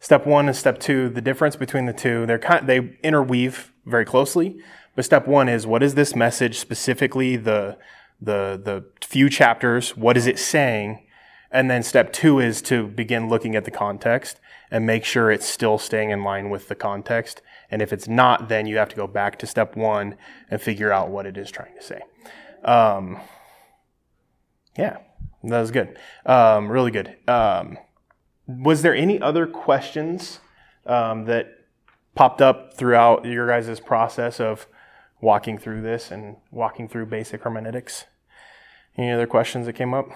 step 0.00 0.26
one 0.26 0.46
and 0.46 0.56
step 0.56 0.80
two, 0.80 1.10
the 1.10 1.20
difference 1.20 1.54
between 1.54 1.84
the 1.84 1.92
two, 1.92 2.24
they're 2.24 2.38
kind 2.38 2.66
they 2.66 2.98
interweave 3.02 3.72
very 3.84 4.06
closely. 4.06 4.58
But 4.94 5.04
step 5.04 5.26
one 5.26 5.50
is 5.50 5.66
what 5.66 5.82
is 5.82 5.94
this 5.94 6.16
message 6.16 6.58
specifically 6.58 7.36
the 7.36 7.76
the 8.22 8.58
the 8.64 9.06
few 9.06 9.28
chapters? 9.28 9.94
What 9.98 10.16
is 10.16 10.26
it 10.26 10.38
saying? 10.38 11.02
And 11.50 11.70
then 11.70 11.82
step 11.82 12.12
two 12.12 12.40
is 12.40 12.62
to 12.62 12.86
begin 12.86 13.28
looking 13.28 13.54
at 13.54 13.66
the 13.66 13.70
context 13.70 14.40
and 14.70 14.86
make 14.86 15.04
sure 15.04 15.30
it's 15.30 15.46
still 15.46 15.78
staying 15.78 16.10
in 16.10 16.22
line 16.24 16.50
with 16.50 16.68
the 16.68 16.74
context. 16.74 17.42
And 17.70 17.82
if 17.82 17.92
it's 17.92 18.08
not, 18.08 18.48
then 18.48 18.66
you 18.66 18.76
have 18.78 18.88
to 18.90 18.96
go 18.96 19.06
back 19.06 19.38
to 19.40 19.46
step 19.46 19.76
one 19.76 20.16
and 20.50 20.60
figure 20.60 20.92
out 20.92 21.10
what 21.10 21.26
it 21.26 21.36
is 21.36 21.50
trying 21.50 21.74
to 21.76 21.82
say. 21.82 22.00
Um, 22.64 23.20
yeah, 24.76 24.98
that 25.44 25.60
was 25.60 25.70
good. 25.70 25.98
Um, 26.24 26.68
really 26.70 26.90
good. 26.90 27.16
Um, 27.28 27.78
was 28.46 28.82
there 28.82 28.94
any 28.94 29.20
other 29.20 29.46
questions 29.46 30.40
um, 30.86 31.24
that 31.24 31.48
popped 32.14 32.40
up 32.40 32.74
throughout 32.74 33.24
your 33.24 33.46
guys' 33.46 33.80
process 33.80 34.40
of 34.40 34.66
walking 35.20 35.58
through 35.58 35.82
this 35.82 36.10
and 36.10 36.36
walking 36.50 36.88
through 36.88 37.06
basic 37.06 37.42
hermeneutics? 37.42 38.04
Any 38.96 39.10
other 39.10 39.26
questions 39.26 39.66
that 39.66 39.74
came 39.74 39.92
up? 39.94 40.06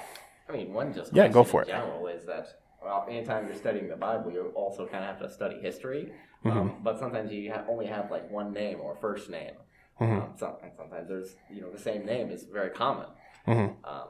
I 0.48 0.52
mean, 0.52 0.72
one 0.72 0.94
just 0.94 1.12
Yeah, 1.14 1.28
go 1.28 1.44
for 1.44 1.62
it. 1.62 1.68
general 1.68 2.06
is 2.06 2.24
that 2.26 2.59
well, 2.82 3.06
anytime 3.08 3.46
you're 3.46 3.56
studying 3.56 3.88
the 3.88 3.96
Bible, 3.96 4.32
you 4.32 4.52
also 4.54 4.86
kind 4.86 5.04
of 5.04 5.10
have 5.10 5.20
to 5.20 5.30
study 5.32 5.60
history. 5.60 6.12
Mm-hmm. 6.44 6.58
Um, 6.58 6.74
but 6.82 6.98
sometimes 6.98 7.30
you 7.32 7.52
ha- 7.52 7.64
only 7.68 7.86
have 7.86 8.10
like 8.10 8.30
one 8.30 8.52
name 8.52 8.80
or 8.80 8.96
first 8.96 9.28
name. 9.28 9.52
Mm-hmm. 10.00 10.22
Um, 10.22 10.32
some, 10.38 10.54
and 10.62 10.72
sometimes 10.76 11.08
there's 11.08 11.36
you 11.52 11.60
know 11.60 11.70
the 11.70 11.78
same 11.78 12.06
name 12.06 12.30
is 12.30 12.44
very 12.44 12.70
common. 12.70 13.06
Mhm. 13.46 13.74
Um, 13.84 14.08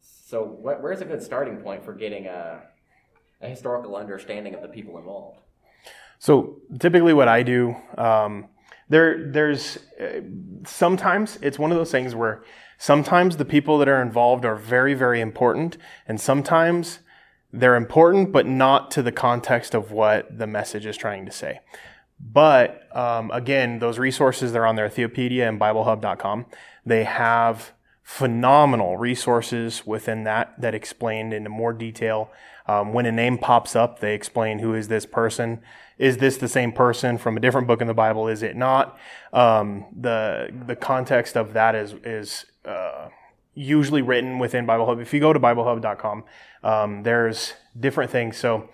so 0.00 0.42
what, 0.42 0.82
where's 0.82 1.00
a 1.00 1.04
good 1.04 1.22
starting 1.22 1.58
point 1.58 1.84
for 1.84 1.94
getting 1.94 2.26
a, 2.26 2.62
a 3.40 3.48
historical 3.48 3.96
understanding 3.96 4.54
of 4.54 4.62
the 4.62 4.68
people 4.68 4.98
involved? 4.98 5.40
So 6.18 6.60
typically, 6.78 7.14
what 7.14 7.28
I 7.28 7.42
do, 7.42 7.76
um, 7.96 8.48
there, 8.88 9.30
there's 9.30 9.78
uh, 10.00 10.20
sometimes 10.66 11.38
it's 11.42 11.58
one 11.58 11.70
of 11.70 11.78
those 11.78 11.92
things 11.92 12.14
where 12.14 12.42
sometimes 12.78 13.36
the 13.36 13.44
people 13.44 13.78
that 13.78 13.88
are 13.88 14.02
involved 14.02 14.44
are 14.44 14.56
very, 14.56 14.94
very 14.94 15.20
important, 15.20 15.78
and 16.06 16.20
sometimes 16.20 16.98
they're 17.52 17.76
important, 17.76 18.32
but 18.32 18.46
not 18.46 18.90
to 18.92 19.02
the 19.02 19.12
context 19.12 19.74
of 19.74 19.90
what 19.90 20.38
the 20.38 20.46
message 20.46 20.86
is 20.86 20.96
trying 20.96 21.24
to 21.26 21.32
say. 21.32 21.60
But 22.20 22.94
um, 22.96 23.30
again, 23.30 23.78
those 23.78 23.98
resources 23.98 24.52
they're 24.52 24.66
on 24.66 24.76
their 24.76 24.88
Theopedia 24.88 25.48
and 25.48 25.60
BibleHub.com. 25.60 26.46
They 26.84 27.04
have 27.04 27.72
phenomenal 28.02 28.96
resources 28.96 29.86
within 29.86 30.24
that 30.24 30.58
that 30.60 30.74
explained 30.74 31.32
into 31.32 31.50
more 31.50 31.72
detail. 31.72 32.30
Um, 32.66 32.92
when 32.92 33.06
a 33.06 33.12
name 33.12 33.38
pops 33.38 33.76
up, 33.76 34.00
they 34.00 34.14
explain 34.14 34.58
who 34.58 34.74
is 34.74 34.88
this 34.88 35.06
person. 35.06 35.60
Is 35.96 36.18
this 36.18 36.36
the 36.36 36.48
same 36.48 36.72
person 36.72 37.18
from 37.18 37.36
a 37.36 37.40
different 37.40 37.66
book 37.66 37.80
in 37.80 37.86
the 37.86 37.94
Bible? 37.94 38.28
Is 38.28 38.42
it 38.42 38.56
not? 38.56 38.98
Um, 39.32 39.86
the 39.94 40.50
the 40.66 40.76
context 40.76 41.36
of 41.36 41.52
that 41.52 41.74
is 41.74 41.94
is 42.04 42.46
uh, 42.64 43.08
usually 43.58 44.02
written 44.02 44.38
within 44.38 44.66
Bible 44.66 44.86
Hub. 44.86 45.00
If 45.00 45.12
you 45.12 45.20
go 45.20 45.32
to 45.32 45.40
BibleHub.com, 45.40 46.24
um, 46.62 47.02
there's 47.02 47.54
different 47.78 48.10
things. 48.10 48.36
So 48.36 48.68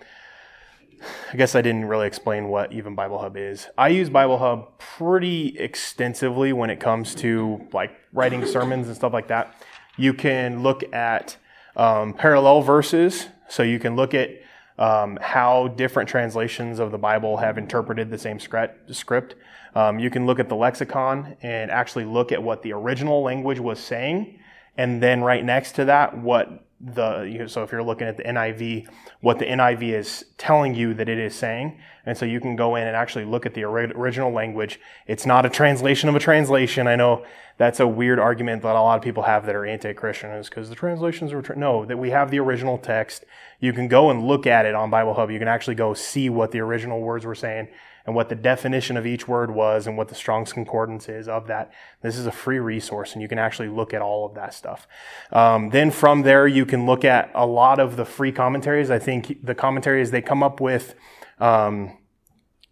I 1.33 1.37
guess 1.37 1.55
I 1.55 1.61
didn't 1.61 1.85
really 1.85 2.07
explain 2.07 2.49
what 2.49 2.71
even 2.71 2.95
Bible 2.95 3.19
Hub 3.19 3.35
is. 3.35 3.67
I 3.77 3.89
use 3.89 4.09
Bible 4.09 4.37
Hub 4.37 4.77
pretty 4.79 5.57
extensively 5.59 6.53
when 6.53 6.69
it 6.69 6.79
comes 6.79 7.15
to 7.15 7.67
like 7.73 7.91
writing 8.13 8.45
sermons 8.45 8.87
and 8.87 8.95
stuff 8.95 9.13
like 9.13 9.27
that. 9.27 9.55
You 9.97 10.13
can 10.13 10.61
look 10.61 10.83
at 10.93 11.37
um, 11.75 12.13
parallel 12.13 12.61
verses, 12.61 13.27
so 13.49 13.63
you 13.63 13.79
can 13.79 13.95
look 13.95 14.13
at 14.13 14.29
um, 14.77 15.17
how 15.21 15.69
different 15.69 16.09
translations 16.09 16.79
of 16.79 16.91
the 16.91 16.97
Bible 16.97 17.37
have 17.37 17.57
interpreted 17.57 18.09
the 18.09 18.17
same 18.17 18.39
script. 18.39 19.35
Um, 19.73 19.99
you 19.99 20.09
can 20.09 20.25
look 20.25 20.39
at 20.39 20.47
the 20.47 20.55
lexicon 20.55 21.35
and 21.41 21.71
actually 21.71 22.05
look 22.05 22.31
at 22.31 22.41
what 22.41 22.61
the 22.61 22.73
original 22.73 23.23
language 23.23 23.59
was 23.59 23.79
saying, 23.79 24.39
and 24.77 25.01
then 25.01 25.21
right 25.21 25.43
next 25.43 25.73
to 25.73 25.85
that, 25.85 26.17
what 26.17 26.65
the 26.81 27.21
you 27.21 27.39
know, 27.39 27.47
so 27.47 27.63
if 27.63 27.71
you're 27.71 27.83
looking 27.83 28.07
at 28.07 28.17
the 28.17 28.23
NIV, 28.23 28.87
what 29.21 29.39
the 29.39 29.45
NIV 29.45 29.93
is 29.93 30.25
telling 30.37 30.75
you 30.75 30.93
that 30.93 31.07
it 31.07 31.17
is 31.17 31.33
saying, 31.33 31.79
and 32.05 32.17
so 32.17 32.25
you 32.25 32.39
can 32.39 32.55
go 32.55 32.75
in 32.75 32.85
and 32.85 32.95
actually 32.95 33.25
look 33.25 33.45
at 33.45 33.53
the 33.53 33.63
original 33.63 34.31
language. 34.31 34.79
It's 35.07 35.25
not 35.25 35.45
a 35.45 35.49
translation 35.49 36.09
of 36.09 36.15
a 36.15 36.19
translation. 36.19 36.87
I 36.87 36.95
know 36.95 37.25
that's 37.57 37.79
a 37.79 37.87
weird 37.87 38.19
argument 38.19 38.61
that 38.63 38.75
a 38.75 38.81
lot 38.81 38.97
of 38.97 39.03
people 39.03 39.23
have 39.23 39.45
that 39.45 39.55
are 39.55 39.65
anti-Christian 39.65 40.31
is 40.31 40.49
because 40.49 40.67
the 40.67 40.75
translations 40.75 41.31
are 41.31 41.41
tra- 41.41 41.57
no 41.57 41.85
that 41.85 41.97
we 41.97 42.09
have 42.09 42.29
the 42.29 42.39
original 42.39 42.77
text. 42.77 43.23
You 43.59 43.71
can 43.71 43.87
go 43.87 44.09
and 44.09 44.27
look 44.27 44.45
at 44.45 44.65
it 44.65 44.75
on 44.75 44.89
Bible 44.89 45.13
Hub. 45.13 45.31
You 45.31 45.39
can 45.39 45.47
actually 45.47 45.75
go 45.75 45.93
see 45.93 46.29
what 46.29 46.51
the 46.51 46.59
original 46.59 47.01
words 47.01 47.25
were 47.25 47.35
saying 47.35 47.69
and 48.05 48.15
what 48.15 48.29
the 48.29 48.35
definition 48.35 48.97
of 48.97 49.05
each 49.05 49.27
word 49.27 49.51
was 49.51 49.87
and 49.87 49.97
what 49.97 50.09
the 50.09 50.15
Strong's 50.15 50.53
Concordance 50.53 51.09
is 51.09 51.27
of 51.27 51.47
that. 51.47 51.71
This 52.01 52.17
is 52.17 52.27
a 52.27 52.31
free 52.31 52.59
resource 52.59 53.13
and 53.13 53.21
you 53.21 53.27
can 53.27 53.39
actually 53.39 53.69
look 53.69 53.93
at 53.93 54.01
all 54.01 54.25
of 54.25 54.35
that 54.35 54.53
stuff. 54.53 54.87
Um, 55.31 55.69
then 55.71 55.91
from 55.91 56.21
there, 56.21 56.47
you 56.47 56.65
can 56.65 56.85
look 56.85 57.03
at 57.03 57.31
a 57.33 57.45
lot 57.45 57.79
of 57.79 57.95
the 57.95 58.05
free 58.05 58.31
commentaries. 58.31 58.91
I 58.91 58.99
think 58.99 59.43
the 59.43 59.55
commentaries 59.55 60.11
they 60.11 60.21
come 60.21 60.43
up 60.43 60.61
with, 60.61 60.95
um, 61.39 61.97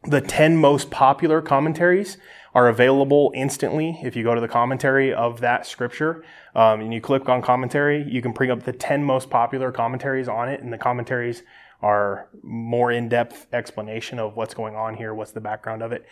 the 0.03 0.21
10 0.21 0.57
most 0.57 0.91
popular 0.91 1.41
commentaries 1.41 2.17
are 2.53 2.67
available 2.67 3.31
instantly 3.33 3.99
if 4.03 4.15
you 4.15 4.23
go 4.23 4.35
to 4.35 4.41
the 4.41 4.47
commentary 4.47 5.13
of 5.13 5.39
that 5.39 5.65
scripture 5.65 6.23
um, 6.55 6.81
and 6.81 6.93
you 6.93 7.01
click 7.01 7.27
on 7.27 7.41
commentary 7.41 8.03
you 8.03 8.21
can 8.21 8.31
bring 8.31 8.51
up 8.51 8.63
the 8.63 8.73
10 8.73 9.03
most 9.03 9.29
popular 9.29 9.71
commentaries 9.71 10.27
on 10.27 10.49
it 10.49 10.61
and 10.61 10.71
the 10.71 10.77
commentaries 10.77 11.43
are 11.83 12.29
more 12.41 12.91
in-depth 12.91 13.47
explanation 13.53 14.17
of 14.17 14.35
what's 14.35 14.53
going 14.53 14.75
on 14.75 14.95
here, 14.95 15.13
what's 15.13 15.31
the 15.31 15.41
background 15.41 15.83
of 15.83 15.91
it. 15.91 16.05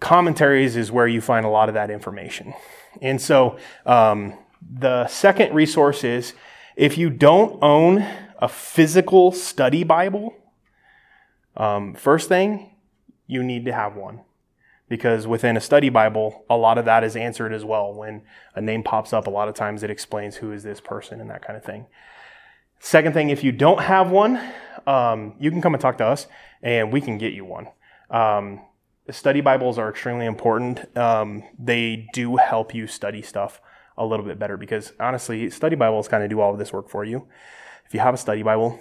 Commentaries 0.00 0.76
is 0.76 0.90
where 0.90 1.08
you 1.08 1.20
find 1.20 1.44
a 1.44 1.48
lot 1.48 1.68
of 1.68 1.74
that 1.74 1.90
information. 1.90 2.54
And 3.02 3.20
so 3.20 3.58
um, 3.84 4.38
the 4.62 5.06
second 5.08 5.54
resource 5.54 6.04
is 6.04 6.32
if 6.76 6.96
you 6.96 7.10
don't 7.10 7.58
own 7.62 8.06
a 8.38 8.48
physical 8.48 9.32
study 9.32 9.84
Bible, 9.84 10.34
um, 11.56 11.94
first 11.94 12.28
thing, 12.28 12.76
you 13.26 13.42
need 13.42 13.64
to 13.64 13.72
have 13.72 13.96
one. 13.96 14.20
Because 14.88 15.26
within 15.26 15.56
a 15.56 15.60
study 15.60 15.88
Bible, 15.88 16.44
a 16.48 16.56
lot 16.56 16.78
of 16.78 16.84
that 16.84 17.02
is 17.02 17.16
answered 17.16 17.52
as 17.52 17.64
well. 17.64 17.92
When 17.92 18.22
a 18.54 18.60
name 18.60 18.82
pops 18.82 19.12
up, 19.12 19.26
a 19.26 19.30
lot 19.30 19.48
of 19.48 19.54
times 19.54 19.82
it 19.82 19.90
explains 19.90 20.36
who 20.36 20.52
is 20.52 20.62
this 20.62 20.80
person 20.80 21.20
and 21.20 21.30
that 21.30 21.42
kind 21.42 21.56
of 21.56 21.64
thing. 21.64 21.86
Second 22.84 23.14
thing, 23.14 23.30
if 23.30 23.42
you 23.42 23.50
don't 23.50 23.80
have 23.80 24.10
one, 24.10 24.38
um, 24.86 25.32
you 25.40 25.50
can 25.50 25.62
come 25.62 25.72
and 25.72 25.80
talk 25.80 25.96
to 25.96 26.04
us 26.04 26.26
and 26.62 26.92
we 26.92 27.00
can 27.00 27.16
get 27.16 27.32
you 27.32 27.42
one. 27.42 27.68
Um, 28.10 28.60
study 29.08 29.40
Bibles 29.40 29.78
are 29.78 29.88
extremely 29.88 30.26
important. 30.26 30.94
Um, 30.94 31.44
they 31.58 32.06
do 32.12 32.36
help 32.36 32.74
you 32.74 32.86
study 32.86 33.22
stuff 33.22 33.58
a 33.96 34.04
little 34.04 34.26
bit 34.26 34.38
better 34.38 34.58
because 34.58 34.92
honestly, 35.00 35.48
study 35.48 35.76
Bibles 35.76 36.08
kind 36.08 36.24
of 36.24 36.28
do 36.28 36.42
all 36.42 36.52
of 36.52 36.58
this 36.58 36.74
work 36.74 36.90
for 36.90 37.06
you. 37.06 37.26
If 37.86 37.94
you 37.94 38.00
have 38.00 38.12
a 38.12 38.18
study 38.18 38.42
Bible, 38.42 38.78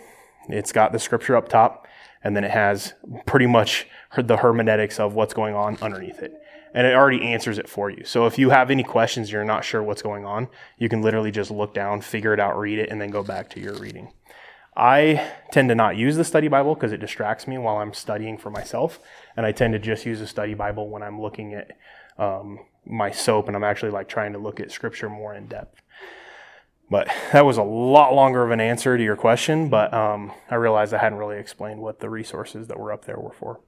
it's 0.49 0.73
got 0.73 0.91
the 0.91 0.99
scripture 0.99 1.37
up 1.37 1.47
top 1.47 1.87
and 2.25 2.35
then 2.35 2.43
it 2.43 2.51
has 2.51 2.95
pretty 3.25 3.47
much 3.47 3.87
the 4.17 4.35
hermeneutics 4.35 4.99
of 4.99 5.13
what's 5.13 5.33
going 5.33 5.55
on 5.55 5.77
underneath 5.81 6.21
it 6.21 6.33
and 6.73 6.87
it 6.87 6.95
already 6.95 7.21
answers 7.21 7.57
it 7.57 7.69
for 7.69 7.89
you. 7.89 8.03
So 8.03 8.25
if 8.25 8.37
you 8.37 8.49
have 8.49 8.71
any 8.71 8.83
questions, 8.83 9.31
you're 9.31 9.45
not 9.45 9.63
sure 9.63 9.83
what's 9.83 10.01
going 10.01 10.25
on, 10.25 10.49
you 10.77 10.89
can 10.89 11.01
literally 11.01 11.31
just 11.31 11.51
look 11.51 11.73
down, 11.73 12.01
figure 12.01 12.33
it 12.33 12.39
out, 12.39 12.57
read 12.57 12.79
it, 12.79 12.89
and 12.89 12.99
then 12.99 13.11
go 13.11 13.23
back 13.23 13.49
to 13.51 13.59
your 13.59 13.75
reading. 13.75 14.11
I 14.75 15.31
tend 15.51 15.69
to 15.69 15.75
not 15.75 15.97
use 15.97 16.15
the 16.15 16.23
study 16.23 16.47
Bible 16.47 16.73
because 16.73 16.91
it 16.91 16.97
distracts 16.97 17.47
me 17.47 17.59
while 17.59 17.77
I'm 17.77 17.93
studying 17.93 18.37
for 18.39 18.49
myself, 18.49 18.99
and 19.37 19.45
I 19.45 19.51
tend 19.51 19.73
to 19.73 19.79
just 19.79 20.05
use 20.05 20.19
a 20.19 20.27
study 20.27 20.55
Bible 20.55 20.89
when 20.89 21.03
I'm 21.03 21.21
looking 21.21 21.53
at 21.53 21.77
um, 22.17 22.59
my 22.85 23.11
SOAP 23.11 23.47
and 23.47 23.55
I'm 23.55 23.63
actually 23.63 23.91
like 23.91 24.09
trying 24.09 24.33
to 24.33 24.39
look 24.39 24.59
at 24.59 24.71
scripture 24.71 25.09
more 25.09 25.33
in 25.35 25.47
depth. 25.47 25.81
But 26.89 27.07
that 27.31 27.45
was 27.45 27.57
a 27.57 27.63
lot 27.63 28.13
longer 28.13 28.43
of 28.43 28.51
an 28.51 28.59
answer 28.59 28.97
to 28.97 29.03
your 29.03 29.15
question, 29.15 29.69
but 29.69 29.93
um, 29.93 30.31
I 30.49 30.55
realized 30.55 30.93
I 30.93 30.97
hadn't 30.97 31.19
really 31.19 31.37
explained 31.37 31.79
what 31.79 31.99
the 31.99 32.09
resources 32.09 32.67
that 32.67 32.79
were 32.79 32.91
up 32.91 33.05
there 33.05 33.19
were 33.19 33.33
for. 33.33 33.61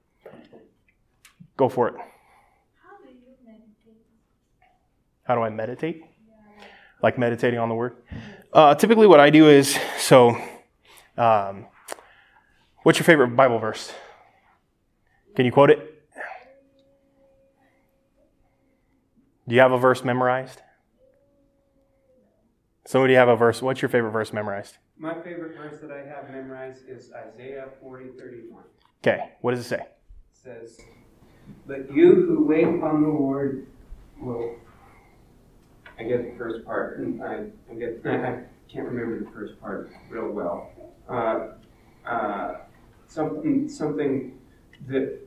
Go 1.56 1.68
for 1.68 1.88
it. 1.88 1.94
How 5.26 5.34
do 5.34 5.42
I 5.42 5.50
meditate? 5.50 6.04
Like 7.02 7.18
meditating 7.18 7.58
on 7.58 7.68
the 7.68 7.74
word? 7.74 7.96
Uh, 8.52 8.74
typically, 8.74 9.06
what 9.06 9.20
I 9.20 9.30
do 9.30 9.48
is 9.48 9.78
so. 9.98 10.36
Um, 11.16 11.66
what's 12.82 12.98
your 12.98 13.04
favorite 13.04 13.28
Bible 13.36 13.58
verse? 13.58 13.92
Can 15.34 15.44
you 15.44 15.52
quote 15.52 15.70
it? 15.70 15.78
Do 19.48 19.54
you 19.54 19.60
have 19.60 19.72
a 19.72 19.78
verse 19.78 20.04
memorized? 20.04 20.62
Somebody 22.86 23.14
have 23.14 23.28
a 23.28 23.36
verse. 23.36 23.60
What's 23.60 23.82
your 23.82 23.88
favorite 23.88 24.12
verse 24.12 24.32
memorized? 24.32 24.78
My 24.98 25.14
favorite 25.14 25.56
verse 25.56 25.80
that 25.80 25.90
I 25.90 26.06
have 26.08 26.30
memorized 26.30 26.88
is 26.88 27.10
Isaiah 27.12 27.66
40 27.80 28.10
31. 28.18 28.62
Okay, 29.02 29.32
what 29.40 29.50
does 29.50 29.60
it 29.60 29.68
say? 29.68 29.76
It 29.76 29.86
says, 30.32 30.80
But 31.66 31.92
you 31.92 32.14
who 32.14 32.44
wait 32.44 32.64
on 32.64 33.02
the 33.02 33.08
Lord 33.08 33.66
will 34.20 34.56
I 35.98 36.02
get 36.04 36.30
the 36.30 36.38
first 36.38 36.64
part, 36.64 36.98
and 36.98 37.22
I, 37.22 37.46
I 37.70 37.74
get 37.74 38.00
I 38.04 38.42
can't 38.70 38.86
remember 38.86 39.20
the 39.24 39.30
first 39.30 39.60
part 39.60 39.90
real 40.10 40.30
well. 40.30 40.70
Uh, 41.08 41.48
uh, 42.08 42.58
something 43.08 43.68
something 43.68 44.38
that 44.88 45.18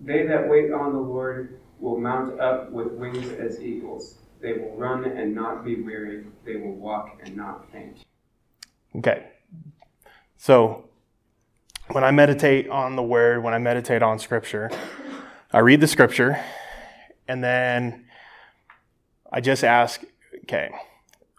they 0.00 0.26
that 0.26 0.48
wait 0.48 0.72
on 0.72 0.92
the 0.92 0.98
Lord 1.00 1.60
will 1.78 1.98
mount 1.98 2.38
up 2.40 2.70
with 2.70 2.92
wings 2.92 3.32
as 3.32 3.60
eagles. 3.60 4.18
They 4.40 4.52
will 4.54 4.74
run 4.76 5.04
and 5.04 5.34
not 5.34 5.64
be 5.64 5.82
weary. 5.82 6.24
They 6.44 6.56
will 6.56 6.74
walk 6.74 7.20
and 7.24 7.36
not 7.36 7.70
faint. 7.72 7.98
Okay. 8.96 9.26
So 10.36 10.84
when 11.92 12.04
I 12.04 12.10
meditate 12.10 12.68
on 12.68 12.96
the 12.96 13.02
word, 13.02 13.42
when 13.42 13.52
I 13.52 13.58
meditate 13.58 14.02
on 14.02 14.18
scripture, 14.18 14.70
I 15.52 15.58
read 15.58 15.80
the 15.80 15.86
scripture 15.86 16.42
and 17.28 17.44
then 17.44 18.06
I 19.32 19.40
just 19.40 19.64
ask, 19.64 20.02
okay, 20.44 20.70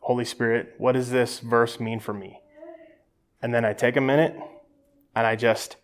Holy 0.02 0.26
Spirit, 0.26 0.76
what 0.78 0.94
does 0.94 1.12
this 1.12 1.40
verse 1.40 1.80
mean 1.80 2.00
for 2.00 2.14
me? 2.14 2.40
And 3.42 3.54
then 3.54 3.66
I 3.66 3.74
take 3.74 3.98
a 3.98 4.02
minute 4.02 4.36
and 5.16 5.28
I 5.28 5.36
just 5.36 5.78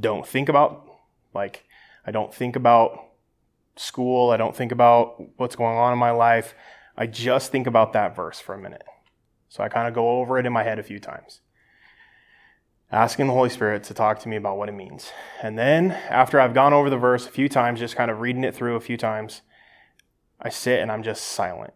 don't 0.00 0.26
think 0.26 0.48
about, 0.48 0.86
like, 1.34 1.64
I 2.06 2.10
don't 2.10 2.32
think 2.32 2.54
about 2.54 3.06
school. 3.76 4.30
I 4.30 4.36
don't 4.36 4.54
think 4.54 4.72
about 4.72 5.22
what's 5.36 5.56
going 5.56 5.76
on 5.76 5.92
in 5.92 5.98
my 5.98 6.10
life. 6.10 6.54
I 6.96 7.06
just 7.06 7.52
think 7.52 7.66
about 7.66 7.92
that 7.92 8.16
verse 8.16 8.40
for 8.40 8.54
a 8.54 8.58
minute. 8.58 8.84
So 9.48 9.62
I 9.62 9.68
kind 9.68 9.88
of 9.88 9.94
go 9.94 10.20
over 10.20 10.38
it 10.38 10.46
in 10.46 10.52
my 10.52 10.62
head 10.62 10.78
a 10.78 10.82
few 10.82 10.98
times, 10.98 11.40
asking 12.90 13.26
the 13.26 13.32
Holy 13.32 13.50
Spirit 13.50 13.84
to 13.84 13.94
talk 13.94 14.18
to 14.20 14.28
me 14.28 14.36
about 14.36 14.58
what 14.58 14.68
it 14.68 14.72
means. 14.72 15.12
And 15.42 15.58
then 15.58 15.92
after 15.92 16.40
I've 16.40 16.54
gone 16.54 16.72
over 16.72 16.90
the 16.90 16.96
verse 16.96 17.26
a 17.26 17.30
few 17.30 17.48
times, 17.48 17.80
just 17.80 17.96
kind 17.96 18.10
of 18.10 18.20
reading 18.20 18.44
it 18.44 18.54
through 18.54 18.76
a 18.76 18.80
few 18.80 18.96
times, 18.96 19.42
I 20.40 20.48
sit 20.48 20.80
and 20.80 20.92
I'm 20.92 21.02
just 21.02 21.24
silent. 21.24 21.74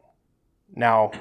Now, 0.74 1.12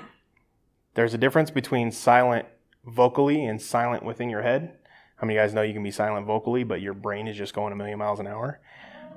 there's 0.93 1.13
a 1.13 1.17
difference 1.17 1.51
between 1.51 1.91
silent 1.91 2.45
vocally 2.85 3.45
and 3.45 3.61
silent 3.61 4.03
within 4.03 4.29
your 4.29 4.41
head. 4.41 4.77
How 5.15 5.25
many 5.25 5.37
of 5.37 5.41
you 5.41 5.47
guys 5.47 5.53
know 5.53 5.61
you 5.61 5.73
can 5.73 5.83
be 5.83 5.91
silent 5.91 6.25
vocally, 6.25 6.63
but 6.63 6.81
your 6.81 6.93
brain 6.93 7.27
is 7.27 7.37
just 7.37 7.53
going 7.53 7.73
a 7.73 7.75
million 7.75 7.99
miles 7.99 8.19
an 8.19 8.27
hour? 8.27 8.61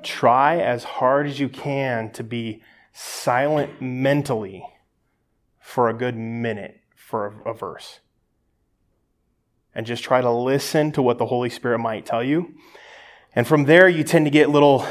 Try 0.03 0.59
as 0.59 0.85
hard 0.85 1.27
as 1.27 1.39
you 1.39 1.49
can 1.49 2.11
to 2.13 2.25
be 2.25 2.63
silent 2.93 3.81
mentally 3.81 4.65
for 5.61 5.89
a 5.89 5.95
good 5.95 6.17
minute 6.17 6.81
for 6.97 7.27
a, 7.45 7.51
a 7.51 7.55
verse. 7.55 8.01
And 9.75 9.87
just 9.87 10.03
try 10.03 10.21
to 10.21 10.31
listen 10.31 10.93
to 10.93 11.03
what 11.03 11.19
the 11.19 11.27
Holy 11.27 11.49
Spirit 11.49 11.79
might 11.79 12.05
tell 12.05 12.23
you. 12.23 12.55
And 13.35 13.47
from 13.47 13.65
there, 13.65 13.89
you 13.89 14.05
tend 14.05 14.27
to 14.27 14.31
get 14.31 14.51
little 14.51 14.87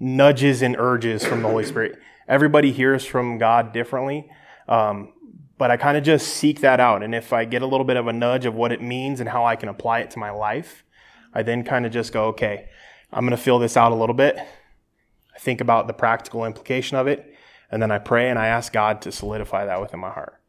nudges 0.00 0.62
and 0.62 0.76
urges 0.76 1.24
from 1.24 1.42
the 1.42 1.48
Holy 1.48 1.64
Spirit. 1.64 1.98
Everybody 2.28 2.72
hears 2.72 3.04
from 3.04 3.38
God 3.38 3.72
differently. 3.72 4.30
Um, 4.68 5.12
but 5.56 5.70
I 5.70 5.76
kind 5.76 5.96
of 5.96 6.04
just 6.04 6.28
seek 6.28 6.60
that 6.60 6.80
out. 6.80 7.02
And 7.02 7.14
if 7.14 7.32
I 7.32 7.44
get 7.44 7.62
a 7.62 7.66
little 7.66 7.84
bit 7.84 7.96
of 7.96 8.06
a 8.06 8.12
nudge 8.12 8.44
of 8.44 8.54
what 8.54 8.72
it 8.72 8.82
means 8.82 9.20
and 9.20 9.28
how 9.28 9.44
I 9.44 9.56
can 9.56 9.68
apply 9.68 10.00
it 10.00 10.10
to 10.12 10.18
my 10.18 10.30
life, 10.30 10.84
I 11.32 11.42
then 11.42 11.64
kind 11.64 11.86
of 11.86 11.92
just 11.92 12.12
go, 12.12 12.26
okay, 12.26 12.68
I'm 13.12 13.24
going 13.24 13.36
to 13.36 13.42
fill 13.42 13.58
this 13.58 13.76
out 13.76 13.92
a 13.92 13.94
little 13.94 14.14
bit. 14.14 14.36
I 14.36 15.38
think 15.38 15.60
about 15.60 15.86
the 15.86 15.92
practical 15.92 16.44
implication 16.44 16.96
of 16.96 17.06
it. 17.06 17.34
And 17.70 17.80
then 17.82 17.90
I 17.90 17.98
pray 17.98 18.30
and 18.30 18.38
I 18.38 18.48
ask 18.48 18.72
God 18.72 19.02
to 19.02 19.12
solidify 19.12 19.66
that 19.66 19.80
within 19.80 20.00
my 20.00 20.10
heart. 20.10 20.40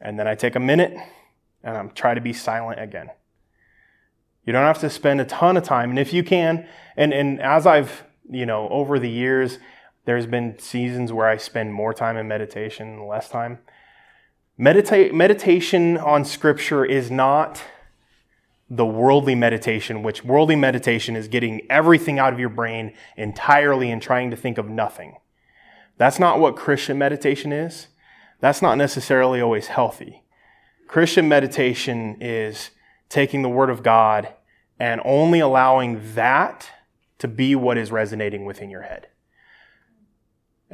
And 0.00 0.18
then 0.18 0.26
I 0.26 0.34
take 0.34 0.54
a 0.54 0.60
minute 0.60 0.96
and 1.62 1.76
I'm 1.76 1.90
try 1.90 2.14
to 2.14 2.20
be 2.20 2.32
silent 2.32 2.80
again. 2.80 3.10
You 4.44 4.52
don't 4.52 4.62
have 4.62 4.80
to 4.80 4.90
spend 4.90 5.20
a 5.20 5.24
ton 5.24 5.56
of 5.56 5.62
time. 5.62 5.90
And 5.90 5.98
if 5.98 6.12
you 6.12 6.22
can, 6.22 6.68
and, 6.96 7.14
and 7.14 7.40
as 7.40 7.66
I've, 7.66 8.04
you 8.28 8.44
know, 8.44 8.68
over 8.68 8.98
the 8.98 9.08
years, 9.08 9.58
there's 10.04 10.26
been 10.26 10.58
seasons 10.58 11.12
where 11.12 11.26
I 11.26 11.36
spend 11.36 11.72
more 11.72 11.94
time 11.94 12.16
in 12.16 12.28
meditation, 12.28 12.88
and 12.88 13.08
less 13.08 13.28
time. 13.28 13.58
Meditate, 14.56 15.14
meditation 15.14 15.96
on 15.96 16.24
scripture 16.24 16.84
is 16.84 17.10
not 17.10 17.62
the 18.70 18.86
worldly 18.86 19.34
meditation, 19.34 20.02
which 20.02 20.24
worldly 20.24 20.56
meditation 20.56 21.16
is 21.16 21.28
getting 21.28 21.60
everything 21.70 22.18
out 22.18 22.32
of 22.32 22.40
your 22.40 22.48
brain 22.48 22.92
entirely 23.16 23.90
and 23.90 24.00
trying 24.00 24.30
to 24.30 24.36
think 24.36 24.58
of 24.58 24.68
nothing. 24.68 25.16
That's 25.96 26.18
not 26.18 26.38
what 26.38 26.56
Christian 26.56 26.98
meditation 26.98 27.52
is. 27.52 27.88
That's 28.40 28.62
not 28.62 28.76
necessarily 28.76 29.40
always 29.40 29.68
healthy. 29.68 30.24
Christian 30.86 31.28
meditation 31.28 32.16
is 32.20 32.70
taking 33.08 33.42
the 33.42 33.48
Word 33.48 33.70
of 33.70 33.82
God 33.82 34.28
and 34.78 35.00
only 35.04 35.40
allowing 35.40 36.14
that 36.14 36.70
to 37.18 37.28
be 37.28 37.54
what 37.54 37.78
is 37.78 37.92
resonating 37.92 38.44
within 38.44 38.70
your 38.70 38.82
head. 38.82 39.08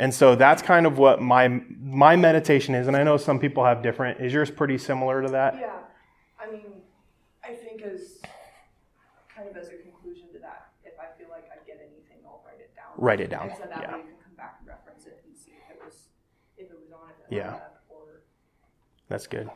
And 0.00 0.14
so 0.14 0.34
that's 0.34 0.62
kind 0.62 0.86
of 0.86 0.96
what 0.96 1.20
my 1.20 1.60
my 1.78 2.16
meditation 2.16 2.74
is, 2.74 2.88
and 2.88 2.96
I 2.96 3.02
know 3.02 3.18
some 3.18 3.38
people 3.38 3.66
have 3.66 3.82
different. 3.82 4.18
Is 4.18 4.32
yours 4.32 4.50
pretty 4.50 4.78
similar 4.78 5.20
to 5.20 5.28
that? 5.28 5.58
Yeah, 5.60 5.72
I 6.40 6.50
mean, 6.50 6.80
I 7.44 7.52
think 7.52 7.82
as 7.82 8.16
kind 9.36 9.46
of 9.46 9.54
as 9.58 9.68
a 9.68 9.76
conclusion 9.76 10.28
to 10.32 10.38
that, 10.38 10.68
if 10.86 10.94
I 10.98 11.04
feel 11.18 11.28
like 11.28 11.44
I 11.52 11.62
get 11.66 11.76
anything, 11.80 12.24
I'll 12.24 12.42
write 12.46 12.60
it 12.60 12.74
down. 12.74 12.86
Write 12.96 13.20
it 13.20 13.28
down. 13.28 13.50
And 13.50 13.58
so 13.58 13.64
that 13.68 13.82
Yeah. 13.82 13.92
way 13.92 13.98
you 13.98 14.04
can 14.04 14.16
come 14.24 14.34
back 14.38 14.56
and 14.60 14.68
reference 14.68 15.04
it 15.04 15.22
and 15.26 15.36
see 15.36 15.50
if 15.52 15.76
it 15.76 15.84
was 15.84 16.08
if 16.56 16.70
it 16.70 16.80
was 16.80 16.92
on 16.92 17.10
it. 17.10 17.34
Yeah. 17.36 17.56
Or 17.90 18.22
That's 19.08 19.26
good. 19.26 19.50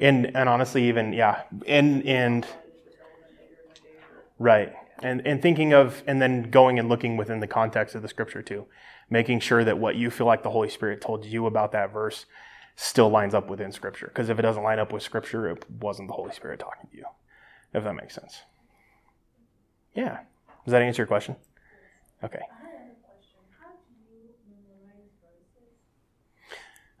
And 0.00 0.34
and 0.34 0.48
honestly, 0.48 0.84
even 0.88 1.12
yeah, 1.12 1.42
and 1.66 2.02
and 2.06 2.44
if 2.46 2.50
it 2.50 2.84
was 2.86 2.96
relevant 2.96 3.38
later 3.38 3.60
in 3.62 3.68
the 3.68 3.80
day. 3.80 3.90
Or, 4.10 4.24
Right. 4.38 4.72
And 5.02 5.26
and 5.26 5.42
thinking 5.42 5.74
of 5.74 6.02
and 6.06 6.22
then 6.22 6.50
going 6.50 6.78
and 6.78 6.88
looking 6.88 7.18
within 7.18 7.40
the 7.40 7.46
context 7.46 7.94
of 7.94 8.00
the 8.00 8.08
scripture 8.08 8.40
too. 8.40 8.66
Making 9.12 9.40
sure 9.40 9.62
that 9.62 9.76
what 9.76 9.96
you 9.96 10.08
feel 10.08 10.26
like 10.26 10.42
the 10.42 10.48
Holy 10.48 10.70
Spirit 10.70 11.02
told 11.02 11.26
you 11.26 11.44
about 11.44 11.72
that 11.72 11.92
verse 11.92 12.24
still 12.76 13.10
lines 13.10 13.34
up 13.34 13.50
within 13.50 13.70
scripture. 13.70 14.06
Because 14.06 14.30
if 14.30 14.38
it 14.38 14.42
doesn't 14.42 14.62
line 14.62 14.78
up 14.78 14.90
with 14.90 15.02
scripture, 15.02 15.50
it 15.50 15.70
wasn't 15.70 16.08
the 16.08 16.14
Holy 16.14 16.32
Spirit 16.32 16.58
talking 16.60 16.88
to 16.90 16.96
you. 16.96 17.04
If 17.74 17.84
that 17.84 17.92
makes 17.92 18.14
sense. 18.14 18.40
Yeah. 19.94 20.20
Does 20.64 20.72
that 20.72 20.80
answer 20.80 21.02
your 21.02 21.06
question? 21.06 21.36
Okay. 22.24 22.40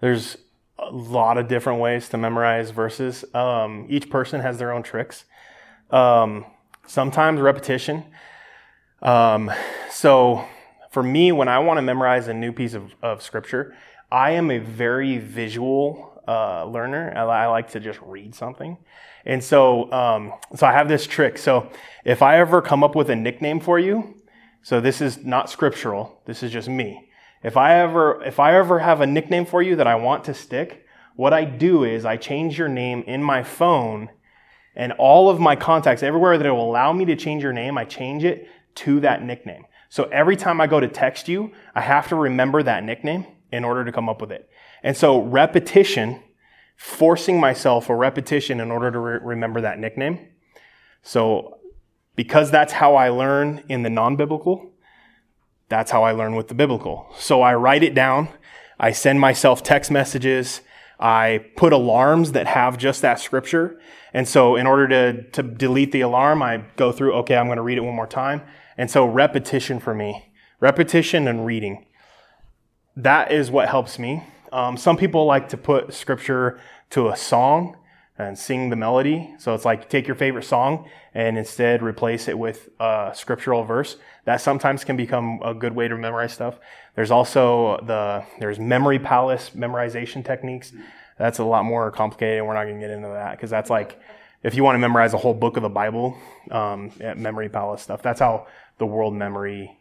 There's 0.02 0.36
a 0.78 0.90
lot 0.90 1.38
of 1.38 1.48
different 1.48 1.80
ways 1.80 2.10
to 2.10 2.18
memorize 2.18 2.72
verses. 2.72 3.24
Um, 3.32 3.86
each 3.88 4.10
person 4.10 4.42
has 4.42 4.58
their 4.58 4.70
own 4.70 4.82
tricks. 4.82 5.24
Um, 5.90 6.44
sometimes 6.86 7.40
repetition. 7.40 8.04
Um, 9.00 9.50
so 9.90 10.46
for 10.92 11.02
me, 11.02 11.32
when 11.32 11.48
I 11.48 11.58
want 11.58 11.78
to 11.78 11.82
memorize 11.82 12.28
a 12.28 12.34
new 12.34 12.52
piece 12.52 12.74
of, 12.74 12.94
of 13.02 13.22
scripture, 13.22 13.74
I 14.10 14.32
am 14.32 14.50
a 14.50 14.58
very 14.58 15.16
visual 15.16 16.22
uh, 16.28 16.66
learner. 16.66 17.12
I, 17.16 17.22
I 17.22 17.46
like 17.46 17.70
to 17.70 17.80
just 17.80 17.98
read 18.02 18.34
something. 18.34 18.76
And 19.24 19.42
so, 19.42 19.90
um, 19.90 20.34
so 20.54 20.66
I 20.66 20.72
have 20.72 20.88
this 20.88 21.06
trick. 21.06 21.38
So 21.38 21.70
if 22.04 22.20
I 22.20 22.38
ever 22.38 22.60
come 22.60 22.84
up 22.84 22.94
with 22.94 23.08
a 23.08 23.16
nickname 23.16 23.58
for 23.58 23.78
you, 23.78 24.22
so 24.60 24.82
this 24.82 25.00
is 25.00 25.24
not 25.24 25.48
scriptural. 25.48 26.20
This 26.26 26.42
is 26.42 26.52
just 26.52 26.68
me. 26.68 27.08
If 27.42 27.56
I 27.56 27.80
ever, 27.80 28.22
if 28.22 28.38
I 28.38 28.54
ever 28.54 28.80
have 28.80 29.00
a 29.00 29.06
nickname 29.06 29.46
for 29.46 29.62
you 29.62 29.76
that 29.76 29.86
I 29.86 29.94
want 29.94 30.24
to 30.24 30.34
stick, 30.34 30.86
what 31.16 31.32
I 31.32 31.44
do 31.44 31.84
is 31.84 32.04
I 32.04 32.18
change 32.18 32.58
your 32.58 32.68
name 32.68 33.02
in 33.06 33.22
my 33.22 33.42
phone 33.42 34.10
and 34.76 34.92
all 34.92 35.30
of 35.30 35.40
my 35.40 35.56
contacts, 35.56 36.02
everywhere 36.02 36.36
that 36.36 36.46
it 36.46 36.50
will 36.50 36.70
allow 36.70 36.92
me 36.92 37.06
to 37.06 37.16
change 37.16 37.42
your 37.42 37.52
name, 37.52 37.78
I 37.78 37.84
change 37.86 38.24
it 38.24 38.48
to 38.76 39.00
that 39.00 39.22
nickname. 39.22 39.64
So 39.92 40.04
every 40.04 40.36
time 40.36 40.58
I 40.58 40.68
go 40.68 40.80
to 40.80 40.88
text 40.88 41.28
you, 41.28 41.52
I 41.74 41.82
have 41.82 42.08
to 42.08 42.16
remember 42.16 42.62
that 42.62 42.82
nickname 42.82 43.26
in 43.52 43.62
order 43.62 43.84
to 43.84 43.92
come 43.92 44.08
up 44.08 44.22
with 44.22 44.32
it. 44.32 44.48
And 44.82 44.96
so 44.96 45.20
repetition, 45.20 46.22
forcing 46.78 47.38
myself 47.38 47.90
a 47.90 47.94
repetition 47.94 48.58
in 48.58 48.70
order 48.70 48.90
to 48.90 48.98
re- 48.98 49.18
remember 49.22 49.60
that 49.60 49.78
nickname. 49.78 50.28
So 51.02 51.58
because 52.16 52.50
that's 52.50 52.72
how 52.72 52.94
I 52.96 53.10
learn 53.10 53.64
in 53.68 53.82
the 53.82 53.90
non-biblical, 53.90 54.72
that's 55.68 55.90
how 55.90 56.04
I 56.04 56.12
learn 56.12 56.36
with 56.36 56.48
the 56.48 56.54
biblical. 56.54 57.12
So 57.18 57.42
I 57.42 57.54
write 57.54 57.82
it 57.82 57.94
down. 57.94 58.30
I 58.80 58.92
send 58.92 59.20
myself 59.20 59.62
text 59.62 59.90
messages. 59.90 60.62
I 60.98 61.44
put 61.54 61.74
alarms 61.74 62.32
that 62.32 62.46
have 62.46 62.78
just 62.78 63.02
that 63.02 63.20
scripture. 63.20 63.78
And 64.14 64.26
so 64.26 64.56
in 64.56 64.66
order 64.66 64.88
to, 64.88 65.30
to 65.32 65.42
delete 65.42 65.92
the 65.92 66.00
alarm, 66.00 66.42
I 66.42 66.64
go 66.76 66.92
through, 66.92 67.12
okay, 67.16 67.36
I'm 67.36 67.44
going 67.44 67.56
to 67.56 67.62
read 67.62 67.76
it 67.76 67.82
one 67.82 67.94
more 67.94 68.06
time. 68.06 68.40
And 68.82 68.90
so 68.90 69.06
repetition 69.06 69.78
for 69.78 69.94
me, 69.94 70.32
repetition 70.58 71.28
and 71.28 71.46
reading. 71.46 71.86
That 72.96 73.30
is 73.30 73.48
what 73.48 73.68
helps 73.68 73.96
me. 73.96 74.24
Um, 74.50 74.76
some 74.76 74.96
people 74.96 75.24
like 75.24 75.50
to 75.50 75.56
put 75.56 75.94
scripture 75.94 76.58
to 76.90 77.08
a 77.08 77.16
song 77.16 77.76
and 78.18 78.36
sing 78.36 78.70
the 78.70 78.74
melody. 78.74 79.36
So 79.38 79.54
it's 79.54 79.64
like 79.64 79.88
take 79.88 80.08
your 80.08 80.16
favorite 80.16 80.42
song 80.42 80.90
and 81.14 81.38
instead 81.38 81.80
replace 81.80 82.26
it 82.26 82.36
with 82.36 82.70
a 82.80 83.12
scriptural 83.14 83.62
verse. 83.62 83.98
That 84.24 84.40
sometimes 84.40 84.82
can 84.82 84.96
become 84.96 85.40
a 85.44 85.54
good 85.54 85.76
way 85.76 85.86
to 85.86 85.96
memorize 85.96 86.32
stuff. 86.32 86.58
There's 86.96 87.12
also 87.12 87.78
the 87.86 88.24
there's 88.40 88.58
memory 88.58 88.98
palace 88.98 89.52
memorization 89.54 90.24
techniques. 90.24 90.72
That's 91.20 91.38
a 91.38 91.44
lot 91.44 91.64
more 91.64 91.92
complicated. 91.92 92.38
and 92.38 92.48
We're 92.48 92.54
not 92.54 92.64
going 92.64 92.80
to 92.80 92.84
get 92.84 92.90
into 92.90 93.10
that 93.10 93.36
because 93.36 93.50
that's 93.50 93.70
like 93.70 94.00
if 94.42 94.56
you 94.56 94.64
want 94.64 94.74
to 94.74 94.80
memorize 94.80 95.14
a 95.14 95.18
whole 95.18 95.34
book 95.34 95.56
of 95.56 95.62
the 95.62 95.68
Bible, 95.68 96.18
um, 96.50 96.90
memory 97.16 97.48
palace 97.48 97.82
stuff. 97.82 98.02
That's 98.02 98.20
how 98.20 98.48
the 98.78 98.86
world 98.86 99.14
memory 99.14 99.78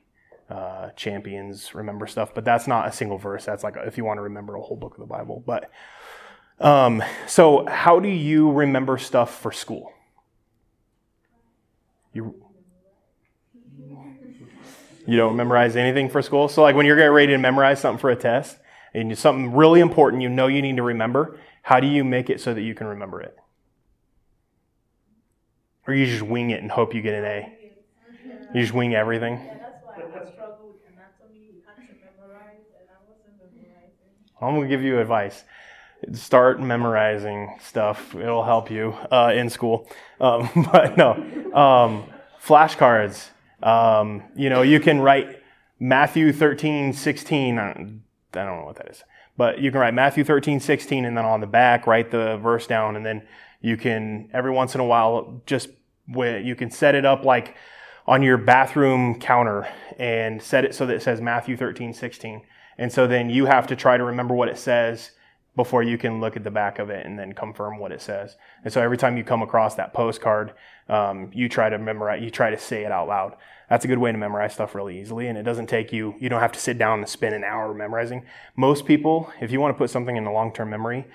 uh, 0.50 0.90
champions 0.92 1.74
remember 1.74 2.08
stuff. 2.08 2.34
But 2.34 2.46
that's 2.46 2.68
not 2.68 2.88
a 2.88 2.92
single 2.92 3.18
verse. 3.18 3.46
That's 3.46 3.64
like 3.64 3.76
if 3.78 3.98
you 3.98 4.04
want 4.04 4.18
to 4.18 4.24
remember 4.24 4.56
a 4.56 4.62
whole 4.62 4.78
book 4.78 4.94
of 4.94 5.00
the 5.00 5.06
Bible. 5.06 5.44
But 5.46 5.72
um, 6.60 7.02
so, 7.26 7.66
how 7.66 8.00
do 8.00 8.10
you 8.10 8.52
remember 8.52 8.98
stuff 8.98 9.40
for 9.40 9.52
school? 9.52 9.94
You 12.14 12.36
you 15.08 15.18
don't 15.18 15.36
memorize 15.36 15.76
anything 15.76 16.10
for 16.10 16.22
school. 16.22 16.48
So, 16.48 16.62
like 16.62 16.76
when 16.76 16.86
you're 16.86 16.98
getting 16.98 17.14
ready 17.14 17.32
to 17.34 17.38
memorize 17.38 17.80
something 17.80 18.00
for 18.00 18.12
a 18.12 18.16
test, 18.16 18.58
and 18.94 19.18
something 19.18 19.54
really 19.54 19.80
important 19.80 20.22
you 20.22 20.30
know 20.30 20.48
you 20.48 20.62
need 20.62 20.76
to 20.76 20.84
remember, 20.84 21.40
how 21.64 21.80
do 21.80 21.88
you 21.88 22.04
make 22.04 22.30
it 22.30 22.40
so 22.42 22.54
that 22.54 22.62
you 22.62 22.76
can 22.76 22.88
remember 22.88 23.22
it? 23.22 23.38
Or 25.88 25.94
you 25.94 26.06
just 26.06 26.22
wing 26.22 26.52
it 26.52 26.62
and 26.62 26.70
hope 26.70 26.94
you 26.94 27.02
get 27.02 27.16
an 27.16 27.26
A? 27.26 27.61
You 28.54 28.62
just 28.62 28.74
wing 28.74 28.94
everything? 28.96 29.36
Yeah, 29.36 29.58
that's 29.60 29.86
why 29.86 29.94
I 29.94 30.30
struggle 30.30 30.74
with 30.74 30.82
anatomy. 30.92 31.52
You 31.54 31.62
had 31.66 31.88
to 31.88 31.94
memorize, 32.04 32.66
and 32.78 32.90
I 32.90 33.00
wasn't 33.08 33.38
memorizing. 33.40 33.94
I'm 34.42 34.56
gonna 34.56 34.68
give 34.68 34.82
you 34.82 35.00
advice. 35.00 35.46
Start 36.12 36.60
memorizing 36.60 37.58
stuff. 37.62 38.14
It'll 38.14 38.44
help 38.44 38.70
you 38.70 38.94
uh, 39.12 39.32
in 39.36 39.50
school. 39.50 39.90
Um, 40.22 40.52
but 40.72 40.98
no, 40.98 41.14
um, 41.56 42.06
flashcards. 42.40 43.30
Um, 43.64 44.22
you 44.36 44.52
know, 44.52 44.62
you 44.62 44.80
can 44.80 45.02
write 45.02 45.42
Matthew 45.80 46.32
13, 46.32 46.94
16. 46.94 47.58
I 47.58 47.74
don't 47.74 48.04
I 48.36 48.44
don't 48.44 48.60
know 48.60 48.66
what 48.66 48.76
that 48.76 48.90
is, 48.90 49.04
but 49.36 49.58
you 49.58 49.72
can 49.72 49.80
write 49.80 49.96
Matthew 49.96 50.24
13, 50.24 50.60
16, 50.60 51.06
and 51.06 51.18
then 51.18 51.26
on 51.26 51.40
the 51.40 51.48
back 51.48 51.88
write 51.88 52.12
the 52.12 52.38
verse 52.38 52.68
down, 52.68 52.96
and 52.98 53.04
then 53.04 53.24
you 53.62 53.78
can 53.78 54.30
every 54.32 54.52
once 54.52 54.76
in 54.76 54.82
a 54.82 54.86
while 54.86 55.42
just 55.48 55.70
you 56.08 56.56
can 56.56 56.70
set 56.70 56.94
it 56.94 57.04
up 57.04 57.26
like 57.26 57.56
on 58.08 58.24
your 58.24 58.38
bathroom 58.38 59.20
counter 59.20 59.68
and 59.98 60.42
set 60.42 60.66
it 60.66 60.74
so 60.74 60.86
that 60.86 60.96
it 60.96 61.02
says 61.02 61.22
Matthew 61.22 61.56
13, 61.56 61.94
16. 61.94 62.42
And 62.78 62.92
so 62.92 63.08
then 63.08 63.30
you 63.30 63.46
have 63.46 63.68
to 63.68 63.76
try 63.76 63.98
to 63.98 64.04
remember 64.04 64.34
what 64.34 64.50
it 64.50 64.58
says 64.58 65.12
before 65.56 65.84
you 65.84 65.98
can 65.98 66.22
look 66.22 66.38
at 66.38 66.44
the 66.44 66.52
back 66.52 66.80
of 66.80 66.90
it 66.90 67.06
and 67.06 67.20
then 67.20 67.34
confirm 67.34 67.78
what 67.78 67.92
it 67.92 68.02
says. 68.02 68.38
And 68.64 68.72
so 68.72 68.82
every 68.82 68.98
time 68.98 69.18
you 69.18 69.24
come 69.24 69.42
across 69.42 69.76
that 69.76 69.94
postcard, 69.94 70.54
um, 70.88 71.30
you 71.34 71.50
try 71.50 71.70
to 71.70 71.78
memorize, 71.78 72.24
you 72.24 72.32
try 72.32 72.50
to 72.50 72.58
say 72.58 72.84
it 72.86 72.92
out 72.92 73.08
loud. 73.08 73.36
That's 73.70 73.84
a 73.86 73.88
good 73.88 73.98
way 73.98 74.12
to 74.12 74.18
memorize 74.18 74.54
stuff 74.54 74.76
really 74.76 75.00
easily. 75.00 75.28
And 75.28 75.38
it 75.38 75.44
doesn't 75.44 75.68
take 75.68 75.92
you, 75.92 76.16
you 76.20 76.30
don't 76.30 76.40
have 76.40 76.54
to 76.54 76.60
sit 76.60 76.78
down 76.78 77.00
and 77.00 77.10
spend 77.10 77.36
an 77.36 77.44
hour 77.44 77.74
memorizing. 77.74 78.26
Most 78.56 78.86
people, 78.86 79.32
if 79.42 79.52
you 79.52 79.60
want 79.60 79.76
to 79.76 79.78
put 79.78 79.90
something 79.90 80.16
in 80.16 80.24
the 80.24 80.32
long 80.32 80.54
term 80.54 80.70
memory, 80.70 81.06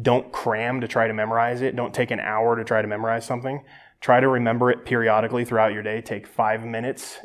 don't 0.00 0.30
cram 0.30 0.80
to 0.80 0.88
try 0.88 1.08
to 1.08 1.12
memorize 1.12 1.62
it. 1.62 1.74
Don't 1.74 1.92
take 1.92 2.12
an 2.12 2.20
hour 2.20 2.56
to 2.56 2.64
try 2.64 2.80
to 2.80 2.88
memorize 2.88 3.24
something. 3.24 3.62
Try 4.00 4.20
to 4.20 4.28
remember 4.28 4.70
it 4.70 4.84
periodically 4.84 5.44
throughout 5.44 5.72
your 5.72 5.82
day. 5.82 6.00
Take 6.00 6.26
five 6.26 6.64
minutes, 6.64 7.18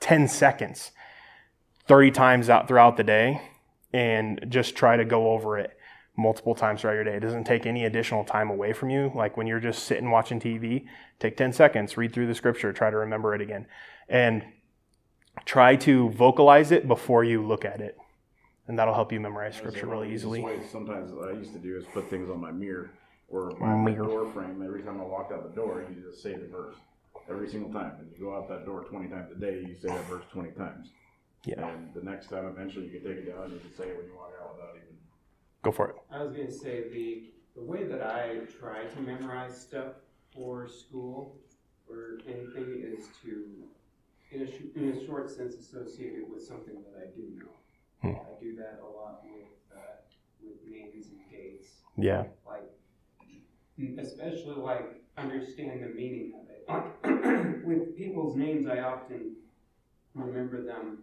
10 0.00 0.28
seconds, 0.28 0.90
30 1.86 2.10
times 2.10 2.50
out 2.50 2.66
throughout 2.66 2.96
the 2.96 3.04
day, 3.04 3.42
and 3.92 4.44
just 4.48 4.74
try 4.76 4.96
to 4.96 5.04
go 5.04 5.30
over 5.32 5.56
it 5.58 5.76
multiple 6.16 6.54
times 6.54 6.80
throughout 6.80 6.94
your 6.94 7.04
day. 7.04 7.14
It 7.14 7.20
doesn't 7.20 7.44
take 7.44 7.64
any 7.64 7.84
additional 7.84 8.24
time 8.24 8.50
away 8.50 8.72
from 8.72 8.90
you. 8.90 9.12
Like 9.14 9.36
when 9.36 9.46
you're 9.46 9.60
just 9.60 9.84
sitting 9.84 10.10
watching 10.10 10.40
TV, 10.40 10.86
take 11.18 11.36
10 11.36 11.52
seconds, 11.52 11.96
read 11.96 12.12
through 12.12 12.26
the 12.26 12.34
scripture, 12.34 12.72
try 12.72 12.90
to 12.90 12.96
remember 12.96 13.34
it 13.34 13.40
again. 13.40 13.66
And 14.08 14.44
try 15.44 15.76
to 15.76 16.10
vocalize 16.10 16.72
it 16.72 16.88
before 16.88 17.24
you 17.24 17.46
look 17.46 17.64
at 17.64 17.80
it. 17.80 17.96
and 18.66 18.78
that'll 18.78 18.94
help 18.94 19.12
you 19.12 19.18
memorize 19.18 19.56
scripture 19.56 19.86
really 19.86 20.12
easily. 20.12 20.44
Sometimes 20.70 21.12
what 21.12 21.28
I 21.28 21.32
used 21.32 21.52
to 21.54 21.58
do 21.58 21.76
is 21.76 21.84
put 21.92 22.08
things 22.08 22.30
on 22.30 22.40
my 22.40 22.52
mirror 22.52 22.90
or 23.30 23.52
my, 23.58 23.74
my 23.74 23.92
door 23.92 24.30
frame. 24.32 24.62
Every 24.62 24.82
time 24.82 25.00
I 25.00 25.04
walk 25.04 25.30
out 25.32 25.48
the 25.48 25.54
door, 25.54 25.84
you 25.88 26.02
just 26.02 26.22
say 26.22 26.34
the 26.34 26.46
verse 26.48 26.74
every 27.30 27.48
single 27.48 27.72
time. 27.72 27.92
And 28.00 28.10
you 28.12 28.24
go 28.24 28.34
out 28.36 28.48
that 28.48 28.66
door 28.66 28.84
twenty 28.84 29.08
times 29.08 29.30
a 29.34 29.38
day, 29.40 29.60
you 29.66 29.76
say 29.80 29.88
that 29.88 30.04
verse 30.06 30.24
twenty 30.32 30.50
times. 30.50 30.90
Yeah. 31.44 31.66
And 31.68 31.94
the 31.94 32.02
next 32.02 32.28
time, 32.28 32.44
eventually, 32.46 32.86
you 32.86 32.90
can 33.00 33.02
take 33.02 33.24
it 33.24 33.32
down 33.34 33.44
and 33.44 33.52
you 33.54 33.60
can 33.60 33.74
say 33.74 33.84
it 33.84 33.96
when 33.96 34.06
you 34.06 34.14
walk 34.14 34.32
out 34.42 34.54
without 34.54 34.74
even. 34.76 34.96
Go 35.62 35.72
for 35.72 35.88
it. 35.90 35.96
I 36.10 36.22
was 36.22 36.32
gonna 36.36 36.50
say 36.50 36.88
the 36.92 37.30
the 37.56 37.62
way 37.62 37.84
that 37.84 38.02
I 38.02 38.38
try 38.60 38.84
to 38.84 39.00
memorize 39.00 39.58
stuff 39.60 39.94
for 40.34 40.68
school 40.68 41.36
or 41.88 42.18
anything 42.28 42.84
is 42.86 43.08
to, 43.24 43.44
in 44.30 44.42
a, 44.42 44.46
sh- 44.46 44.70
in 44.76 44.90
a 44.90 45.06
short 45.06 45.28
sense, 45.28 45.56
associate 45.56 46.12
it 46.14 46.30
with 46.30 46.40
something 46.46 46.76
that 46.84 47.02
I 47.02 47.06
do 47.16 47.22
know. 47.34 47.50
Hmm. 48.02 48.16
I 48.20 48.40
do 48.40 48.54
that 48.56 48.78
a 48.80 48.86
lot 48.86 49.22
with 49.24 49.48
uh, 49.76 49.96
with 50.40 50.58
names 50.70 51.06
and 51.08 51.18
dates, 51.30 51.68
Yeah. 51.98 52.24
like 52.46 52.70
especially 53.98 54.56
like 54.56 55.02
understand 55.16 55.82
the 55.82 55.88
meaning 55.88 56.32
of 56.40 56.48
it. 56.50 56.64
Like 56.68 57.64
with 57.64 57.96
people's 57.96 58.36
names, 58.36 58.66
I 58.66 58.80
often 58.80 59.36
remember 60.14 60.62
them 60.62 60.98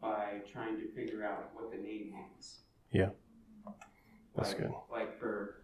by 0.00 0.40
trying 0.50 0.78
to 0.78 0.88
figure 0.92 1.24
out 1.24 1.50
what 1.54 1.70
the 1.70 1.78
name 1.78 2.12
means. 2.14 2.60
Yeah, 2.92 3.10
that's 4.36 4.50
like, 4.50 4.58
good. 4.58 4.70
Like 4.90 5.18
for, 5.18 5.62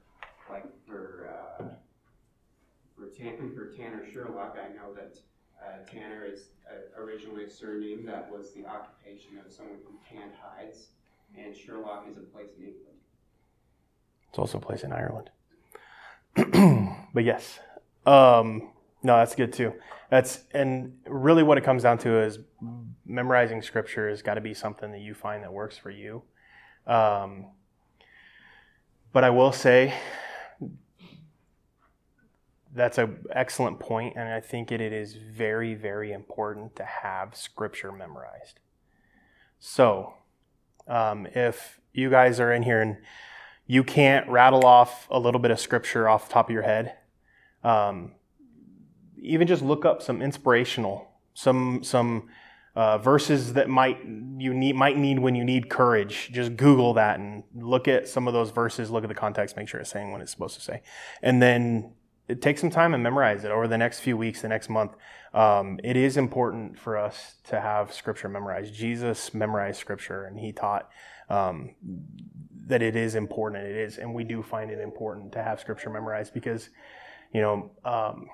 like 0.51 0.65
for, 0.87 1.31
uh, 1.61 1.65
for 2.97 3.07
Tan, 3.17 3.53
for 3.55 3.67
Tanner 3.77 4.05
Sherlock, 4.11 4.57
I 4.59 4.75
know 4.75 4.95
that, 4.95 5.19
uh, 5.63 5.85
Tanner 5.87 6.25
is 6.25 6.49
uh, 6.67 7.01
originally 7.01 7.45
a 7.45 7.51
surname 7.51 8.07
that 8.07 8.31
was 8.31 8.55
the 8.55 8.65
occupation 8.65 9.39
of 9.45 9.53
someone 9.53 9.77
who 9.85 9.99
tanned 10.09 10.33
hides, 10.41 10.87
and 11.37 11.55
Sherlock 11.55 12.07
is 12.11 12.17
a 12.17 12.21
place 12.21 12.49
in 12.57 12.65
England. 12.65 12.97
It's 14.31 14.39
also 14.39 14.57
a 14.57 14.61
place 14.61 14.85
in 14.85 14.93
Ireland. 14.93 15.31
but 17.15 17.25
yes, 17.25 17.59
um, 18.07 18.71
no, 19.03 19.17
that's 19.17 19.35
good 19.35 19.53
too. 19.53 19.75
That's 20.11 20.41
and 20.53 20.99
really 21.07 21.43
what 21.43 21.59
it 21.59 21.65
comes 21.65 21.83
down 21.83 21.99
to 21.99 22.21
is 22.21 22.39
memorizing 23.07 23.63
scripture 23.63 24.09
has 24.09 24.23
got 24.23 24.35
to 24.35 24.41
be 24.41 24.55
something 24.55 24.91
that 24.93 25.01
you 25.01 25.15
find 25.15 25.43
that 25.43 25.53
works 25.53 25.79
for 25.79 25.91
you. 25.91 26.23
Um, 26.87 27.47
but 29.13 29.25
I 29.25 29.31
will 29.31 29.53
say 29.53 29.95
that's 32.75 32.99
an 32.99 33.25
excellent 33.33 33.81
point, 33.81 34.15
and 34.17 34.29
I 34.29 34.41
think 34.41 34.71
it, 34.71 34.81
it 34.81 34.93
is 34.93 35.15
very, 35.15 35.75
very 35.75 36.13
important 36.13 36.77
to 36.77 36.85
have 36.85 37.35
scripture 37.35 37.91
memorized. 37.91 38.61
So, 39.59 40.15
um, 40.87 41.27
if 41.35 41.81
you 41.93 42.11
guys 42.11 42.39
are 42.39 42.53
in 42.53 42.63
here 42.63 42.81
and 42.81 42.99
you 43.71 43.85
can't 43.85 44.29
rattle 44.29 44.67
off 44.67 45.07
a 45.13 45.21
little 45.21 45.39
bit 45.39 45.53
of 45.53 45.61
scripture 45.61 46.09
off 46.09 46.27
the 46.27 46.35
top 46.35 46.49
of 46.49 46.53
your 46.53 46.65
head, 46.65 46.97
um, 47.63 48.11
even 49.17 49.47
just 49.47 49.63
look 49.63 49.85
up 49.85 50.03
some 50.03 50.21
inspirational, 50.21 51.09
some 51.35 51.85
some 51.85 52.29
uh, 52.75 52.99
verses 52.99 53.53
that 53.53 53.69
might 53.69 53.99
you 54.39 54.53
need 54.53 54.75
might 54.75 54.99
need 54.99 55.21
when 55.21 55.37
you 55.37 55.45
need 55.45 55.71
courage. 55.71 56.31
Just 56.33 56.57
Google 56.57 56.95
that 56.95 57.21
and 57.21 57.45
look 57.55 57.87
at 57.87 58.09
some 58.09 58.27
of 58.27 58.35
those 58.35 58.51
verses. 58.51 58.91
Look 58.91 59.05
at 59.05 59.09
the 59.09 59.15
context. 59.15 59.57
Make 59.57 59.69
sure 59.69 59.79
it's 59.79 59.91
saying 59.91 60.11
what 60.11 60.21
it's 60.21 60.33
supposed 60.33 60.57
to 60.57 60.61
say, 60.61 60.83
and 61.23 61.41
then 61.41 61.93
take 62.41 62.59
some 62.59 62.71
time 62.71 62.93
and 62.93 63.05
memorize 63.05 63.45
it 63.45 63.53
over 63.53 63.69
the 63.69 63.79
next 63.79 64.01
few 64.01 64.17
weeks, 64.17 64.43
the 64.43 64.49
next 64.49 64.69
month. 64.69 64.97
Um, 65.33 65.79
it 65.85 65.97
is 65.97 66.17
important 66.17 66.77
for 66.77 66.99
us 66.99 67.37
to 67.45 67.61
have 67.61 67.93
scripture 67.93 68.29
memorized. 68.29 68.75
Jesus 68.75 69.33
memorized 69.33 69.79
scripture, 69.79 70.25
and 70.25 70.41
he 70.41 70.51
taught 70.51 70.91
um, 71.31 71.75
that 72.67 72.83
it 72.83 72.97
is 72.97 73.15
important. 73.15 73.65
It 73.65 73.77
is, 73.77 73.99
and 73.99 74.13
we 74.13 74.25
do 74.25 74.43
find 74.43 74.71
it 74.71 74.81
important 74.81 75.33
to 75.33 75.43
have 75.43 75.61
scripture 75.61 75.89
memorized 75.89 76.35
because, 76.35 76.69
you 77.33 77.41
know, 77.41 77.71
um, 77.85 78.29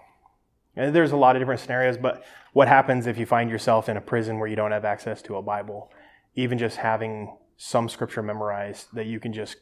there's 0.75 1.13
a 1.13 1.17
lot 1.17 1.37
of 1.37 1.41
different 1.41 1.61
scenarios. 1.61 1.97
But 1.97 2.25
what 2.53 2.69
happens 2.69 3.07
if 3.07 3.19
you 3.19 3.27
find 3.27 3.51
yourself 3.51 3.89
in 3.89 3.97
a 3.97 4.01
prison 4.01 4.39
where 4.39 4.49
you 4.49 4.57
don't 4.57 4.73
have 4.73 4.85
access 4.85 5.23
to 5.23 5.37
a 5.37 5.43
Bible? 5.43 5.93
Even 6.35 6.59
just 6.59 6.79
having 6.79 7.37
some 7.57 7.89
scripture 7.89 8.23
memorized 8.23 8.89
that 8.93 9.07
you 9.07 9.21
can 9.21 9.33
just 9.33 9.57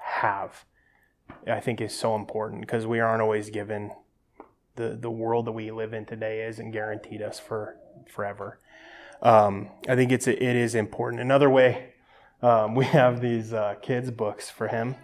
have, 0.00 0.64
I 1.46 1.60
think 1.60 1.80
is 1.80 1.96
so 1.96 2.16
important 2.16 2.62
because 2.62 2.86
we 2.86 3.00
aren't 3.00 3.22
always 3.22 3.50
given 3.50 3.92
the 4.74 4.96
the 5.00 5.10
world 5.10 5.46
that 5.46 5.52
we 5.52 5.70
live 5.70 5.92
in 5.92 6.06
today 6.06 6.46
isn't 6.46 6.70
guaranteed 6.70 7.20
us 7.22 7.38
for 7.38 7.76
forever. 8.08 8.58
Um, 9.20 9.70
I 9.88 9.94
think 9.94 10.10
it's 10.10 10.26
it 10.26 10.42
is 10.42 10.74
important. 10.74 11.20
Another 11.20 11.50
way 11.50 11.91
um, 12.42 12.74
we 12.74 12.84
have 12.86 13.20
these 13.20 13.52
uh, 13.52 13.76
kids 13.80 14.10
books 14.10 14.50
for 14.50 14.68
him 14.68 14.96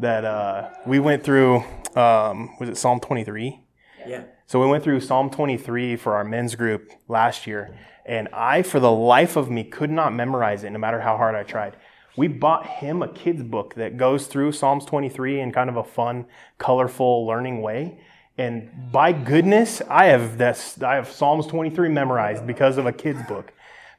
that 0.00 0.24
uh, 0.24 0.70
we 0.86 0.98
went 0.98 1.22
through. 1.22 1.64
Um, 1.94 2.56
was 2.58 2.68
it 2.68 2.76
Psalm 2.76 3.00
23? 3.00 3.60
Yeah. 4.06 4.24
So 4.46 4.60
we 4.60 4.66
went 4.66 4.82
through 4.82 5.00
Psalm 5.00 5.30
23 5.30 5.96
for 5.96 6.14
our 6.14 6.24
men's 6.24 6.54
group 6.54 6.90
last 7.08 7.46
year, 7.46 7.74
and 8.04 8.28
I, 8.32 8.62
for 8.62 8.80
the 8.80 8.90
life 8.90 9.36
of 9.36 9.50
me, 9.50 9.64
could 9.64 9.90
not 9.90 10.12
memorize 10.12 10.64
it 10.64 10.70
no 10.70 10.78
matter 10.78 11.00
how 11.00 11.16
hard 11.16 11.34
I 11.34 11.42
tried. 11.42 11.76
We 12.16 12.28
bought 12.28 12.66
him 12.66 13.02
a 13.02 13.08
kid's 13.08 13.42
book 13.42 13.74
that 13.76 13.96
goes 13.96 14.26
through 14.26 14.52
Psalms 14.52 14.84
23 14.84 15.40
in 15.40 15.52
kind 15.52 15.70
of 15.70 15.76
a 15.76 15.84
fun, 15.84 16.26
colorful, 16.58 17.26
learning 17.26 17.62
way. 17.62 17.98
And 18.36 18.90
by 18.90 19.12
goodness, 19.12 19.80
I 19.88 20.06
have 20.06 20.36
this, 20.36 20.82
I 20.82 20.96
have 20.96 21.10
Psalms 21.10 21.46
23 21.46 21.88
memorized 21.88 22.46
because 22.46 22.76
of 22.76 22.86
a 22.86 22.92
kid's 22.92 23.22
book, 23.22 23.52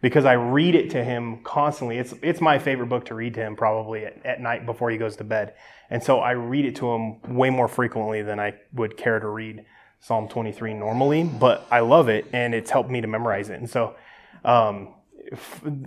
because 0.03 0.25
I 0.25 0.33
read 0.33 0.75
it 0.75 0.89
to 0.91 1.03
him 1.03 1.41
constantly. 1.43 1.97
It's 1.97 2.13
it's 2.21 2.41
my 2.41 2.59
favorite 2.59 2.87
book 2.87 3.05
to 3.05 3.15
read 3.15 3.33
to 3.35 3.39
him 3.39 3.55
probably 3.55 4.05
at, 4.05 4.23
at 4.25 4.41
night 4.41 4.65
before 4.65 4.91
he 4.91 4.97
goes 4.97 5.15
to 5.15 5.23
bed, 5.23 5.55
and 5.89 6.03
so 6.03 6.19
I 6.19 6.31
read 6.31 6.65
it 6.65 6.75
to 6.75 6.91
him 6.91 7.21
way 7.35 7.49
more 7.49 7.69
frequently 7.69 8.21
than 8.21 8.39
I 8.39 8.55
would 8.73 8.97
care 8.97 9.19
to 9.19 9.27
read 9.29 9.65
Psalm 10.01 10.27
23 10.27 10.73
normally. 10.73 11.23
But 11.23 11.65
I 11.71 11.79
love 11.79 12.09
it, 12.09 12.27
and 12.33 12.53
it's 12.53 12.69
helped 12.69 12.91
me 12.91 12.99
to 12.99 13.07
memorize 13.07 13.49
it. 13.49 13.59
And 13.59 13.69
so, 13.69 13.95
um, 14.43 14.93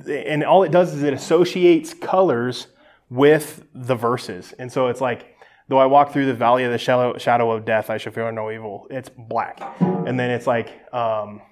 and 0.08 0.42
all 0.44 0.62
it 0.62 0.72
does 0.72 0.94
is 0.94 1.02
it 1.02 1.12
associates 1.12 1.92
colors 1.92 2.68
with 3.10 3.66
the 3.74 3.94
verses, 3.94 4.54
and 4.58 4.72
so 4.72 4.88
it's 4.88 5.02
like 5.02 5.36
though 5.68 5.78
I 5.78 5.86
walk 5.86 6.14
through 6.14 6.26
the 6.26 6.34
valley 6.34 6.64
of 6.64 6.72
the 6.72 6.78
shadow, 6.78 7.18
shadow 7.18 7.50
of 7.50 7.66
death, 7.66 7.90
I 7.90 7.98
shall 7.98 8.14
fear 8.14 8.32
no 8.32 8.50
evil. 8.50 8.86
It's 8.88 9.10
black. 9.10 9.60
And 9.80 10.18
then 10.18 10.30
it's 10.30 10.46
like, 10.46 10.70
um, 10.94 11.42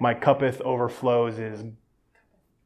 my 0.00 0.14
cuppeth 0.14 0.60
overflows 0.60 1.40
is 1.40 1.64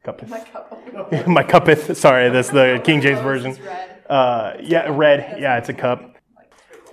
cuppeth. 0.02 0.28
My 0.28 0.40
cup. 0.40 1.26
my 1.26 1.42
cuppeth. 1.42 1.96
Sorry, 1.96 2.28
that's 2.30 2.50
the 2.50 2.80
King 2.84 3.00
James 3.00 3.20
version. 3.20 3.56
Red. 3.64 4.04
Uh, 4.08 4.56
yeah, 4.60 4.88
red. 4.90 5.40
Yeah, 5.40 5.58
it's 5.58 5.68
a 5.68 5.74
cup. 5.74 6.16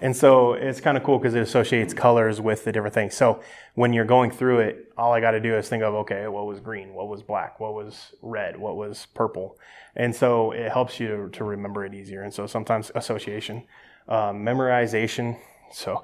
And 0.01 0.15
so 0.15 0.53
it's 0.53 0.79
kind 0.79 0.97
of 0.97 1.03
cool 1.03 1.17
because 1.17 1.35
it 1.35 1.41
associates 1.41 1.93
colors 1.93 2.39
with 2.39 2.63
the 2.63 2.71
different 2.71 2.93
things. 2.93 3.15
So 3.15 3.41
when 3.75 3.91
you're 3.91 4.05
going 4.05 4.31
through 4.31 4.59
it, 4.59 4.93
all 4.97 5.11
I 5.11 5.19
got 5.19 5.31
to 5.31 5.41
do 5.41 5.55
is 5.57 5.67
think 5.67 5.83
of, 5.83 5.93
okay, 5.95 6.27
what 6.27 6.45
was 6.45 6.61
green? 6.61 6.93
What 6.93 7.09
was 7.09 7.21
black? 7.21 7.59
What 7.59 7.73
was 7.73 8.13
red? 8.21 8.57
What 8.57 8.77
was 8.77 9.07
purple? 9.13 9.57
And 9.95 10.15
so 10.15 10.51
it 10.51 10.71
helps 10.71 10.99
you 10.99 11.29
to 11.33 11.43
remember 11.43 11.85
it 11.85 11.93
easier. 11.93 12.23
And 12.23 12.33
so 12.33 12.47
sometimes 12.47 12.91
association, 12.95 13.63
um, 14.07 14.45
memorization. 14.45 15.37
So 15.71 16.03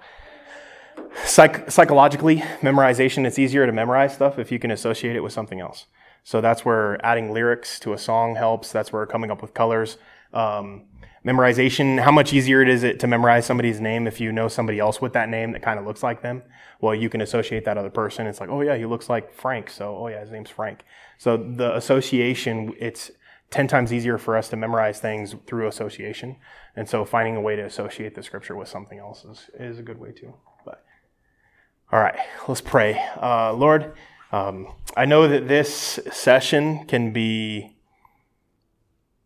psych- 1.23 1.71
psychologically, 1.71 2.37
memorization, 2.61 3.25
it's 3.25 3.39
easier 3.39 3.65
to 3.65 3.71
memorize 3.71 4.13
stuff 4.13 4.37
if 4.37 4.51
you 4.51 4.59
can 4.59 4.71
associate 4.71 5.15
it 5.15 5.21
with 5.21 5.31
something 5.31 5.61
else. 5.61 5.85
So 6.25 6.41
that's 6.41 6.65
where 6.65 7.03
adding 7.05 7.31
lyrics 7.31 7.79
to 7.81 7.93
a 7.93 7.99
song 7.99 8.35
helps. 8.35 8.71
That's 8.71 8.91
where 8.91 9.05
coming 9.05 9.29
up 9.29 9.43
with 9.43 9.53
colors. 9.53 9.97
Um, 10.33 10.85
memorization, 11.23 12.01
how 12.01 12.11
much 12.11 12.33
easier 12.33 12.63
it 12.63 12.67
is 12.67 12.81
it 12.81 12.99
to 13.01 13.07
memorize 13.07 13.45
somebody's 13.45 13.79
name 13.79 14.07
if 14.07 14.19
you 14.19 14.31
know 14.31 14.47
somebody 14.47 14.79
else 14.79 14.99
with 14.99 15.13
that 15.13 15.29
name 15.29 15.51
that 15.51 15.61
kind 15.61 15.77
of 15.79 15.85
looks 15.85 16.01
like 16.01 16.23
them? 16.23 16.41
Well, 16.81 16.95
you 16.95 17.09
can 17.09 17.21
associate 17.21 17.63
that 17.65 17.77
other 17.77 17.91
person. 17.91 18.25
It's 18.25 18.39
like, 18.39 18.49
oh 18.49 18.61
yeah, 18.61 18.75
he 18.75 18.87
looks 18.87 19.07
like 19.07 19.35
Frank. 19.35 19.69
So, 19.69 19.95
oh 19.95 20.07
yeah, 20.07 20.19
his 20.19 20.31
name's 20.31 20.49
Frank. 20.49 20.83
So 21.19 21.37
the 21.37 21.75
association, 21.75 22.73
it's 22.79 23.11
10 23.51 23.67
times 23.67 23.93
easier 23.93 24.17
for 24.17 24.35
us 24.35 24.49
to 24.49 24.55
memorize 24.55 24.99
things 24.99 25.35
through 25.45 25.67
association. 25.67 26.37
And 26.75 26.89
so 26.89 27.05
finding 27.05 27.35
a 27.35 27.41
way 27.41 27.55
to 27.55 27.63
associate 27.63 28.15
the 28.15 28.23
scripture 28.23 28.55
with 28.55 28.67
something 28.67 28.97
else 28.97 29.23
is, 29.25 29.49
is 29.59 29.77
a 29.77 29.83
good 29.83 29.99
way 29.99 30.11
too. 30.11 30.33
But 30.65 30.83
all 31.91 31.99
right, 31.99 32.17
let's 32.47 32.61
pray. 32.61 32.99
Uh, 33.21 33.53
Lord, 33.53 33.93
um, 34.31 34.67
I 34.97 35.05
know 35.05 35.27
that 35.27 35.47
this 35.47 35.99
session 36.11 36.85
can 36.85 37.11
be 37.11 37.75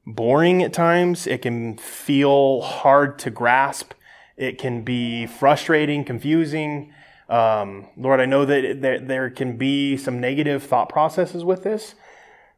boring 0.06 0.64
at 0.64 0.74
times. 0.74 1.28
It 1.28 1.42
can 1.42 1.78
feel 1.78 2.62
hard 2.62 3.20
to 3.20 3.30
grasp. 3.30 3.94
It 4.38 4.58
can 4.58 4.84
be 4.84 5.26
frustrating, 5.26 6.04
confusing. 6.04 6.94
Um, 7.28 7.88
Lord, 7.96 8.20
I 8.20 8.26
know 8.26 8.46
that 8.46 8.82
there, 8.82 9.00
there 9.00 9.30
can 9.30 9.58
be 9.58 9.98
some 9.98 10.20
negative 10.20 10.64
thought 10.64 10.90
processes 10.90 11.44
with 11.44 11.64
this. 11.64 11.96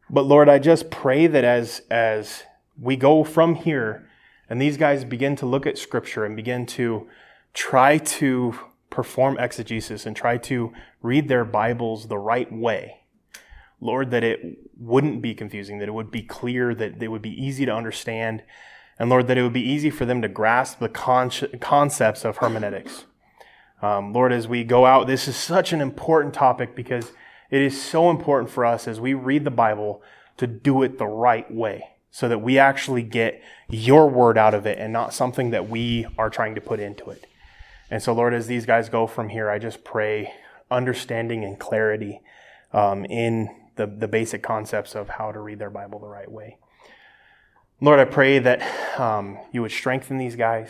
But 0.10 0.24
Lord, 0.24 0.50
I 0.50 0.60
just 0.60 0.90
pray 0.90 1.28
that 1.28 1.44
as, 1.44 1.82
as 1.90 2.44
we 2.80 2.96
go 2.96 3.24
from 3.24 3.56
here 3.56 4.08
and 4.50 4.62
these 4.62 4.76
guys 4.76 5.06
begin 5.06 5.38
to 5.38 5.46
look 5.46 5.66
at 5.66 5.78
scripture 5.78 6.26
and 6.26 6.36
begin 6.36 6.66
to 6.66 7.08
try 7.54 7.98
to 7.98 8.54
perform 8.92 9.40
exegesis 9.40 10.06
and 10.06 10.16
try 10.16 10.38
to 10.38 10.72
read 11.02 11.28
their 11.28 11.44
Bibles 11.44 12.08
the 12.08 12.20
right 12.20 12.52
way. 12.52 12.98
Lord, 13.80 14.12
that 14.12 14.24
it 14.24 14.60
wouldn't 14.78 15.24
be 15.24 15.34
confusing, 15.34 15.80
that 15.80 15.88
it 15.88 15.94
would 15.94 16.12
be 16.12 16.22
clear, 16.22 16.76
that 16.76 17.02
it 17.02 17.08
would 17.08 17.24
be 17.24 17.44
easy 17.44 17.66
to 17.66 17.74
understand, 17.74 18.44
and 19.00 19.10
Lord, 19.10 19.26
that 19.26 19.38
it 19.38 19.42
would 19.42 19.54
be 19.54 19.68
easy 19.68 19.90
for 19.90 20.06
them 20.06 20.22
to 20.22 20.28
grasp 20.28 20.78
the 20.78 20.90
con- 20.90 21.32
concepts 21.60 22.24
of 22.24 22.38
hermeneutics. 22.38 23.06
Um, 23.82 24.14
Lord, 24.14 24.32
as 24.32 24.48
we 24.48 24.64
go 24.64 24.86
out, 24.86 25.08
this 25.08 25.28
is 25.28 25.36
such 25.36 25.74
an 25.74 25.82
important 25.82 26.36
topic 26.36 26.76
because 26.76 27.12
it 27.50 27.62
is 27.62 27.82
so 27.82 28.12
important 28.12 28.52
for 28.52 28.64
us 28.64 28.88
as 28.88 29.00
we 29.00 29.16
read 29.16 29.44
the 29.44 29.50
Bible 29.50 30.04
to 30.38 30.46
do 30.46 30.84
it 30.84 31.00
the 31.00 31.08
right 31.08 31.52
way 31.52 31.86
so 32.12 32.28
that 32.28 32.40
we 32.40 32.60
actually 32.60 33.02
get 33.02 33.42
your 33.70 34.08
word 34.08 34.38
out 34.38 34.54
of 34.54 34.68
it 34.68 34.78
and 34.78 34.94
not 34.94 35.14
something 35.14 35.50
that 35.50 35.68
we 35.68 36.06
are 36.18 36.30
trying 36.30 36.54
to 36.54 36.62
put 36.62 36.80
into 36.80 37.10
it. 37.10 37.26
And 37.92 38.02
so, 38.02 38.14
Lord, 38.14 38.34
as 38.34 38.48
these 38.48 38.66
guys 38.66 38.88
go 38.88 39.06
from 39.06 39.30
here, 39.30 39.50
I 39.50 39.60
just 39.60 39.84
pray 39.84 40.34
understanding 40.72 41.44
and 41.44 41.60
clarity 41.60 42.22
um, 42.72 43.04
in 43.04 43.50
the, 43.76 43.86
the 43.86 44.08
basic 44.08 44.42
concepts 44.42 44.96
of 44.96 45.10
how 45.10 45.34
to 45.34 45.40
read 45.40 45.60
their 45.60 45.70
Bible 45.70 46.00
the 46.00 46.08
right 46.08 46.32
way. 46.32 46.58
Lord, 47.82 48.00
I 48.00 48.06
pray 48.06 48.40
that 48.40 49.00
um, 49.00 49.38
you 49.52 49.62
would 49.62 49.72
strengthen 49.72 50.18
these 50.18 50.38
guys 50.38 50.70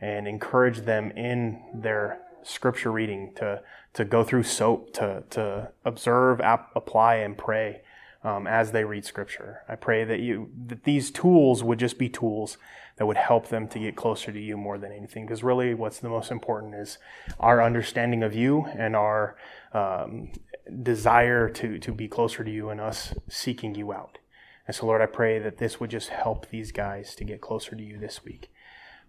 and 0.00 0.28
encourage 0.28 0.80
them 0.80 1.12
in 1.12 1.62
their 1.72 2.20
scripture 2.42 2.92
reading 2.92 3.32
to, 3.36 3.62
to 3.94 4.04
go 4.04 4.22
through 4.22 4.42
SOAP, 4.42 4.92
to, 4.94 5.24
to 5.30 5.70
observe, 5.84 6.42
ap- 6.42 6.70
apply, 6.76 7.16
and 7.16 7.38
pray 7.38 7.80
um, 8.22 8.46
as 8.46 8.72
they 8.72 8.84
read 8.84 9.04
scripture. 9.04 9.62
I 9.68 9.76
pray 9.76 10.04
that 10.04 10.20
you 10.20 10.50
that 10.66 10.84
these 10.84 11.10
tools 11.10 11.62
would 11.62 11.78
just 11.78 11.98
be 11.98 12.08
tools 12.08 12.58
that 12.96 13.06
would 13.06 13.16
help 13.16 13.48
them 13.48 13.66
to 13.68 13.78
get 13.78 13.96
closer 13.96 14.30
to 14.30 14.40
you 14.40 14.56
more 14.56 14.78
than 14.78 14.92
anything. 14.92 15.26
Because 15.26 15.42
really, 15.42 15.74
what's 15.74 15.98
the 15.98 16.08
most 16.08 16.30
important 16.30 16.74
is 16.74 16.98
our 17.40 17.62
understanding 17.62 18.22
of 18.22 18.34
you 18.34 18.66
and 18.76 18.94
our 18.94 19.36
um, 19.72 20.30
desire 20.82 21.48
to 21.48 21.78
to 21.78 21.92
be 21.92 22.08
closer 22.08 22.44
to 22.44 22.50
you 22.50 22.70
and 22.70 22.80
us 22.80 23.14
seeking 23.28 23.74
you 23.74 23.92
out. 23.92 24.18
And 24.66 24.74
so, 24.74 24.86
Lord, 24.86 25.02
I 25.02 25.06
pray 25.06 25.38
that 25.38 25.58
this 25.58 25.78
would 25.78 25.90
just 25.90 26.08
help 26.08 26.48
these 26.48 26.72
guys 26.72 27.14
to 27.16 27.24
get 27.24 27.40
closer 27.40 27.76
to 27.76 27.82
you 27.82 27.98
this 27.98 28.24
week. 28.24 28.50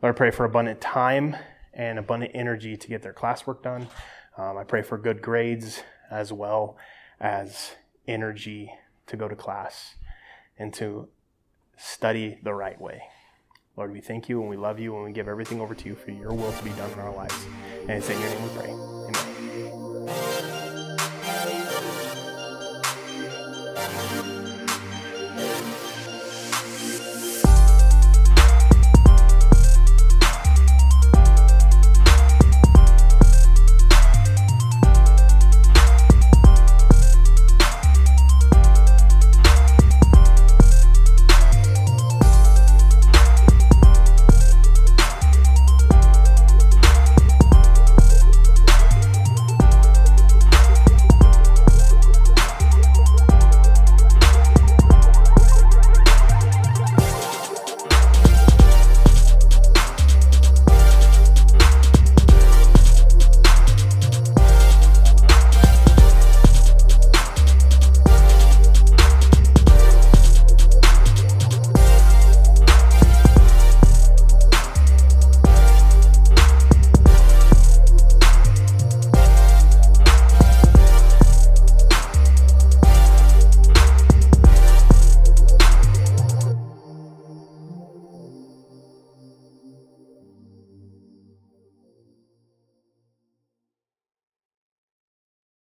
Lord, 0.02 0.16
I 0.16 0.18
pray 0.18 0.32
for 0.32 0.46
abundant 0.46 0.82
time 0.82 1.36
and 1.74 1.98
abundant 1.98 2.32
energy 2.34 2.76
to 2.76 2.88
get 2.88 3.02
their 3.02 3.14
classwork 3.14 3.62
done. 3.64 3.88
Um, 4.38 4.58
I 4.58 4.64
pray 4.64 4.82
for 4.82 4.98
good 4.98 5.22
grades 5.22 5.84
as 6.12 6.34
well 6.34 6.78
as 7.20 7.72
energy 8.08 8.72
to 9.08 9.16
go 9.16 9.28
to 9.28 9.36
class 9.36 9.96
and 10.58 10.74
to 10.74 11.08
study 11.78 12.38
the 12.44 12.54
right 12.54 12.80
way. 12.80 13.04
Lord, 13.78 13.92
we 13.92 14.00
thank 14.00 14.30
you 14.30 14.40
and 14.40 14.50
we 14.50 14.56
love 14.56 14.80
you 14.80 14.96
and 14.96 15.04
we 15.04 15.12
give 15.12 15.28
everything 15.28 15.60
over 15.60 15.76
to 15.76 15.90
you 15.90 15.96
for 15.96 16.12
your 16.12 16.34
will 16.34 16.52
to 16.52 16.64
be 16.64 16.70
done 16.72 16.92
in 16.92 17.00
our 17.00 17.14
lives. 17.14 17.46
And 17.82 17.92
it's 17.92 18.10
in 18.10 18.20
your 18.20 18.30
name 18.30 18.44
we 18.44 18.50
pray. 18.50 18.95